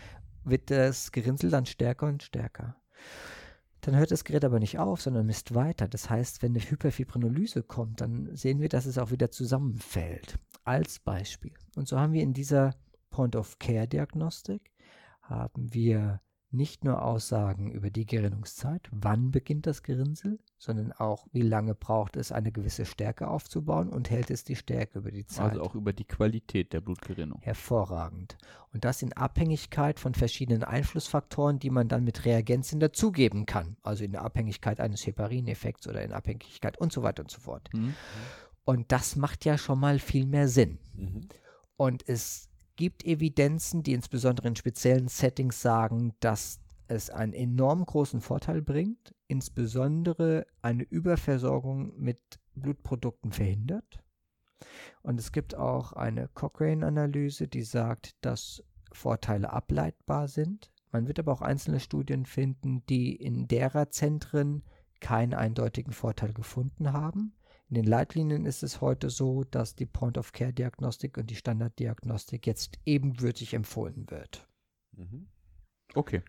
wird 0.43 0.71
das 0.71 1.11
Gerinnsel 1.11 1.49
dann 1.49 1.65
stärker 1.65 2.07
und 2.07 2.23
stärker. 2.23 2.75
Dann 3.81 3.97
hört 3.97 4.11
das 4.11 4.23
Gerät 4.23 4.45
aber 4.45 4.59
nicht 4.59 4.79
auf, 4.79 5.01
sondern 5.01 5.25
misst 5.25 5.55
weiter. 5.55 5.89
Das 5.89 6.09
heißt, 6.09 6.41
wenn 6.41 6.53
eine 6.53 6.63
Hyperfibrinolyse 6.63 7.63
kommt, 7.63 7.99
dann 7.99 8.33
sehen 8.33 8.61
wir, 8.61 8.69
dass 8.69 8.85
es 8.85 8.97
auch 8.97 9.11
wieder 9.11 9.29
zusammenfällt. 9.29 10.39
Als 10.63 10.99
Beispiel. 10.99 11.53
Und 11.75 11.89
so 11.89 11.99
haben 11.99 12.13
wir 12.13 12.23
in 12.23 12.33
dieser 12.33 12.75
Point-of-Care-Diagnostik 13.09 14.71
haben 15.21 15.73
wir 15.73 16.21
nicht 16.53 16.83
nur 16.83 17.01
Aussagen 17.01 17.71
über 17.71 17.89
die 17.89 18.05
Gerinnungszeit, 18.05 18.87
wann 18.91 19.31
beginnt 19.31 19.65
das 19.65 19.81
Gerinnsel, 19.81 20.39
sondern 20.57 20.91
auch, 20.91 21.27
wie 21.31 21.41
lange 21.41 21.73
braucht 21.73 22.15
es, 22.15 22.31
eine 22.31 22.51
gewisse 22.51 22.85
Stärke 22.85 23.27
aufzubauen 23.27 23.89
und 23.89 24.09
hält 24.09 24.29
es 24.29 24.43
die 24.43 24.55
Stärke 24.55 24.99
über 24.99 25.11
die 25.11 25.25
Zeit. 25.25 25.51
Also 25.51 25.63
auch 25.63 25.75
über 25.75 25.93
die 25.93 26.05
Qualität 26.05 26.71
der 26.71 26.82
Blutgerinnung. 26.82 27.39
Hervorragend. 27.41 28.38
Und 28.71 28.86
das 28.86 29.01
in 29.01 29.13
Abhängigkeit 29.13 29.99
von 29.99 30.13
verschiedenen 30.13 30.63
Einflussfaktoren, 30.63 31.59
die 31.59 31.71
man 31.71 31.88
dann 31.88 32.03
mit 32.03 32.23
Reagenzien 32.23 32.80
dazugeben 32.80 33.45
kann. 33.45 33.75
Also 33.82 34.03
in 34.03 34.15
Abhängigkeit 34.15 34.80
eines 34.80 35.05
Heparin-Effekts 35.05 35.88
oder 35.88 36.03
in 36.03 36.13
Abhängigkeit 36.13 36.78
und 36.78 36.93
so 36.93 37.01
weiter 37.03 37.23
und 37.23 37.32
so 37.32 37.39
fort. 37.39 37.69
Mhm. 37.73 37.95
Und 38.63 38.91
das 38.91 39.15
macht 39.15 39.43
ja 39.43 39.57
schon 39.57 39.80
mal 39.80 39.99
viel 39.99 40.25
mehr 40.25 40.47
Sinn. 40.47 40.78
Mhm. 40.93 41.28
Und 41.78 42.07
es 42.07 42.49
gibt 42.76 43.05
Evidenzen, 43.05 43.84
die 43.84 43.93
insbesondere 43.93 44.47
in 44.47 44.55
speziellen 44.55 45.07
Settings 45.07 45.61
sagen, 45.61 46.13
dass 46.19 46.59
es 46.88 47.09
einen 47.09 47.34
enorm 47.34 47.86
großen 47.86 48.21
Vorteil 48.21 48.61
bringt, 48.61 49.13
insbesondere 49.28 50.45
eine 50.61 50.84
Überversorgung 50.84 51.97
mit 51.97 52.19
Blutprodukten 52.55 53.32
verhindert. 53.32 53.99
Und 55.01 55.19
es 55.19 55.32
gibt 55.32 55.55
auch 55.55 55.93
eine 55.93 56.30
Cochrane-Analyse, 56.30 57.47
die 57.47 57.63
sagt, 57.63 58.15
dass 58.21 58.63
Vorteile 58.91 59.51
ableitbar 59.51 60.28
sind. 60.28 60.71
Man 60.91 61.07
wird 61.07 61.19
aber 61.19 61.34
auch 61.34 61.41
einzelne 61.41 61.80
Studien 61.80 62.26
finden, 62.26 62.86
die 62.88 63.15
in 63.15 63.47
derer 63.47 63.89
Zentren 63.89 64.63
keinen 64.99 65.34
eindeutigen 65.34 65.91
Vorteil 65.91 66.34
gefunden 66.34 66.93
haben. 66.93 67.34
In 67.74 67.82
den 67.82 67.88
Leitlinien 67.88 68.45
ist 68.45 68.61
es 68.61 68.82
heute 68.82 69.09
so, 69.09 69.45
dass 69.45 69.74
die 69.74 69.88
Point-of-Care-Diagnostik 69.88 71.17
und 71.17 71.32
die 71.32 71.36
Standarddiagnostik 71.36 72.45
jetzt 72.45 72.78
ebenbürtig 72.86 73.55
empfohlen 73.55 74.11
wird. 74.11 74.47
Mhm. 74.91 75.26
Okay. 75.95 76.21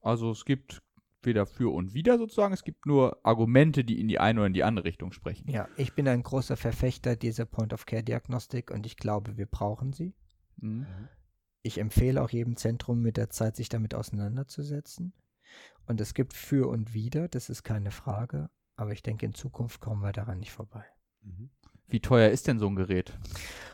Also 0.00 0.30
es 0.30 0.46
gibt 0.46 0.82
weder 1.20 1.44
für 1.44 1.70
und 1.70 1.92
wider 1.92 2.16
sozusagen, 2.16 2.54
es 2.54 2.64
gibt 2.64 2.86
nur 2.86 3.18
Argumente, 3.26 3.84
die 3.84 4.00
in 4.00 4.08
die 4.08 4.18
eine 4.18 4.40
oder 4.40 4.46
in 4.46 4.54
die 4.54 4.64
andere 4.64 4.86
Richtung 4.86 5.12
sprechen. 5.12 5.50
Ja, 5.50 5.68
ich 5.76 5.94
bin 5.94 6.08
ein 6.08 6.22
großer 6.22 6.56
Verfechter 6.56 7.14
dieser 7.14 7.44
Point-of-Care-Diagnostik 7.44 8.70
und 8.70 8.86
ich 8.86 8.96
glaube, 8.96 9.36
wir 9.36 9.44
brauchen 9.44 9.92
sie. 9.92 10.14
Mhm. 10.56 10.86
Ich 11.60 11.76
empfehle 11.76 12.22
auch 12.22 12.30
jedem 12.30 12.56
Zentrum 12.56 13.02
mit 13.02 13.18
der 13.18 13.28
Zeit, 13.28 13.54
sich 13.54 13.68
damit 13.68 13.94
auseinanderzusetzen. 13.94 15.12
Und 15.84 16.00
es 16.00 16.14
gibt 16.14 16.32
für 16.32 16.68
und 16.68 16.94
wider, 16.94 17.28
das 17.28 17.50
ist 17.50 17.64
keine 17.64 17.90
Frage. 17.90 18.48
Aber 18.76 18.92
ich 18.92 19.02
denke, 19.02 19.26
in 19.26 19.34
Zukunft 19.34 19.80
kommen 19.80 20.02
wir 20.02 20.12
daran 20.12 20.38
nicht 20.38 20.52
vorbei. 20.52 20.84
Mhm. 21.22 21.50
Wie 21.86 22.00
teuer 22.00 22.30
ist 22.30 22.48
denn 22.48 22.58
so 22.58 22.66
ein 22.66 22.76
Gerät? 22.76 23.12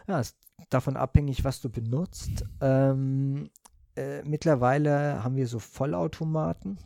Ja, 0.06 0.20
ist 0.20 0.36
davon 0.68 0.96
abhängig, 0.96 1.44
was 1.44 1.60
du 1.60 1.70
benutzt. 1.70 2.44
Ähm, 2.60 3.50
äh, 3.96 4.22
mittlerweile 4.22 5.22
haben 5.22 5.36
wir 5.36 5.46
so 5.46 5.58
Vollautomaten. 5.58 6.78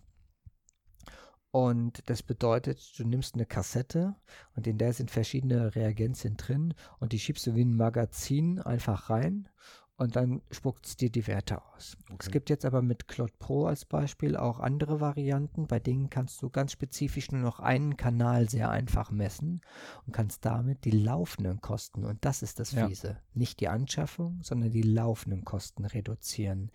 Und 1.51 2.03
das 2.11 2.25
bedeutet, 2.25 2.99
du 2.99 3.05
nimmst 3.05 3.37
eine 3.37 3.47
Kassette 3.47 4.17
und 4.57 4.67
in 4.67 4.77
der 4.77 4.93
sind 4.93 5.13
verschiedene 5.13 5.77
Reagenzien 5.77 6.37
drin 6.37 6.75
und 6.99 7.13
die 7.13 7.21
schiebst 7.21 7.47
du 7.47 7.55
wie 7.55 7.65
ein 7.65 7.77
Magazin 7.77 8.59
einfach 8.59 9.09
rein 9.09 9.49
und 9.97 10.17
dann 10.17 10.43
spuckt 10.51 10.87
es 10.87 10.97
dir 10.97 11.11
die 11.11 11.27
Werte 11.27 11.63
aus. 11.63 11.97
Es 12.19 12.27
Okay. 12.27 12.31
gibt 12.31 12.51
jetzt 12.51 12.65
aber 12.65 12.83
mit 12.83 13.09
Cloud 13.09 13.39
Pro 13.39 13.67
als 13.67 13.85
Beispiel 13.85 14.37
auch 14.37 14.59
andere 14.61 15.01
Varianten, 15.01 15.67
bei 15.67 15.79
denen 15.81 16.11
kannst 16.11 16.41
du 16.43 16.51
ganz 16.51 16.73
spezifisch 16.73 17.31
nur 17.33 17.41
noch 17.43 17.61
einen 17.61 17.97
Kanal 17.97 18.49
sehr 18.49 18.71
einfach 18.71 19.11
messen 19.11 19.61
und 20.07 20.13
kannst 20.13 20.45
damit 20.45 20.85
die 20.85 20.91
laufenden 20.91 21.61
Kosten, 21.61 22.05
und 22.05 22.25
das 22.25 22.43
ist 22.43 22.61
das 22.61 22.73
Ja. 22.73 22.87
Fiese, 22.87 23.19
nicht 23.35 23.61
die 23.61 23.69
Anschaffung, 23.69 24.41
sondern 24.43 24.71
die 24.71 24.83
laufenden 24.83 25.45
Kosten 25.45 25.85
reduzieren. 25.85 26.71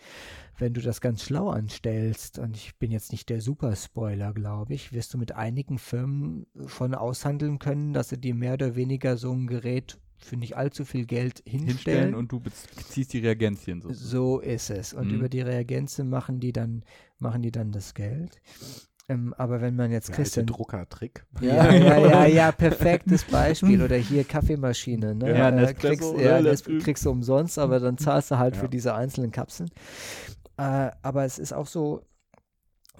Wenn 0.58 0.74
du 0.74 0.82
das 0.82 1.02
ganz 1.02 1.24
schlau 1.24 1.50
anstellst, 1.50 2.40
und 2.40 2.56
ich 2.58 2.78
bin 2.78 2.92
jetzt 2.92 3.12
nicht 3.12 3.30
der 3.30 3.42
Superspoiler, 3.42 4.34
glaube 4.34 4.74
ich, 4.74 4.94
wirst 4.94 5.14
du 5.14 5.18
mit 5.18 5.34
einigen 5.34 5.78
Firmen 5.78 6.48
schon 6.68 6.96
aushandeln 6.96 7.60
können, 7.60 7.94
dass 7.94 8.10
sie 8.10 8.18
dir 8.20 8.36
mehr 8.36 8.54
oder 8.54 8.76
weniger 8.76 9.18
so 9.18 9.32
ein 9.32 9.48
Gerät 9.48 10.00
für 10.20 10.38
nicht 10.38 10.56
allzu 10.58 10.86
viel 10.86 11.06
Geld 11.06 11.42
hinstellen. 11.46 11.68
Hinstellen 11.68 12.16
und 12.16 12.32
du 12.32 12.40
beziehst 12.40 13.14
die 13.14 13.20
Reagenzien 13.20 13.82
so. 13.82 13.92
So 13.94 14.40
ist 14.40 14.70
es. 14.70 14.94
Und 14.94 15.08
Mhm. 15.08 15.16
über 15.16 15.30
die 15.30 15.42
Reagenzien 15.42 16.10
machen 16.10 16.40
die 16.40 16.52
dann, 16.54 16.84
machen 17.20 17.42
die 17.42 17.52
dann 17.52 17.72
das 17.72 17.94
Geld. 17.94 18.42
Ähm, 19.08 19.34
aber 19.38 19.60
wenn 19.62 19.76
man 19.76 19.90
jetzt 19.92 20.10
alte 20.12 20.22
Christian. 20.22 20.46
Druckertrick. 20.46 21.26
Ja, 21.42 21.72
ja, 21.74 21.98
ja, 21.98 22.26
ja, 22.28 22.52
perfektes 22.52 23.24
Beispiel. 23.24 23.82
Oder 23.82 23.96
hier 23.96 24.24
Kaffeemaschine. 24.24 25.16
Ne? 25.16 25.36
Ja, 25.36 25.50
Äh, 25.50 25.74
kriegst, 25.74 26.14
ja. 26.18 26.38
Nes- 26.40 26.64
kriegst 26.84 27.06
du 27.06 27.10
umsonst, 27.10 27.58
aber 27.58 27.80
dann 27.80 27.98
zahlst 27.98 28.30
du 28.30 28.38
halt 28.38 28.56
Ja. 28.56 28.62
für 28.62 28.70
diese 28.70 28.94
einzelnen 28.94 29.32
Kapseln. 29.32 29.70
Äh, 30.58 30.92
aber 31.02 31.26
es 31.26 31.40
ist 31.40 31.54
auch 31.54 31.66
so, 31.66 32.04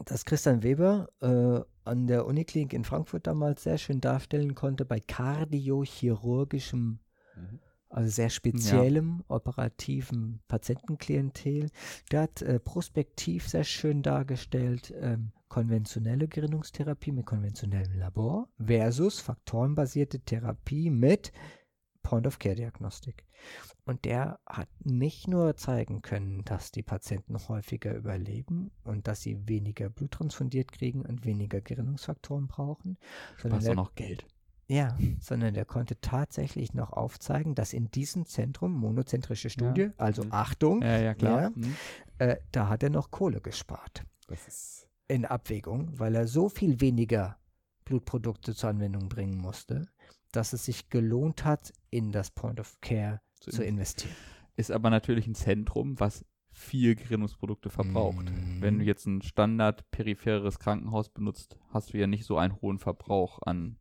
dass 0.06 0.26
Christian 0.26 0.64
Weber 0.64 1.10
äh, 1.22 1.60
an 1.88 2.08
der 2.08 2.26
Uniklinik 2.26 2.74
in 2.74 2.86
Frankfurt 2.86 3.28
damals 3.28 3.64
sehr 3.64 3.78
schön 3.78 4.00
darstellen 4.02 4.56
konnte 4.56 4.86
bei 4.86 5.00
kardiochirurgischem 5.00 6.80
Mhm. 6.80 7.00
Also 7.90 8.10
sehr 8.10 8.30
speziellem 8.30 9.24
operativen 9.28 10.42
Patientenklientel. 10.48 11.70
Der 12.12 12.22
hat 12.22 12.42
äh, 12.42 12.60
prospektiv 12.60 13.48
sehr 13.48 13.64
schön 13.64 14.04
dargestellt 14.04 14.94
ähm, 15.00 15.32
konventionelle 15.50 16.28
Gerinnungstherapie 16.28 17.12
mit 17.12 17.26
konventionellem 17.26 17.98
Labor 17.98 18.48
versus 18.64 19.20
faktorenbasierte 19.20 20.20
Therapie 20.20 20.92
mit 20.92 21.34
Point-of-Care-Diagnostik. 22.04 23.26
Und 23.86 24.06
der 24.06 24.40
hat 24.46 24.70
nicht 24.84 25.28
nur 25.28 25.56
zeigen 25.56 26.02
können, 26.02 26.44
dass 26.46 26.72
die 26.72 26.84
Patienten 26.84 27.38
häufiger 27.48 27.96
überleben 27.96 28.72
und 28.84 29.08
dass 29.08 29.22
sie 29.22 29.48
weniger 29.48 29.90
Blut 29.90 30.12
transfundiert 30.12 30.72
kriegen 30.72 31.02
und 31.02 31.26
weniger 31.26 31.62
Gerinnungsfaktoren 31.62 32.48
brauchen, 32.48 32.98
sondern 33.38 33.68
auch 33.68 33.76
noch 33.76 33.96
Geld. 33.96 34.26
Ja, 34.70 34.96
sondern 35.20 35.56
der 35.56 35.66
konnte 35.66 36.00
tatsächlich 36.00 36.74
noch 36.74 36.94
aufzeigen, 36.94 37.56
dass 37.56 37.74
in 37.74 37.90
diesem 37.92 38.26
Zentrum, 38.26 38.72
monozentrische 38.74 39.50
Studie, 39.50 39.90
also 39.98 40.24
Mhm. 40.24 40.32
Achtung, 40.32 40.82
Ja, 40.84 41.00
ja, 41.00 41.14
klar. 41.16 41.42
Ja. 41.42 41.50
Mhm. 41.50 41.76
äh, 42.20 42.38
da 42.52 42.70
hat 42.70 42.84
er 42.84 42.90
noch 42.92 43.10
Kohle 43.12 43.42
gespart. 43.42 44.04
Das 44.28 44.48
ist 44.48 44.88
In 45.08 45.26
Abwägung, 45.26 45.98
weil 46.00 46.14
er 46.16 46.28
so 46.28 46.50
viel 46.50 46.80
weniger 46.82 47.40
Blutprodukte 47.84 48.54
zur 48.54 48.70
Anwendung 48.70 49.10
bringen 49.10 49.38
musste, 49.40 49.88
dass 50.32 50.54
es 50.54 50.66
sich 50.66 50.90
gelohnt 50.90 51.44
hat, 51.46 51.74
in 51.90 52.12
das 52.12 52.30
Point 52.30 52.60
of 52.60 52.80
Care 52.82 53.20
Zu 53.40 53.50
zu 53.50 53.64
investieren. 53.64 54.14
Ist 54.56 54.70
aber 54.70 54.92
natürlich 54.92 55.26
ein 55.26 55.34
Zentrum, 55.34 56.00
was 56.00 56.24
viel 56.52 56.94
Gerinnungsprodukte 56.96 57.72
verbraucht. 57.72 58.30
Mhm. 58.30 58.62
Wenn 58.62 58.78
du 58.78 58.86
jetzt 58.86 59.08
ein 59.08 59.24
standard 59.24 59.90
peripheres 59.90 60.60
Krankenhaus 60.60 61.10
benutzt, 61.10 61.58
hast 61.70 61.94
du 61.94 61.98
ja 61.98 62.06
nicht 62.06 62.26
so 62.26 62.38
einen 62.38 62.62
hohen 62.62 62.78
Verbrauch 62.78 63.40
an 63.42 63.78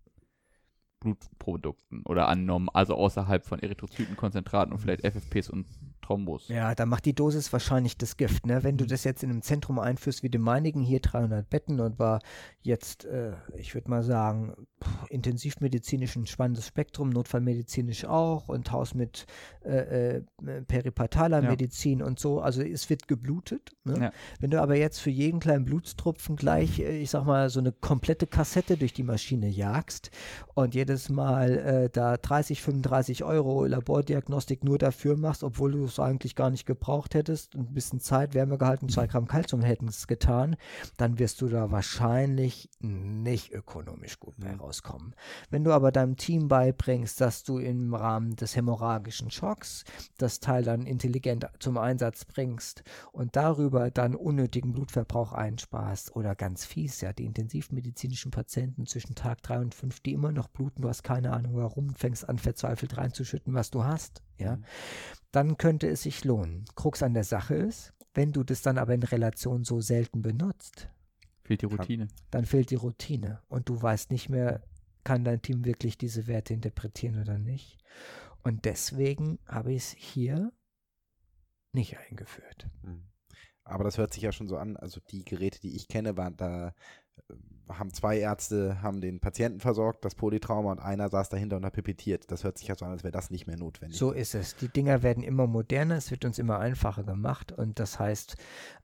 Blutprodukten 1.01 2.03
oder 2.05 2.29
an 2.29 2.45
also 2.69 2.95
außerhalb 2.95 3.45
von 3.45 3.61
Erythrozytenkonzentraten 3.61 4.73
und 4.73 4.81
vielleicht 4.81 5.05
FFPs 5.05 5.51
und 5.51 5.67
Thrombus. 6.09 6.49
Ja, 6.49 6.75
da 6.75 6.87
macht 6.87 7.05
die 7.05 7.15
Dosis 7.15 7.53
wahrscheinlich 7.53 7.99
das 7.99 8.17
Gift. 8.17 8.47
Ne? 8.47 8.65
Wenn 8.65 8.79
du 8.79 8.87
das 8.87 9.05
jetzt 9.05 9.23
in 9.23 9.31
einem 9.31 9.43
Zentrum 9.43 9.79
einführst 9.79 10.23
wie 10.23 10.31
dem 10.31 10.41
meinigen, 10.41 10.81
hier 10.81 11.01
300 11.01 11.49
Betten 11.49 11.81
und 11.81 11.99
war 11.99 12.21
jetzt, 12.63 13.05
äh, 13.05 13.33
ich 13.57 13.75
würde 13.75 13.91
mal 13.91 14.03
sagen, 14.03 14.55
pff, 14.83 15.11
intensivmedizinisch 15.11 16.17
ein 16.17 16.27
spannendes 16.27 16.67
Spektrum, 16.67 17.11
notfallmedizinisch 17.11 18.07
auch 18.07 18.49
und 18.49 18.73
Haus 18.73 18.95
mit 18.95 19.27
äh, 19.65 20.17
äh, 20.17 20.23
peripataler 20.67 21.43
Ja. 21.43 21.51
Medizin 21.51 22.03
und 22.03 22.19
so. 22.19 22.41
Also 22.41 22.63
es 22.63 22.89
wird 22.89 23.07
geblutet. 23.07 23.73
Ne? 23.85 23.99
Ja. 24.01 24.13
Wenn 24.41 24.51
du 24.51 24.63
aber 24.63 24.77
jetzt 24.77 25.01
für 25.01 25.11
jeden 25.11 25.41
kleinen 25.41 25.67
Blutstropfen 25.67 26.37
gleich, 26.37 26.79
äh, 26.79 26.99
ich 26.99 27.11
sag 27.11 27.27
mal, 27.27 27.51
so 27.51 27.61
eine 27.61 27.73
komplette 27.73 28.27
Kassette 28.27 28.79
durch 28.79 28.95
die 28.95 29.03
Maschine 29.03 29.49
jagst 29.49 30.11
und 30.55 30.75
jedes 30.75 31.11
Mal 31.11 31.59
äh, 31.59 31.91
da 31.91 32.17
30, 32.17 32.63
35 32.63 33.25
Euro 33.25 33.67
Labordiagnostik 33.67 34.65
nur 34.65 34.79
dafür 34.79 35.17
machst, 35.19 35.45
obwohl 35.45 35.73
du 35.73 35.85
es 35.85 35.98
eigentlich 36.01 36.35
gar 36.35 36.51
nicht 36.51 36.67
gebraucht 36.67 37.15
hättest, 37.15 37.55
ein 37.55 37.73
bisschen 37.75 38.01
Zeit, 38.01 38.35
Wärme 38.35 38.59
gehalten, 38.59 38.89
zwei 38.89 39.07
Gramm 39.07 39.27
Kalzium 39.27 39.63
hätten 39.63 39.89
es 39.89 40.07
getan, 40.07 40.57
dann 40.97 41.19
wirst 41.19 41.41
du 41.41 41.49
da 41.49 41.71
wahrscheinlich 41.71 42.71
nicht 42.81 43.53
ökonomisch 43.53 44.19
gut 44.21 44.35
bei 44.39 44.53
Mhm. 44.53 44.61
rauskommen. 44.61 45.15
Wenn 45.51 45.65
du 45.65 45.73
aber 45.73 45.93
deinem 45.93 46.17
Team 46.17 46.49
beibringst, 46.49 47.21
dass 47.21 47.43
du 47.45 47.59
im 47.59 47.95
Rahmen 47.95 48.37
des 48.37 48.57
hämorrhagischen 48.57 49.31
Schocks 49.31 49.85
das 50.19 50.41
Teil 50.41 50.63
dann 50.63 50.87
intelligent 50.87 51.47
zum 51.59 51.79
Einsatz 51.79 52.25
bringst 52.25 52.83
und 53.13 53.37
darüber 53.37 53.91
dann 53.91 54.15
unnötigen 54.15 54.73
Blutverbrauch 54.73 55.33
einsparst 55.33 56.15
oder 56.17 56.35
ganz 56.35 56.65
fies, 56.65 57.01
ja, 57.01 57.13
die 57.13 57.25
intensivmedizinischen 57.25 58.31
Patienten 58.31 58.87
zwischen 58.87 59.15
Tag 59.15 59.43
3 59.43 59.61
und 59.61 59.75
5, 59.75 60.01
die 60.01 60.13
immer 60.13 60.33
noch 60.33 60.49
bluten, 60.49 60.83
du 60.83 60.89
hast 60.89 61.03
keine 61.03 61.33
Ahnung 61.33 61.57
warum, 61.57 61.91
fängst 61.95 62.29
an 62.29 62.39
verzweifelt 62.39 62.97
reinzuschütten, 62.97 63.55
was 63.55 63.71
du 63.71 63.85
hast, 63.85 64.23
ja, 64.39 64.57
Mhm. 64.57 64.65
dann 65.33 65.57
könnte 65.59 65.89
es 65.89 66.03
sich 66.03 66.25
lohnen. 66.25 66.65
Krux 66.75 67.03
an 67.03 67.15
der 67.15 67.25
Sache 67.25 67.55
ist, 67.55 67.93
wenn 68.15 68.33
du 68.33 68.43
das 68.45 68.63
dann 68.63 68.79
aber 68.79 68.95
in 68.95 69.03
Relation 69.03 69.65
so 69.65 69.81
selten 69.81 70.23
benutzt, 70.23 70.89
Fehlt 71.45 71.63
die 71.63 71.67
Routine. 71.67 72.09
dann 72.31 72.45
fehlt 72.45 72.71
die 72.71 72.75
Routine 72.77 73.41
und 73.49 73.69
du 73.69 73.81
weißt 73.81 74.11
nicht 74.11 74.29
mehr, 74.29 74.63
kann 75.05 75.25
dein 75.25 75.41
Team 75.43 75.65
wirklich 75.65 75.97
diese 75.99 76.27
Werte 76.27 76.53
interpretieren 76.55 77.21
oder 77.21 77.39
nicht. 77.39 77.79
Und 78.43 78.65
deswegen 78.65 79.39
habe 79.47 79.73
ich 79.73 79.79
es 79.85 79.91
hier 79.93 80.53
nicht 81.73 81.97
eingeführt. 81.99 82.67
Mhm. 82.83 83.05
Aber 83.65 83.85
das 83.85 83.99
hört 83.99 84.13
sich 84.15 84.23
ja 84.23 84.33
schon 84.33 84.49
so 84.49 84.57
an. 84.57 84.77
Also 84.77 85.01
die 85.11 85.25
Geräte, 85.25 85.61
die 85.61 85.77
ich 85.77 85.89
kenne, 85.89 86.17
waren 86.17 86.37
da 86.37 86.75
haben 87.69 87.93
zwei 87.93 88.19
Ärzte 88.19 88.81
haben 88.83 89.01
den 89.01 89.21
Patienten 89.21 89.61
versorgt, 89.61 90.05
das 90.05 90.15
Polytrauma 90.15 90.73
und 90.73 90.79
einer 90.79 91.09
saß 91.09 91.29
dahinter 91.29 91.57
und 91.57 91.65
hat 91.65 91.75
pipettiert. 91.75 92.31
Das 92.31 92.45
hört 92.45 92.59
sich 92.59 92.69
ja 92.69 92.75
so 92.75 92.85
an, 92.85 92.93
als 92.93 93.05
wäre 93.05 93.13
das 93.13 93.31
nicht 93.31 93.47
mehr 93.47 93.57
notwendig. 93.57 93.99
So 93.99 94.13
ist 94.13 94.35
es. 94.35 94.57
Die 94.57 94.69
Dinger 94.69 95.03
werden 95.03 95.23
immer 95.23 95.47
moderner, 95.47 95.97
es 95.97 96.11
wird 96.11 96.25
uns 96.25 96.39
immer 96.39 96.59
einfacher 96.59 97.05
gemacht 97.05 97.53
und 97.53 97.79
das 97.79 97.99
heißt, 97.99 98.37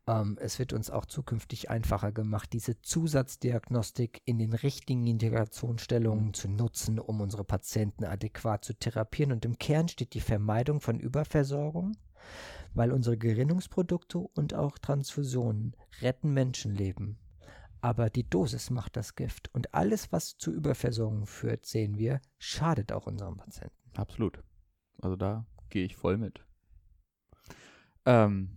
ähm, 0.07 0.37
es 0.41 0.59
wird 0.59 0.73
uns 0.73 0.91
auch 0.91 1.07
zukünftig 1.07 1.71
einfacher 1.71 2.13
gemacht, 2.13 2.53
diese 2.53 2.81
Zusatzdiagnostik 2.83 4.21
in 4.25 4.39
den 4.39 4.53
richtigen 4.53 5.07
Integrationsstellungen 5.07 6.35
zu 6.35 6.49
nutzen, 6.49 6.99
um 6.99 7.21
unsere 7.21 7.45
Patienten 7.45 8.05
adäquat 8.05 8.65
zu 8.65 8.75
therapieren. 8.75 9.33
Und 9.33 9.45
im 9.45 9.59
Kern 9.59 9.89
steht 9.89 10.15
die 10.15 10.21
Vermeidung 10.21 10.81
von 10.81 11.01
Überversorgung 11.01 11.97
weil 12.77 12.91
unsere 12.91 13.17
Gerinnungsprodukte 13.17 14.19
und 14.19 14.55
auch 14.55 14.79
Transfusionen 14.79 15.77
retten 16.01 16.33
Menschenleben. 16.33 17.19
Aber 17.85 18.09
die 18.09 18.27
Dosis 18.27 18.71
macht 18.71 18.97
das 18.97 19.15
Gift. 19.15 19.53
Und 19.53 19.75
alles, 19.75 20.11
was 20.11 20.39
zu 20.39 20.51
Überversorgung 20.51 21.27
führt, 21.27 21.67
sehen 21.67 21.99
wir, 21.99 22.23
schadet 22.39 22.93
auch 22.93 23.07
unseren 23.07 23.37
Patienten. 23.37 23.77
Absolut. 23.95 24.43
Also 25.03 25.17
da 25.17 25.45
gehe 25.69 25.85
ich 25.85 25.95
voll 25.95 26.17
mit. 26.17 26.43
Ähm, 28.07 28.57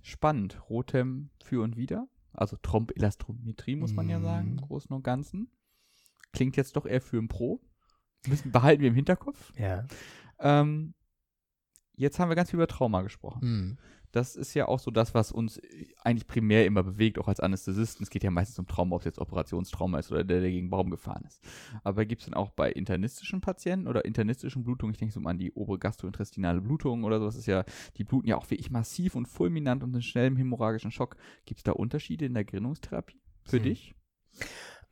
spannend. 0.00 0.70
Rotem 0.70 1.30
für 1.42 1.60
und 1.64 1.76
wieder. 1.76 2.06
Also 2.32 2.56
Trombelastometrie 2.56 3.74
muss 3.74 3.94
man 3.94 4.08
ja 4.08 4.20
sagen, 4.20 4.50
im 4.50 4.54
Mhm. 4.54 4.60
Großen 4.60 4.94
und 4.94 5.02
Ganzen. 5.02 5.50
Klingt 6.32 6.56
jetzt 6.56 6.76
doch 6.76 6.86
eher 6.86 7.00
für 7.00 7.18
ein 7.18 7.26
Pro. 7.26 7.60
Müssen, 8.28 8.52
behalten 8.52 8.82
wir 8.82 8.90
im 8.90 8.94
Hinterkopf. 8.94 9.52
Ja. 9.58 9.88
Ähm, 10.38 10.94
jetzt 11.96 12.20
haben 12.20 12.28
wir 12.28 12.36
ganz 12.36 12.50
viel 12.50 12.58
über 12.58 12.68
Trauma 12.68 13.02
gesprochen. 13.02 13.40
Hm. 13.42 13.78
Das 14.12 14.36
ist 14.36 14.52
ja 14.54 14.68
auch 14.68 14.78
so 14.78 14.90
das, 14.90 15.14
was 15.14 15.32
uns 15.32 15.60
eigentlich 16.04 16.26
primär 16.26 16.66
immer 16.66 16.82
bewegt, 16.82 17.18
auch 17.18 17.28
als 17.28 17.40
Anästhesisten. 17.40 18.04
Es 18.04 18.10
geht 18.10 18.22
ja 18.22 18.30
meistens 18.30 18.58
um 18.58 18.66
Trauma, 18.66 18.94
ob 18.96 19.00
es 19.02 19.06
jetzt 19.06 19.18
Operationstrauma 19.18 19.98
ist 19.98 20.12
oder 20.12 20.22
der, 20.22 20.40
der 20.42 20.50
gegen 20.50 20.68
Baum 20.68 20.90
gefahren 20.90 21.24
ist. 21.26 21.42
Aber 21.82 22.04
gibt 22.04 22.20
es 22.20 22.26
denn 22.26 22.34
auch 22.34 22.50
bei 22.50 22.70
internistischen 22.70 23.40
Patienten 23.40 23.88
oder 23.88 24.04
internistischen 24.04 24.64
Blutungen, 24.64 24.92
ich 24.92 24.98
denke 24.98 25.14
so 25.14 25.20
an 25.20 25.38
die 25.38 25.52
obere 25.52 25.78
gastrointestinale 25.78 26.60
Blutung 26.60 27.04
oder 27.04 27.18
sowas, 27.18 27.36
ist 27.36 27.46
ja, 27.46 27.64
die 27.96 28.04
bluten 28.04 28.28
ja 28.28 28.36
auch 28.36 28.50
wirklich 28.50 28.70
massiv 28.70 29.14
und 29.14 29.26
fulminant 29.26 29.82
und 29.82 29.94
einen 29.94 30.02
schnellen 30.02 30.36
hämorrhagischen 30.36 30.90
Schock. 30.90 31.16
Gibt 31.46 31.60
es 31.60 31.64
da 31.64 31.72
Unterschiede 31.72 32.26
in 32.26 32.34
der 32.34 32.44
Gerinnungstherapie 32.44 33.20
für 33.44 33.56
Hm. 33.56 33.62
dich? 33.62 33.94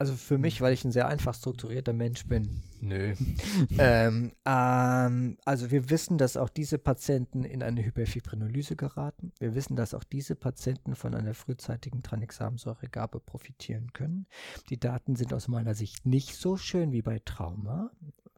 Also 0.01 0.15
für 0.15 0.39
mich, 0.39 0.63
weil 0.63 0.73
ich 0.73 0.83
ein 0.83 0.93
sehr 0.93 1.09
einfach 1.09 1.35
strukturierter 1.35 1.93
Mensch 1.93 2.25
bin. 2.27 2.63
Nö. 2.81 3.13
ähm, 3.79 4.33
ähm, 4.47 5.37
also 5.45 5.71
wir 5.71 5.91
wissen, 5.91 6.17
dass 6.17 6.39
auch 6.39 6.49
diese 6.49 6.79
Patienten 6.79 7.45
in 7.45 7.63
eine 7.63 7.85
Hyperfibrinolyse 7.85 8.77
geraten. 8.77 9.33
Wir 9.39 9.55
wissen, 9.55 9.77
dass 9.77 9.93
auch 9.93 10.03
diese 10.03 10.37
Patienten 10.37 10.97
von 10.97 11.15
einer 11.15 11.35
frühzeitigen 11.35 12.03
Tranexamsäuregabe 12.03 13.21
profitieren 13.21 13.93
können. 13.93 14.27
Die 14.71 14.81
Daten 14.81 15.17
sind 15.17 15.35
aus 15.35 15.49
meiner 15.49 15.75
Sicht 15.75 16.07
nicht 16.07 16.35
so 16.35 16.57
schön 16.57 16.93
wie 16.93 17.03
bei 17.03 17.21
Trauma. 17.23 17.91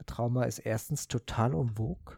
Trauma 0.06 0.44
ist 0.44 0.58
erstens 0.58 1.06
total 1.08 1.52
vogue. 1.52 2.16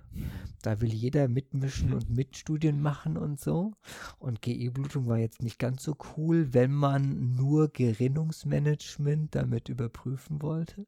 Da 0.62 0.80
will 0.80 0.92
jeder 0.92 1.28
mitmischen 1.28 1.92
und 1.92 2.08
Mitstudien 2.08 2.80
machen 2.80 3.16
und 3.16 3.40
so. 3.40 3.72
Und 4.18 4.40
GI-Blutung 4.42 5.06
war 5.06 5.18
jetzt 5.18 5.42
nicht 5.42 5.58
ganz 5.58 5.82
so 5.82 5.96
cool, 6.16 6.54
wenn 6.54 6.72
man 6.72 7.34
nur 7.36 7.68
Gerinnungsmanagement 7.68 9.34
damit 9.34 9.68
überprüfen 9.68 10.40
wollte. 10.40 10.86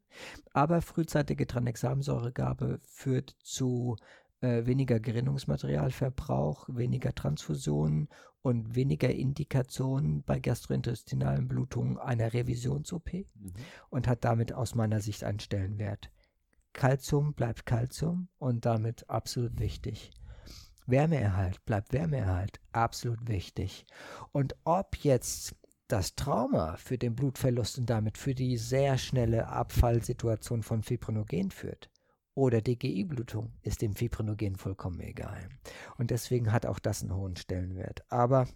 Aber 0.53 0.80
frühzeitige 0.80 1.47
Tranexamsäuregabe 1.47 2.80
führt 2.84 3.37
zu 3.43 3.97
äh, 4.41 4.66
weniger 4.66 5.01
Gerinnungsmaterialverbrauch, 5.01 6.68
weniger 6.70 7.14
Transfusionen 7.14 8.09
und 8.43 8.74
weniger 8.74 9.11
Indikationen 9.11 10.22
bei 10.22 10.39
gastrointestinalen 10.39 11.49
Blutungen 11.49 11.99
einer 11.99 12.32
Revisions-OP 12.32 13.12
Mhm. 13.12 13.53
und 13.91 14.07
hat 14.07 14.24
damit 14.24 14.53
aus 14.53 14.74
meiner 14.74 15.01
Sicht 15.01 15.24
einen 15.24 15.41
Stellenwert. 15.41 16.11
Calcium 16.76 17.32
bleibt 17.32 17.64
Calcium 17.64 18.28
und 18.38 18.66
damit 18.66 19.08
absolut 19.08 19.58
wichtig. 19.58 20.10
Wärmeerhalt 20.86 21.64
bleibt 21.64 21.94
Wärmeerhalt 21.94 22.60
absolut 22.70 23.26
wichtig. 23.26 23.86
Und 24.30 24.54
ob 24.64 24.96
jetzt 24.96 25.56
das 25.88 26.14
Trauma 26.16 26.76
für 26.76 26.98
den 26.98 27.16
Blutverlust 27.16 27.78
und 27.78 27.88
damit 27.88 28.18
für 28.18 28.34
die 28.34 28.58
sehr 28.58 28.98
schnelle 28.98 29.48
Abfallsituation 29.48 30.62
von 30.62 30.82
Fibrinogen 30.82 31.50
führt 31.50 31.90
oder 32.34 32.60
DGI-Blutung, 32.60 33.54
ist 33.62 33.80
dem 33.80 33.94
Fibrinogen 33.94 34.56
vollkommen 34.56 35.00
egal. 35.00 35.48
Und 35.96 36.10
deswegen 36.10 36.52
hat 36.52 36.66
auch 36.66 36.78
das 36.78 37.02
einen 37.02 37.14
hohen 37.14 37.36
Stellenwert. 37.36 38.04
Aber 38.12 38.46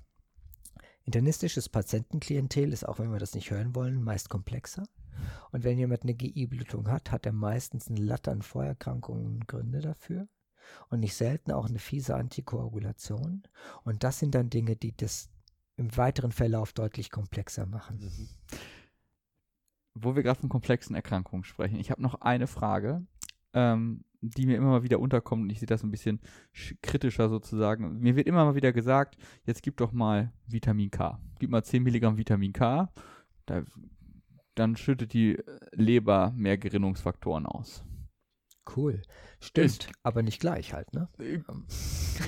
internistisches 1.05 1.71
Patientenklientel 1.71 2.75
ist, 2.75 2.87
auch 2.87 2.99
wenn 2.99 3.13
wir 3.13 3.19
das 3.19 3.35
nicht 3.35 3.51
hören 3.51 3.75
wollen, 3.75 4.03
meist 4.03 4.29
komplexer. 4.29 4.85
Und 5.53 5.65
wenn 5.65 5.79
jemand 5.79 6.03
eine 6.03 6.15
GI-Blutung 6.15 6.89
hat, 6.89 7.11
hat 7.13 7.27
er 7.27 7.33
meistens 7.33 7.89
eine 7.89 8.01
Latte 8.01 8.31
an 8.31 8.43
Vorerkrankungen 8.43 9.27
und 9.27 9.49
Gründe 9.49 9.81
dafür. 9.81 10.29
Und 10.89 11.01
nicht 11.01 11.15
selten 11.15 11.51
auch 11.53 11.69
eine 11.69 11.79
fiese 11.79 12.15
Antikoagulation. 12.15 13.43
Und 13.83 14.05
das 14.05 14.19
sind 14.19 14.35
dann 14.35 14.51
Dinge, 14.51 14.77
die 14.77 14.97
das 14.97 15.31
im 15.77 15.97
weiteren 15.97 16.31
Verlauf 16.33 16.73
deutlich 16.73 17.11
komplexer 17.11 17.67
machen. 17.67 17.99
Mhm. 17.99 18.29
Wo 19.95 20.15
wir 20.15 20.23
gerade 20.23 20.41
von 20.41 20.49
komplexen 20.49 20.95
Erkrankungen 20.95 21.45
sprechen. 21.45 21.77
Ich 21.81 21.91
habe 21.91 22.03
noch 22.03 22.21
eine 22.21 22.47
Frage, 22.47 23.05
ähm, 23.53 24.05
die 24.21 24.47
mir 24.47 24.57
immer 24.57 24.69
mal 24.69 24.83
wieder 24.83 25.01
unterkommt 25.01 25.43
und 25.43 25.51
ich 25.51 25.59
sehe 25.59 25.67
das 25.67 25.83
ein 25.83 25.91
bisschen 25.91 26.21
sch- 26.55 26.77
kritischer 26.83 27.29
sozusagen. 27.29 27.99
Mir 27.99 28.15
wird 28.15 28.27
immer 28.29 28.45
mal 28.45 28.55
wieder 28.55 28.73
gesagt, 28.73 29.17
jetzt 29.45 29.63
gib 29.63 29.79
doch 29.79 29.93
mal 29.93 30.33
Vitamin 30.47 30.91
K. 30.91 31.19
Gib 31.39 31.51
mal 31.51 31.65
10 31.65 31.83
Milligramm 31.83 32.19
Vitamin 32.19 32.53
K, 32.53 32.93
da, 33.47 33.65
dann 34.61 34.77
schüttet 34.77 35.13
die 35.13 35.39
Leber 35.73 36.33
mehr 36.37 36.59
Gerinnungsfaktoren 36.59 37.47
aus. 37.47 37.85
Cool. 38.77 39.03
Stimmt, 39.41 39.67
Ist- 39.67 39.89
aber 40.05 40.23
nicht 40.23 40.41
gleich 40.41 40.73
halt, 40.75 40.93
ne? 40.95 41.09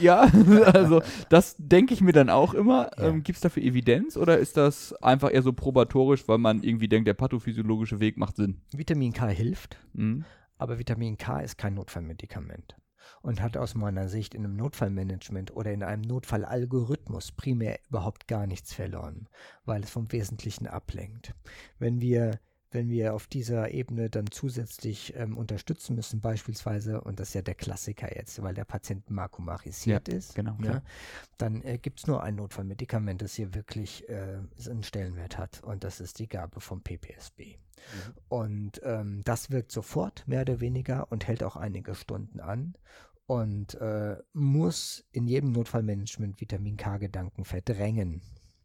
Ja, 0.01 0.23
also 0.73 1.03
das 1.29 1.55
denke 1.59 1.93
ich 1.93 2.01
mir 2.01 2.13
dann 2.13 2.31
auch 2.31 2.55
immer. 2.55 2.91
Ja. 2.99 3.09
Ähm, 3.09 3.23
Gibt 3.23 3.37
es 3.37 3.43
dafür 3.43 3.63
Evidenz 3.63 4.17
oder 4.17 4.39
ist 4.39 4.57
das 4.57 4.95
einfach 5.03 5.31
eher 5.33 5.43
so 5.43 5.53
probatorisch, 5.53 6.27
weil 6.29 6.39
man 6.39 6.63
irgendwie 6.63 6.89
denkt, 6.89 7.07
der 7.07 7.13
pathophysiologische 7.15 8.01
Weg 8.01 8.17
macht 8.17 8.37
Sinn? 8.37 8.63
Vitamin 8.73 9.13
K 9.13 9.29
hilft, 9.29 9.77
Mhm. 9.93 10.25
aber 10.57 10.79
Vitamin 10.79 11.19
K 11.19 11.41
ist 11.41 11.59
kein 11.59 11.75
Notfallmedikament 11.75 12.75
und 13.23 13.41
hat 13.41 13.57
aus 13.57 13.75
meiner 13.75 14.09
Sicht 14.09 14.35
in 14.35 14.45
einem 14.45 14.57
Notfallmanagement 14.57 15.55
oder 15.57 15.73
in 15.73 15.83
einem 15.83 16.03
Notfallalgorithmus 16.03 17.33
primär 17.33 17.79
überhaupt 17.89 18.29
gar 18.29 18.47
nichts 18.47 18.75
verloren, 18.75 19.29
weil 19.65 19.85
es 19.85 19.91
vom 19.91 20.11
Wesentlichen 20.13 20.67
ablenkt. 20.67 21.35
Wenn 21.79 22.01
wir 22.01 22.41
wenn 22.73 22.89
wir 22.89 23.15
auf 23.15 23.27
dieser 23.27 23.71
Ebene 23.71 24.09
dann 24.11 24.31
zusätzlich 24.31 25.15
ähm, 25.17 25.37
unterstützen 25.37 25.95
müssen, 25.95 26.21
beispielsweise, 26.21 27.03
und 27.03 27.21
das 27.21 27.29
ist 27.29 27.35
ja 27.35 27.43
der 27.43 27.55
Klassiker 27.55 28.15
jetzt, 28.17 28.43
weil 28.43 28.55
der 28.55 28.65
Patient 28.65 29.11
markomarisiert 29.11 30.09
ist, 30.09 30.35
genau, 30.35 30.57
ja, 30.63 30.71
klar. 30.71 30.83
dann 31.39 31.63
äh, 31.63 31.79
gibt 31.79 32.01
es 32.01 32.07
nur 32.07 32.23
ein 32.23 32.37
Notfallmedikament, 32.37 33.21
das 33.21 33.35
hier 33.35 33.55
wirklich 33.55 34.09
äh, 34.09 34.39
einen 34.69 34.83
Stellenwert 34.83 35.39
hat, 35.39 35.63
und 35.63 35.85
das 35.85 36.01
ist 36.01 36.19
die 36.19 36.29
Gabe 36.29 36.61
vom 36.61 36.83
PPSB. 36.83 37.59
Und 38.29 38.81
ähm, 38.85 39.23
das 39.25 39.51
wirkt 39.51 39.73
sofort, 39.73 40.27
mehr 40.27 40.43
oder 40.43 40.61
weniger, 40.61 41.11
und 41.11 41.27
hält 41.27 41.43
auch 41.43 41.57
einige 41.57 41.95
Stunden 41.95 42.41
an 42.41 42.75
und 43.27 43.75
äh, 43.75 44.17
muss 44.33 45.05
in 45.13 45.27
jedem 45.27 45.53
Notfallmanagement 45.53 46.41
Vitamin 46.41 46.77
K-Gedanken 46.77 47.45
verdrängen. 47.45 48.23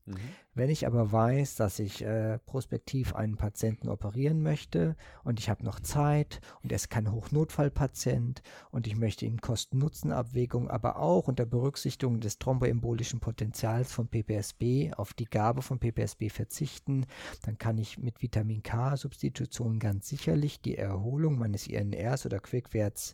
Mhm. 0.08 0.16
Wenn 0.54 0.70
ich 0.70 0.88
aber 0.88 1.12
weiß, 1.12 1.56
dass 1.56 1.78
ich 1.80 2.04
äh, 2.04 2.40
prospektiv 2.40 3.14
einen 3.14 3.36
Patienten 3.36 3.90
operieren 3.90 4.42
möchte 4.42 4.96
und 5.24 5.40
ich 5.40 5.50
habe 5.50 5.64
noch 5.64 5.80
Zeit 5.82 6.40
und 6.64 6.72
er 6.72 6.78
ist 6.78 6.90
kein 6.90 7.12
Hochnotfallpatient 7.12 8.42
und 8.72 8.88
ich 8.88 8.96
möchte 8.96 9.26
in 9.26 9.40
Kosten-Nutzen-Abwägung, 9.40 10.70
aber 10.70 10.98
auch 10.98 11.28
unter 11.28 11.46
Berücksichtigung 11.46 12.22
des 12.22 12.40
thromboembolischen 12.40 13.20
Potenzials 13.20 13.92
von 13.92 14.08
PPSB 14.08 14.94
auf 14.96 15.14
die 15.14 15.26
Gabe 15.26 15.62
von 15.62 15.78
PPSB 15.78 16.30
verzichten, 16.30 17.06
dann 17.44 17.58
kann 17.58 17.78
ich 17.78 18.00
mit 18.00 18.22
Vitamin 18.22 18.64
K-Substitution 18.64 19.78
ganz 19.78 20.08
sicherlich 20.08 20.62
die 20.62 20.78
Erholung 20.78 21.38
meines 21.38 21.68
INRs 21.68 22.26
oder 22.26 22.40
Quickwerts 22.40 23.14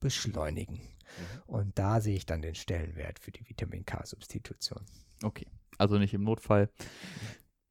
beschleunigen. 0.00 0.80
Und 1.46 1.78
da 1.78 2.00
sehe 2.00 2.16
ich 2.16 2.26
dann 2.26 2.42
den 2.42 2.54
Stellenwert 2.54 3.18
für 3.18 3.30
die 3.30 3.48
Vitamin 3.48 3.84
K-Substitution. 3.84 4.84
Okay, 5.22 5.46
also 5.78 5.98
nicht 5.98 6.14
im 6.14 6.24
Notfall. 6.24 6.68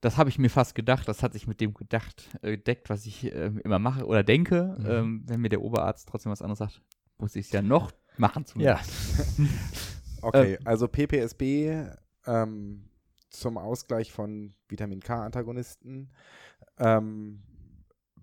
Das 0.02 0.18
habe 0.18 0.30
ich 0.30 0.38
mir 0.38 0.50
fast 0.50 0.76
gedacht. 0.76 1.08
Das 1.08 1.24
hat 1.24 1.34
sich 1.34 1.48
mit 1.48 1.62
dem 1.62 1.74
gedacht, 1.74 2.30
äh, 2.42 2.52
gedeckt, 2.52 2.90
was 2.90 3.06
ich 3.06 3.34
ähm, 3.34 3.60
immer 3.60 3.80
mache 3.80 4.06
oder 4.06 4.24
denke. 4.24 4.76
Mhm. 4.78 4.86
Ähm, 4.86 5.24
wenn 5.26 5.42
mir 5.42 5.50
der 5.50 5.62
Oberarzt 5.62 6.08
trotzdem 6.08 6.32
was 6.32 6.42
anderes 6.42 6.60
sagt, 6.60 6.82
muss 7.18 7.36
ich 7.36 7.48
es 7.48 7.52
ja 7.52 7.62
noch 7.62 7.92
machen. 8.18 8.46
Zum 8.46 8.62
Ja. 8.62 8.80
Okay, 10.22 10.58
also 10.64 10.88
PPSB 10.88 11.86
ähm, 12.26 12.90
zum 13.30 13.60
Ausgleich 13.60 14.12
von 14.12 14.56
Vitamin 14.68 15.00
K-Antagonisten. 15.00 16.10
Ähm, 16.80 17.44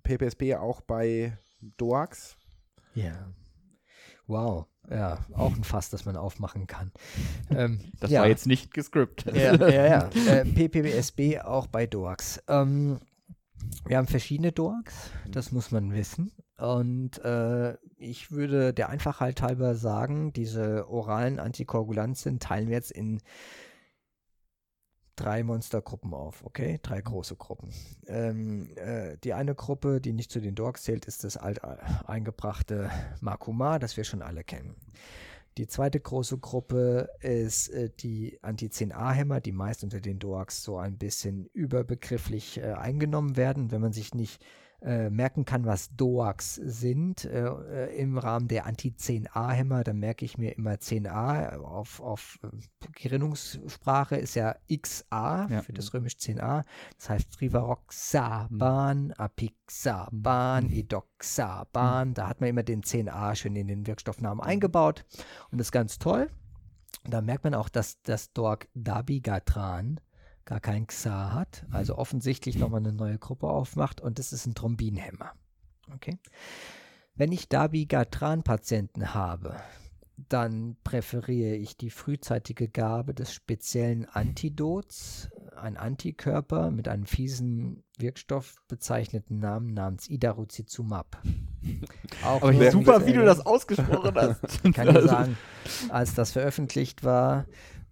PPSB 0.03 0.57
auch 0.57 0.80
bei 0.80 1.38
DOAX. 1.61 2.36
Ja. 2.94 3.32
Wow. 4.26 4.66
Ja, 4.90 5.24
auch 5.34 5.54
ein 5.54 5.64
Fass, 5.64 5.90
das 5.90 6.04
man 6.04 6.16
aufmachen 6.16 6.66
kann. 6.66 6.90
Ähm, 7.50 7.80
Das 8.00 8.10
ja. 8.10 8.20
war 8.20 8.28
jetzt 8.28 8.46
nicht 8.46 8.74
gescriptet. 8.74 9.36
Ja, 9.36 9.54
ja, 9.54 9.86
ja. 9.86 10.10
Äh, 10.28 10.44
PPSB 10.44 11.40
auch 11.40 11.66
bei 11.68 11.86
DOAX. 11.86 12.42
Ähm, 12.48 12.98
wir 13.86 13.96
haben 13.96 14.08
verschiedene 14.08 14.52
DOAX, 14.52 15.10
das 15.30 15.52
muss 15.52 15.70
man 15.70 15.92
wissen. 15.92 16.32
Und 16.58 17.18
äh, 17.24 17.76
ich 17.96 18.30
würde 18.30 18.72
der 18.74 18.88
Einfachheit 18.88 19.40
halber 19.42 19.74
sagen, 19.74 20.32
diese 20.32 20.88
oralen 20.88 21.38
Antikoagulantien 21.38 22.38
teilen 22.40 22.68
wir 22.68 22.76
jetzt 22.76 22.92
in 22.92 23.20
drei 25.16 25.42
Monstergruppen 25.42 26.14
auf, 26.14 26.44
okay? 26.44 26.78
Drei 26.82 27.00
große 27.00 27.36
Gruppen. 27.36 27.70
Ähm, 28.06 28.70
äh, 28.76 29.16
die 29.22 29.34
eine 29.34 29.54
Gruppe, 29.54 30.00
die 30.00 30.12
nicht 30.12 30.30
zu 30.30 30.40
den 30.40 30.54
DOAX 30.54 30.84
zählt, 30.84 31.06
ist 31.06 31.24
das 31.24 31.36
alt 31.36 31.58
äh, 31.58 31.76
eingebrachte 32.06 32.90
Makuma, 33.20 33.78
das 33.78 33.96
wir 33.96 34.04
schon 34.04 34.22
alle 34.22 34.44
kennen. 34.44 34.74
Die 35.58 35.66
zweite 35.66 36.00
große 36.00 36.38
Gruppe 36.38 37.10
ist 37.20 37.68
äh, 37.68 37.90
die 38.00 38.38
Anti-10A-Hämmer, 38.40 39.40
die 39.40 39.52
meist 39.52 39.84
unter 39.84 40.00
den 40.00 40.18
DOAX 40.18 40.62
so 40.62 40.78
ein 40.78 40.96
bisschen 40.96 41.46
überbegrifflich 41.52 42.58
äh, 42.58 42.72
eingenommen 42.72 43.36
werden. 43.36 43.70
Wenn 43.70 43.82
man 43.82 43.92
sich 43.92 44.14
nicht 44.14 44.42
äh, 44.85 45.11
merken 45.11 45.45
kann, 45.45 45.64
was 45.64 45.95
DOAX 45.95 46.57
sind 46.57 47.24
äh, 47.24 47.47
äh, 47.47 47.97
im 48.01 48.18
Rahmen 48.18 48.49
der 48.49 48.66
Anti-10A-Hämmer, 48.66 49.85
dann 49.85 49.99
merke 49.99 50.24
ich 50.24 50.39
mir 50.39 50.57
immer 50.57 50.72
10A 50.72 51.59
auf, 51.59 52.01
auf 52.01 52.39
äh, 52.43 52.49
Gerinnungssprache 52.93 54.16
ist 54.16 54.35
ja 54.35 54.57
XA 54.74 55.47
Ja. 55.49 55.62
für 55.62 55.72
das 55.72 55.95
römisch 55.95 56.14
10A. 56.14 56.64
Das 56.99 57.11
heißt 57.11 57.41
Rivaroxaban, 57.41 59.12
Apixaban, 59.12 60.70
Edoxaban. 60.70 62.14
Da 62.14 62.28
hat 62.28 62.41
man 62.41 62.51
immer 62.51 62.62
den 62.62 62.83
10A 62.83 63.35
schön 63.37 63.57
in 63.57 63.68
den 63.68 63.87
Wirkstoffnamen 63.87 64.45
eingebaut 64.45 65.05
und 65.51 65.59
das 65.59 65.68
ist 65.68 65.72
ganz 65.72 65.99
toll. 65.99 66.28
Und 67.05 67.14
da 67.14 67.20
merkt 67.22 67.45
man 67.45 67.55
auch, 67.55 67.68
dass 67.68 68.03
das 68.03 68.33
Dork 68.33 68.68
Dabigatran 68.74 70.01
gar 70.45 70.61
kein 70.61 70.86
XA 70.86 71.32
hat, 71.32 71.66
also 71.70 71.97
offensichtlich 71.97 72.57
nochmal 72.57 72.80
eine 72.80 72.93
neue 72.93 73.18
Gruppe 73.18 73.49
aufmacht 73.49 74.01
und 74.01 74.18
das 74.18 74.32
ist 74.32 74.47
ein 74.47 74.55
Thrombinhemmer. 74.55 75.32
Okay? 75.95 76.18
Wenn 77.14 77.32
ich 77.32 77.49
Dabigatran-Patienten 77.49 79.14
habe, 79.14 79.57
dann 80.28 80.76
präferiere 80.84 81.57
ich 81.57 81.76
die 81.76 81.90
frühzeitige 81.90 82.68
Gabe 82.68 83.14
des 83.14 83.32
speziellen 83.32 84.07
Antidots, 84.07 85.30
ein 85.57 85.76
Antikörper 85.76 86.70
mit 86.70 86.88
einem 86.88 87.07
fiesen 87.07 87.84
Wirkstoff 87.99 88.57
bezeichneten 88.68 89.38
Namen 89.38 89.74
namens 89.74 90.09
Idarucizumab. 90.09 91.22
Auch 92.24 92.43
Aber 92.43 92.70
super, 92.70 93.07
wie 93.07 93.12
du 93.12 93.24
das 93.24 93.45
ausgesprochen 93.45 94.14
hast. 94.14 94.61
Ich 94.64 94.72
kann 94.72 94.93
dir 94.93 95.03
sagen, 95.07 95.36
als 95.88 96.14
das 96.14 96.32
veröffentlicht 96.32 97.05
war, 97.05 97.47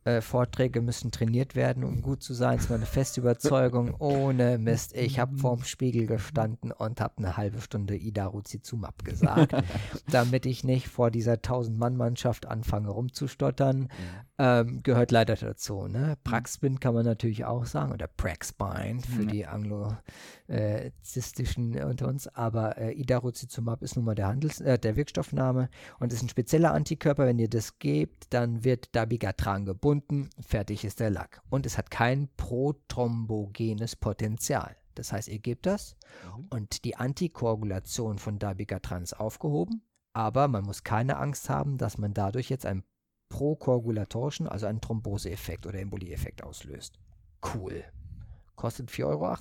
äh, 0.04 0.20
Vorträge 0.22 0.80
müssen 0.80 1.10
trainiert 1.10 1.54
werden, 1.54 1.84
um 1.84 2.00
gut 2.00 2.22
zu 2.22 2.32
sein. 2.32 2.54
Das 2.56 2.64
ist 2.64 2.70
meine 2.70 2.86
feste 2.86 3.20
Überzeugung. 3.20 3.94
Ohne 3.98 4.56
Mist. 4.58 4.96
Ich 4.96 5.18
habe 5.18 5.36
vorm 5.36 5.62
Spiegel 5.64 6.06
gestanden 6.06 6.72
und 6.72 7.00
habe 7.00 7.18
eine 7.18 7.36
halbe 7.36 7.60
Stunde 7.60 7.96
Idaruzizumab 7.96 9.04
gesagt, 9.04 9.54
damit 10.10 10.46
ich 10.46 10.64
nicht 10.64 10.88
vor 10.88 11.10
dieser 11.10 11.34
1000-Mann-Mannschaft 11.34 12.46
anfange 12.46 12.88
rumzustottern. 12.88 13.88
Ähm, 14.38 14.82
gehört 14.82 15.10
leider 15.10 15.34
dazu. 15.36 15.86
Ne? 15.86 16.16
Praxbin 16.24 16.80
kann 16.80 16.94
man 16.94 17.04
natürlich 17.04 17.44
auch 17.44 17.66
sagen 17.66 17.92
oder 17.92 18.06
Praxbine 18.06 19.02
für 19.02 19.24
Ja. 19.24 19.30
die 19.30 19.46
anglozistischen 19.46 21.78
unter 21.82 22.08
uns. 22.08 22.26
Aber 22.28 22.78
äh, 22.78 22.92
Idaruzizumab 22.92 23.82
ist 23.82 23.96
nun 23.96 24.06
mal 24.06 24.14
der, 24.14 24.28
Handels 24.28 24.60
äh, 24.62 24.78
der 24.78 24.96
Wirkstoffname 24.96 25.68
und 25.98 26.10
ist 26.12 26.22
ein 26.22 26.28
spezieller 26.30 26.72
Antikörper. 26.72 27.26
Wenn 27.26 27.38
ihr 27.38 27.50
das 27.50 27.78
gebt, 27.78 28.32
dann 28.32 28.64
wird 28.64 28.96
Dabigatran 28.96 29.66
gebunden. 29.66 29.89
Fertig 30.40 30.84
ist 30.84 31.00
der 31.00 31.10
Lack. 31.10 31.42
Und 31.50 31.66
es 31.66 31.78
hat 31.78 31.90
kein 31.90 32.28
prothrombogenes 32.36 33.96
Potenzial. 33.96 34.76
Das 34.94 35.12
heißt, 35.12 35.28
ihr 35.28 35.38
gebt 35.38 35.66
das 35.66 35.96
und 36.50 36.84
die 36.84 36.96
Antikoagulation 36.96 38.18
von 38.18 38.38
Dabigatran 38.38 39.02
ist 39.02 39.18
aufgehoben. 39.18 39.82
Aber 40.12 40.48
man 40.48 40.64
muss 40.64 40.82
keine 40.82 41.16
Angst 41.18 41.48
haben, 41.48 41.78
dass 41.78 41.96
man 41.96 42.12
dadurch 42.12 42.50
jetzt 42.50 42.66
einen 42.66 42.84
prokoagulatorischen, 43.28 44.48
also 44.48 44.66
einen 44.66 44.80
Thromboseeffekt 44.80 45.66
oder 45.66 45.78
Embolieeffekt 45.78 46.42
auslöst. 46.42 46.98
Cool. 47.54 47.84
Kostet 48.56 48.90
4,80 48.90 49.06
Euro, 49.06 49.36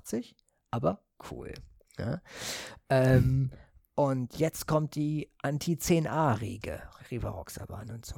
aber 0.72 1.04
cool. 1.32 1.54
Ja? 1.97 2.22
Ähm, 2.89 3.52
und 4.00 4.38
jetzt 4.39 4.66
kommt 4.66 4.95
die 4.95 5.30
Anti-10A-Riege, 5.41 6.82
Rivaroxaban 7.12 7.89
und 7.91 8.06
so. 8.06 8.16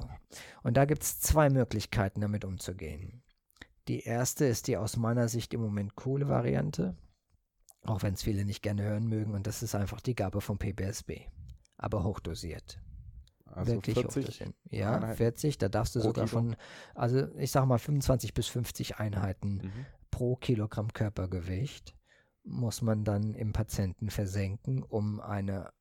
Und 0.61 0.77
da 0.77 0.85
gibt 0.85 1.01
es 1.01 1.19
zwei 1.19 1.49
Möglichkeiten, 1.49 2.21
damit 2.21 2.45
umzugehen. 2.45 3.23
Die 3.87 4.01
erste 4.01 4.45
ist 4.45 4.67
die 4.67 4.77
aus 4.77 4.95
meiner 4.95 5.27
Sicht 5.27 5.53
im 5.55 5.61
Moment 5.61 5.95
coole 5.95 6.27
Variante, 6.29 6.95
auch 7.83 8.03
wenn 8.03 8.13
es 8.13 8.21
viele 8.21 8.45
nicht 8.45 8.61
gerne 8.61 8.83
hören 8.83 9.07
mögen, 9.07 9.33
und 9.33 9.47
das 9.47 9.63
ist 9.63 9.73
einfach 9.73 10.01
die 10.01 10.13
Gabe 10.13 10.39
vom 10.39 10.59
PBSB. 10.59 11.21
Aber 11.77 12.03
hochdosiert. 12.03 12.79
Also 13.45 13.73
Wirklich 13.73 13.95
40 13.95 14.23
hochdosiert. 14.25 14.55
Ja, 14.69 14.95
Einheiten 14.97 15.17
40, 15.17 15.57
da 15.57 15.67
darfst 15.67 15.95
du 15.95 15.99
sogar 15.99 16.25
Kilo. 16.27 16.41
von, 16.41 16.55
also 16.93 17.27
ich 17.37 17.49
sag 17.51 17.65
mal 17.65 17.79
25 17.79 18.35
bis 18.35 18.47
50 18.47 18.97
Einheiten 18.99 19.55
Mhm. 19.63 19.85
pro 20.11 20.35
Kilogramm 20.35 20.93
Körpergewicht 20.93 21.95
muss 22.43 22.81
man 22.81 23.03
dann 23.03 23.33
im 23.33 23.53
Patienten 23.53 24.09
versenken, 24.09 24.83
um 24.83 25.19
eine 25.19 25.71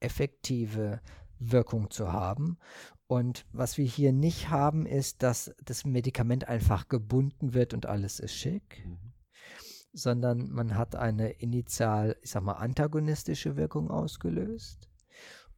effektive 0.00 1.00
Wirkung 1.38 1.90
zu 1.90 2.12
haben. 2.12 2.58
Und 3.06 3.46
was 3.52 3.76
wir 3.78 3.84
hier 3.84 4.12
nicht 4.12 4.48
haben, 4.50 4.86
ist, 4.86 5.22
dass 5.22 5.54
das 5.64 5.84
Medikament 5.84 6.48
einfach 6.48 6.88
gebunden 6.88 7.54
wird 7.54 7.74
und 7.74 7.86
alles 7.86 8.18
ist 8.20 8.34
schick, 8.34 8.84
Mhm. 8.86 9.12
sondern 9.92 10.50
man 10.50 10.76
hat 10.76 10.96
eine 10.96 11.30
initial, 11.30 12.16
ich 12.22 12.30
sag 12.30 12.42
mal, 12.42 12.54
antagonistische 12.54 13.56
Wirkung 13.56 13.90
ausgelöst 13.90 14.88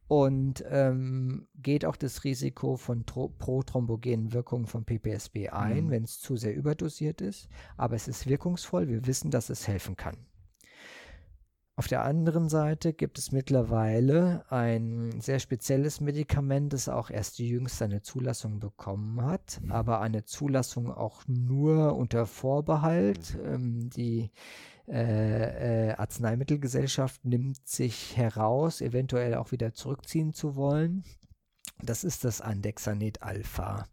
und 0.07 0.63
ähm, 0.69 1.47
geht 1.55 1.85
auch 1.85 1.95
das 1.95 2.23
Risiko 2.23 2.75
von 2.77 3.05
prothrombogenen 3.05 4.33
Wirkungen 4.33 4.65
von 4.65 4.85
PPSB 4.85 5.49
ein, 5.49 5.85
Mhm. 5.85 5.89
wenn 5.91 6.03
es 6.03 6.19
zu 6.19 6.35
sehr 6.35 6.55
überdosiert 6.55 7.21
ist. 7.21 7.47
Aber 7.77 7.95
es 7.95 8.07
ist 8.07 8.27
wirkungsvoll. 8.27 8.87
Wir 8.87 9.05
wissen, 9.05 9.31
dass 9.31 9.49
es 9.49 9.67
helfen 9.67 9.95
kann. 9.95 10.17
Auf 11.79 11.87
der 11.87 12.03
anderen 12.03 12.49
Seite 12.49 12.91
gibt 12.91 13.19
es 13.19 13.31
mittlerweile 13.31 14.43
ein 14.49 15.21
sehr 15.21 15.37
spezielles 15.37 16.01
Medikament, 16.01 16.73
das 16.73 16.89
auch 16.89 17.11
erst 17.11 17.37
jüngst 17.37 17.79
eine 17.83 18.01
Zulassung 18.01 18.59
bekommen 18.59 19.21
hat, 19.21 19.61
aber 19.69 20.01
eine 20.01 20.25
Zulassung 20.25 20.91
auch 20.91 21.21
nur 21.27 21.95
unter 21.95 22.25
Vorbehalt. 22.25 23.37
Ähm, 23.45 23.91
die 23.91 24.31
äh, 24.87 25.89
äh, 25.89 25.93
Arzneimittelgesellschaft 25.93 27.23
nimmt 27.23 27.67
sich 27.67 28.17
heraus, 28.17 28.81
eventuell 28.81 29.35
auch 29.35 29.51
wieder 29.51 29.75
zurückziehen 29.75 30.33
zu 30.33 30.55
wollen. 30.55 31.03
Das 31.83 32.03
ist 32.03 32.23
das 32.23 32.41
Andexanet 32.41 33.21
Alpha. 33.21 33.85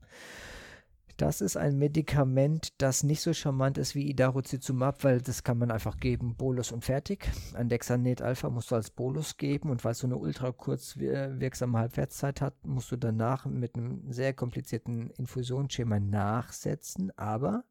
Das 1.17 1.41
ist 1.41 1.57
ein 1.57 1.79
Medikament, 1.79 2.73
das 2.79 3.05
nicht 3.05 3.21
so 3.21 3.33
charmant 3.33 3.79
ist 3.79 3.95
wie 3.95 4.11
Idarucizumab, 4.11 5.05
weil 5.05 5.21
das 5.21 5.45
kann 5.45 5.59
man 5.59 5.71
einfach 5.71 5.99
geben, 5.99 6.35
Bolus 6.35 6.73
und 6.73 6.85
fertig. 6.85 7.31
Andexanet 7.55 8.21
Alpha 8.21 8.51
musst 8.51 8.73
du 8.73 8.75
als 8.75 8.91
Bolus 8.91 9.37
geben 9.37 9.71
und 9.71 9.85
weil 9.85 9.93
es 9.93 9.99
so 9.99 10.09
eine 10.09 10.17
ultra 10.17 10.51
kurz 10.51 10.97
wir- 10.97 11.39
wirksame 11.39 11.79
Halbwertszeit 11.79 12.41
hat, 12.41 12.67
musst 12.67 12.91
du 12.91 12.97
danach 12.97 13.47
mit 13.47 13.77
einem 13.77 14.11
sehr 14.13 14.35
komplizierten 14.35 15.11
Infusionsschema 15.11 16.01
nachsetzen, 16.01 17.17
aber 17.17 17.65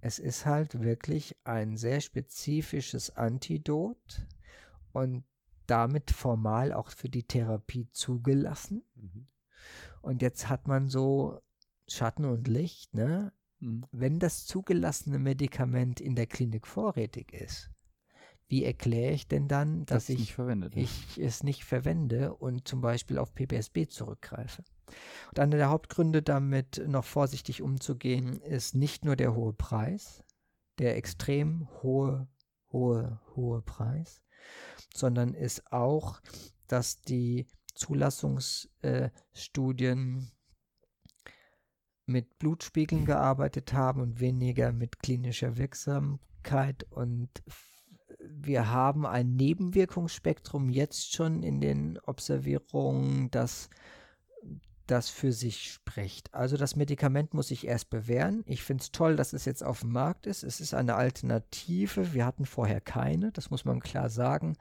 es 0.00 0.18
ist 0.18 0.44
halt 0.44 0.80
wirklich 0.80 1.36
ein 1.44 1.76
sehr 1.76 2.00
spezifisches 2.00 3.16
Antidot 3.16 4.26
und 4.92 5.24
damit 5.66 6.10
formal 6.10 6.72
auch 6.72 6.90
für 6.90 7.08
die 7.08 7.22
Therapie 7.22 7.88
zugelassen. 7.92 8.82
Mhm. 8.96 9.28
Und 10.02 10.22
jetzt 10.22 10.48
hat 10.48 10.66
man 10.66 10.88
so 10.88 11.40
Schatten 11.90 12.24
und 12.24 12.48
Licht, 12.48 12.94
ne? 12.94 13.32
Mhm. 13.58 13.84
Wenn 13.92 14.18
das 14.18 14.46
zugelassene 14.46 15.18
Medikament 15.18 16.00
in 16.00 16.14
der 16.14 16.26
Klinik 16.26 16.66
vorrätig 16.66 17.30
ist, 17.32 17.70
wie 18.48 18.64
erkläre 18.64 19.12
ich 19.12 19.28
denn 19.28 19.48
dann, 19.48 19.84
dass 19.86 20.06
Das 20.06 20.16
ich 20.16 20.34
ich 20.74 21.18
es 21.18 21.42
nicht 21.44 21.64
verwende 21.64 22.34
und 22.34 22.66
zum 22.66 22.80
Beispiel 22.80 23.18
auf 23.18 23.34
PPSB 23.34 23.86
zurückgreife. 23.86 24.64
Und 25.28 25.38
einer 25.38 25.56
der 25.56 25.70
Hauptgründe, 25.70 26.20
damit 26.22 26.82
noch 26.86 27.04
vorsichtig 27.04 27.62
umzugehen, 27.62 28.40
ist 28.40 28.74
nicht 28.74 29.04
nur 29.04 29.14
der 29.14 29.36
hohe 29.36 29.52
Preis, 29.52 30.24
der 30.78 30.96
extrem 30.96 31.68
hohe, 31.82 32.26
hohe, 32.72 33.20
hohe 33.36 33.62
Preis, 33.62 34.20
sondern 34.94 35.34
ist 35.34 35.72
auch, 35.72 36.20
dass 36.66 37.02
die 37.02 37.46
Zulassungsstudien 37.74 40.32
mit 42.10 42.38
Blutspiegeln 42.38 43.04
gearbeitet 43.04 43.72
haben 43.72 44.00
und 44.00 44.20
weniger 44.20 44.72
mit 44.72 45.00
klinischer 45.00 45.56
Wirksamkeit. 45.56 46.86
Und 46.90 47.30
wir 48.28 48.70
haben 48.70 49.06
ein 49.06 49.36
Nebenwirkungsspektrum 49.36 50.68
jetzt 50.68 51.14
schon 51.14 51.42
in 51.42 51.60
den 51.60 51.98
Observierungen, 52.06 53.30
das 53.30 53.70
das 54.90 55.08
für 55.08 55.32
sich 55.32 55.70
spricht. 55.72 56.34
Also 56.34 56.56
das 56.56 56.76
Medikament 56.76 57.34
muss 57.34 57.48
sich 57.48 57.66
erst 57.66 57.90
bewähren. 57.90 58.42
Ich 58.46 58.62
finde 58.62 58.82
es 58.82 58.92
toll, 58.92 59.16
dass 59.16 59.32
es 59.32 59.44
jetzt 59.44 59.62
auf 59.62 59.80
dem 59.80 59.92
Markt 59.92 60.26
ist. 60.26 60.42
Es 60.42 60.60
ist 60.60 60.74
eine 60.74 60.96
Alternative. 60.96 62.12
Wir 62.12 62.26
hatten 62.26 62.46
vorher 62.46 62.80
keine, 62.80 63.32
das 63.32 63.50
muss 63.50 63.64
man 63.64 63.80
klar 63.80 64.10
sagen. 64.10 64.56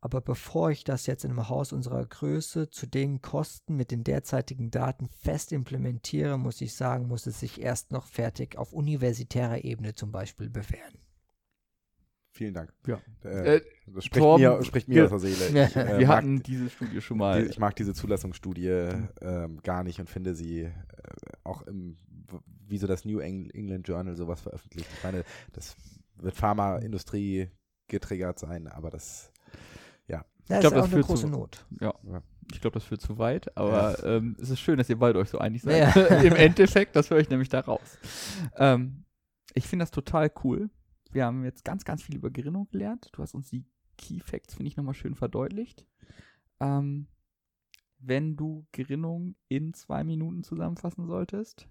Aber 0.00 0.20
bevor 0.20 0.70
ich 0.70 0.84
das 0.84 1.06
jetzt 1.06 1.24
in 1.24 1.30
einem 1.30 1.48
Haus 1.48 1.72
unserer 1.72 2.04
Größe 2.04 2.70
zu 2.70 2.86
den 2.86 3.22
Kosten 3.22 3.74
mit 3.74 3.90
den 3.90 4.04
derzeitigen 4.04 4.70
Daten 4.70 5.08
fest 5.08 5.50
implementiere, 5.50 6.38
muss 6.38 6.60
ich 6.60 6.74
sagen, 6.74 7.08
muss 7.08 7.26
es 7.26 7.40
sich 7.40 7.60
erst 7.60 7.90
noch 7.90 8.06
fertig 8.06 8.56
auf 8.56 8.72
universitärer 8.72 9.64
Ebene 9.64 9.94
zum 9.94 10.12
Beispiel 10.12 10.50
bewähren. 10.50 10.98
Vielen 12.36 12.52
Dank. 12.52 12.72
Ja. 12.86 13.00
Äh, 13.24 13.56
Äh, 13.58 13.60
das 13.86 14.04
spricht 14.06 14.22
Torben, 14.24 14.42
mir, 14.42 14.64
spricht 14.64 14.88
mir 14.88 14.94
wir- 14.96 15.04
aus 15.04 15.22
der 15.22 15.30
Seele. 15.30 15.66
Ich, 15.68 15.76
äh, 15.76 15.98
Wir 16.00 16.06
mag, 16.08 16.16
hatten 16.16 16.42
diese 16.42 16.68
Studie 16.68 17.00
schon 17.00 17.18
mal. 17.18 17.42
die, 17.44 17.48
ich 17.50 17.58
mag 17.60 17.76
diese 17.76 17.94
Zulassungsstudie 17.94 18.88
ähm, 19.20 19.60
gar 19.62 19.84
nicht 19.84 20.00
und 20.00 20.10
finde 20.10 20.34
sie 20.34 20.62
äh, 20.62 20.72
auch 21.44 21.62
im, 21.62 21.96
w- 22.28 22.38
wie 22.66 22.78
so 22.78 22.88
das 22.88 23.04
New 23.04 23.20
Eng- 23.20 23.50
England 23.50 23.86
Journal 23.86 24.16
sowas 24.16 24.40
veröffentlicht. 24.40 24.88
Ich 24.96 25.04
meine, 25.04 25.22
das 25.52 25.76
wird 26.16 26.34
Pharmaindustrie 26.34 27.50
getriggert 27.86 28.38
sein, 28.40 28.66
aber 28.66 28.90
das, 28.90 29.30
Ja, 30.08 30.24
Ich 30.44 30.50
ist 30.50 30.60
glaub, 30.60 30.72
auch 30.72 30.76
das 30.78 30.84
eine 30.86 30.94
führt 30.94 31.06
große 31.06 31.22
zu- 31.26 31.28
Not. 31.28 31.64
Ja. 31.80 31.94
Ja. 32.02 32.22
Ich 32.52 32.60
glaube, 32.60 32.74
das 32.74 32.84
führt 32.84 33.00
zu 33.00 33.16
weit, 33.18 33.56
aber 33.56 34.02
ähm, 34.04 34.36
es 34.40 34.50
ist 34.50 34.58
schön, 34.60 34.76
dass 34.76 34.90
ihr 34.90 34.98
beide 34.98 35.20
euch 35.20 35.30
so 35.30 35.38
einig 35.38 35.62
seid. 35.62 35.94
Ja. 35.94 36.02
Im 36.22 36.34
Endeffekt, 36.34 36.96
das 36.96 37.10
höre 37.10 37.18
ich 37.20 37.30
nämlich 37.30 37.48
da 37.48 37.60
raus. 37.60 37.96
Ähm, 38.56 39.04
ich 39.54 39.66
finde 39.68 39.84
das 39.84 39.92
total 39.92 40.32
cool. 40.42 40.68
Wir 41.14 41.24
haben 41.24 41.44
jetzt 41.44 41.64
ganz, 41.64 41.84
ganz 41.84 42.02
viel 42.02 42.16
über 42.16 42.30
Gerinnung 42.30 42.68
gelernt. 42.68 43.08
Du 43.12 43.22
hast 43.22 43.34
uns 43.34 43.48
die 43.48 43.64
Key 43.96 44.20
Facts, 44.20 44.54
finde 44.54 44.68
ich, 44.68 44.76
nochmal 44.76 44.94
schön 44.94 45.14
verdeutlicht. 45.14 45.86
Ähm, 46.60 47.06
wenn 47.98 48.36
du 48.36 48.66
Gerinnung 48.72 49.36
in 49.48 49.72
zwei 49.72 50.04
Minuten 50.04 50.42
zusammenfassen 50.42 51.06
solltest, 51.06 51.68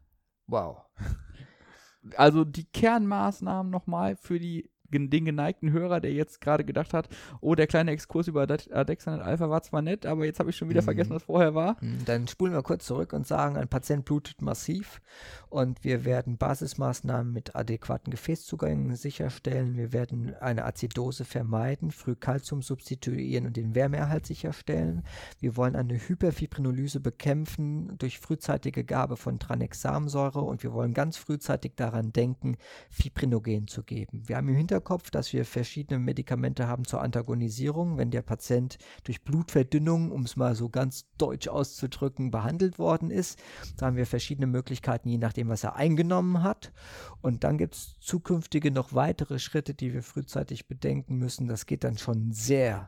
Wow. 0.47 0.85
also 2.17 2.43
die 2.43 2.65
Kernmaßnahmen 2.65 3.71
nochmal 3.71 4.15
für 4.15 4.39
die, 4.39 4.69
den 4.93 5.25
geneigten 5.25 5.71
Hörer, 5.71 5.99
der 5.99 6.13
jetzt 6.13 6.41
gerade 6.41 6.63
gedacht 6.63 6.93
hat, 6.93 7.09
oh, 7.41 7.55
der 7.55 7.67
kleine 7.67 7.91
Exkurs 7.91 8.27
über 8.27 8.43
Ade- 8.43 8.71
Adexanet 8.73 9.21
Alpha 9.21 9.49
war 9.49 9.61
zwar 9.63 9.81
nett, 9.81 10.05
aber 10.05 10.25
jetzt 10.25 10.39
habe 10.39 10.49
ich 10.49 10.55
schon 10.55 10.69
wieder 10.69 10.81
Mhm. 10.81 10.85
vergessen, 10.85 11.15
was 11.15 11.23
vorher 11.23 11.53
war. 11.55 11.79
Hm, 11.81 12.05
Dann 12.05 12.27
spulen 12.27 12.53
wir 12.53 12.61
kurz 12.63 12.85
zurück 12.85 13.13
und 13.13 13.25
sagen, 13.27 13.57
ein 13.57 13.67
Patient 13.67 14.05
blutet 14.05 14.41
massiv 14.41 15.01
und 15.49 15.83
wir 15.83 16.05
werden 16.05 16.37
Basismaßnahmen 16.37 17.31
mit 17.33 17.55
adäquaten 17.55 18.11
Gefäßzugängen 18.11 18.95
sicherstellen. 18.95 19.75
Wir 19.77 19.93
werden 19.93 20.33
eine 20.39 20.65
Azidose 20.65 21.25
vermeiden, 21.25 21.91
früh 21.91 22.15
Calcium 22.15 22.61
substituieren 22.61 23.45
und 23.45 23.57
den 23.57 23.75
Wärmeerhalt 23.75 24.25
sicherstellen. 24.25 25.03
Wir 25.39 25.55
wollen 25.57 25.75
eine 25.75 25.95
Hyperfibrinolyse 25.95 26.99
bekämpfen 26.99 27.97
durch 27.97 28.19
frühzeitige 28.19 28.83
Gabe 28.83 29.17
von 29.17 29.39
Tranexamsäure 29.39 30.41
und 30.41 30.63
wir 30.63 30.73
wollen 30.73 30.93
ganz 30.93 31.17
frühzeitig 31.17 31.73
daran 31.75 32.11
denken, 32.13 32.57
Fibrinogen 32.89 33.67
zu 33.67 33.83
geben. 33.83 34.23
Wir 34.27 34.37
haben 34.37 34.49
im 34.49 34.55
Hinterkopf, 34.83 35.11
dass 35.11 35.31
wir 35.31 35.45
verschiedene 35.45 35.97
Medikamente 35.97 36.67
haben 36.67 36.83
zur 36.83 37.01
Antagonisierung, 37.01 37.97
wenn 37.97 38.11
der 38.11 38.21
Patient 38.21 38.77
durch 39.05 39.23
Blutverdünnung, 39.23 40.11
um 40.11 40.23
es 40.23 40.35
mal 40.35 40.55
so 40.55 40.67
ganz 40.67 41.05
deutsch 41.17 41.47
auszudrücken, 41.47 42.31
behandelt 42.31 42.79
worden 42.79 43.09
ist. 43.09 43.41
Da 43.77 43.85
haben 43.85 43.95
wir 43.95 44.05
verschiedene 44.05 44.45
Möglichkeiten, 44.45 45.07
je 45.07 45.17
nachdem, 45.17 45.47
was 45.47 45.63
er 45.63 45.77
eingenommen 45.77 46.43
hat. 46.43 46.73
Und 47.21 47.45
dann 47.45 47.57
gibt 47.57 47.75
es 47.75 47.95
zukünftige 48.01 48.71
noch 48.71 48.93
weitere 48.93 49.39
Schritte, 49.39 49.73
die 49.73 49.93
wir 49.93 50.03
frühzeitig 50.03 50.67
bedenken 50.67 51.15
müssen. 51.15 51.47
Das 51.47 51.65
geht 51.65 51.85
dann 51.85 51.97
schon 51.97 52.33
sehr 52.33 52.87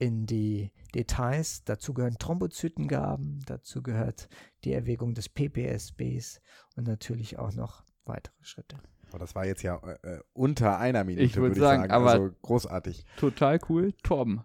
in 0.00 0.26
die 0.26 0.72
Details. 0.92 1.62
Dazu 1.64 1.94
gehören 1.94 2.18
Thrombozytengaben, 2.18 3.44
dazu 3.46 3.80
gehört 3.80 4.28
die 4.64 4.72
Erwägung 4.72 5.14
des 5.14 5.28
PPSBs 5.28 6.40
und 6.74 6.88
natürlich 6.88 7.38
auch 7.38 7.52
noch 7.52 7.84
weitere 8.04 8.42
Schritte. 8.42 8.80
Aber 9.12 9.18
das 9.20 9.34
war 9.34 9.46
jetzt 9.46 9.62
ja 9.62 9.76
äh, 9.76 10.14
äh, 10.16 10.20
unter 10.32 10.78
einer 10.78 11.04
Minute, 11.04 11.22
Ich 11.24 11.36
würd 11.36 11.42
würde 11.42 11.54
ich 11.56 11.60
sagen, 11.60 11.82
sagen. 11.82 11.92
aber- 11.92 12.10
also 12.10 12.30
großartig. 12.42 13.04
Total 13.16 13.58
cool. 13.68 13.92
Torben, 14.02 14.44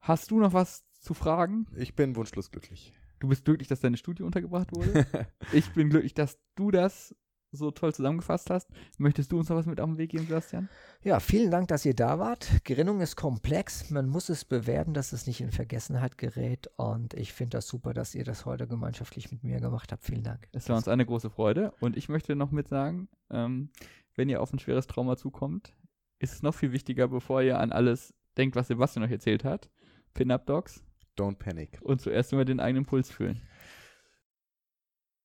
hast 0.00 0.30
du 0.30 0.38
noch 0.40 0.52
was 0.52 0.84
zu 1.00 1.14
fragen? 1.14 1.66
Ich 1.76 1.94
bin 1.94 2.16
wunschlos 2.16 2.50
glücklich. 2.50 2.92
Du 3.20 3.28
bist 3.28 3.44
glücklich, 3.44 3.68
dass 3.68 3.80
deine 3.80 3.96
Studie 3.96 4.22
untergebracht 4.22 4.74
wurde. 4.74 5.06
ich 5.52 5.72
bin 5.72 5.88
glücklich, 5.90 6.14
dass 6.14 6.38
du 6.56 6.70
das 6.70 7.14
so 7.56 7.70
toll 7.70 7.94
zusammengefasst 7.94 8.50
hast. 8.50 8.70
Möchtest 8.98 9.32
du 9.32 9.38
uns 9.38 9.48
noch 9.48 9.56
was 9.56 9.66
mit 9.66 9.80
auf 9.80 9.88
den 9.88 9.98
Weg 9.98 10.10
geben, 10.10 10.26
Sebastian? 10.26 10.68
Ja, 11.02 11.20
vielen 11.20 11.50
Dank, 11.50 11.68
dass 11.68 11.84
ihr 11.84 11.94
da 11.94 12.18
wart. 12.18 12.48
Gerinnung 12.64 13.00
ist 13.00 13.16
komplex. 13.16 13.90
Man 13.90 14.08
muss 14.08 14.28
es 14.28 14.44
bewerben, 14.44 14.94
dass 14.94 15.12
es 15.12 15.26
nicht 15.26 15.40
in 15.40 15.50
Vergessenheit 15.50 16.18
gerät. 16.18 16.70
Und 16.76 17.14
ich 17.14 17.32
finde 17.32 17.56
das 17.56 17.66
super, 17.66 17.94
dass 17.94 18.14
ihr 18.14 18.24
das 18.24 18.46
heute 18.46 18.66
gemeinschaftlich 18.66 19.30
mit 19.30 19.44
mir 19.44 19.60
gemacht 19.60 19.92
habt. 19.92 20.04
Vielen 20.04 20.22
Dank. 20.22 20.48
Es 20.52 20.68
war 20.68 20.76
uns 20.76 20.88
eine 20.88 21.06
große 21.06 21.30
Freude. 21.30 21.72
Und 21.80 21.96
ich 21.96 22.08
möchte 22.08 22.36
noch 22.36 22.50
mit 22.50 22.68
sagen, 22.68 23.08
ähm, 23.30 23.70
wenn 24.14 24.28
ihr 24.28 24.40
auf 24.40 24.52
ein 24.52 24.58
schweres 24.58 24.86
Trauma 24.86 25.16
zukommt, 25.16 25.74
ist 26.18 26.32
es 26.32 26.42
noch 26.42 26.54
viel 26.54 26.72
wichtiger, 26.72 27.08
bevor 27.08 27.42
ihr 27.42 27.58
an 27.58 27.72
alles 27.72 28.14
denkt, 28.36 28.56
was 28.56 28.68
Sebastian 28.68 29.04
euch 29.04 29.12
erzählt 29.12 29.44
hat. 29.44 29.68
Pin-Up 30.14 30.46
Dogs 30.46 30.84
Don't 31.16 31.36
panic. 31.36 31.78
und 31.82 32.00
zuerst 32.00 32.32
immer 32.32 32.44
den 32.44 32.60
eigenen 32.60 32.86
Puls 32.86 33.10
fühlen. 33.10 33.40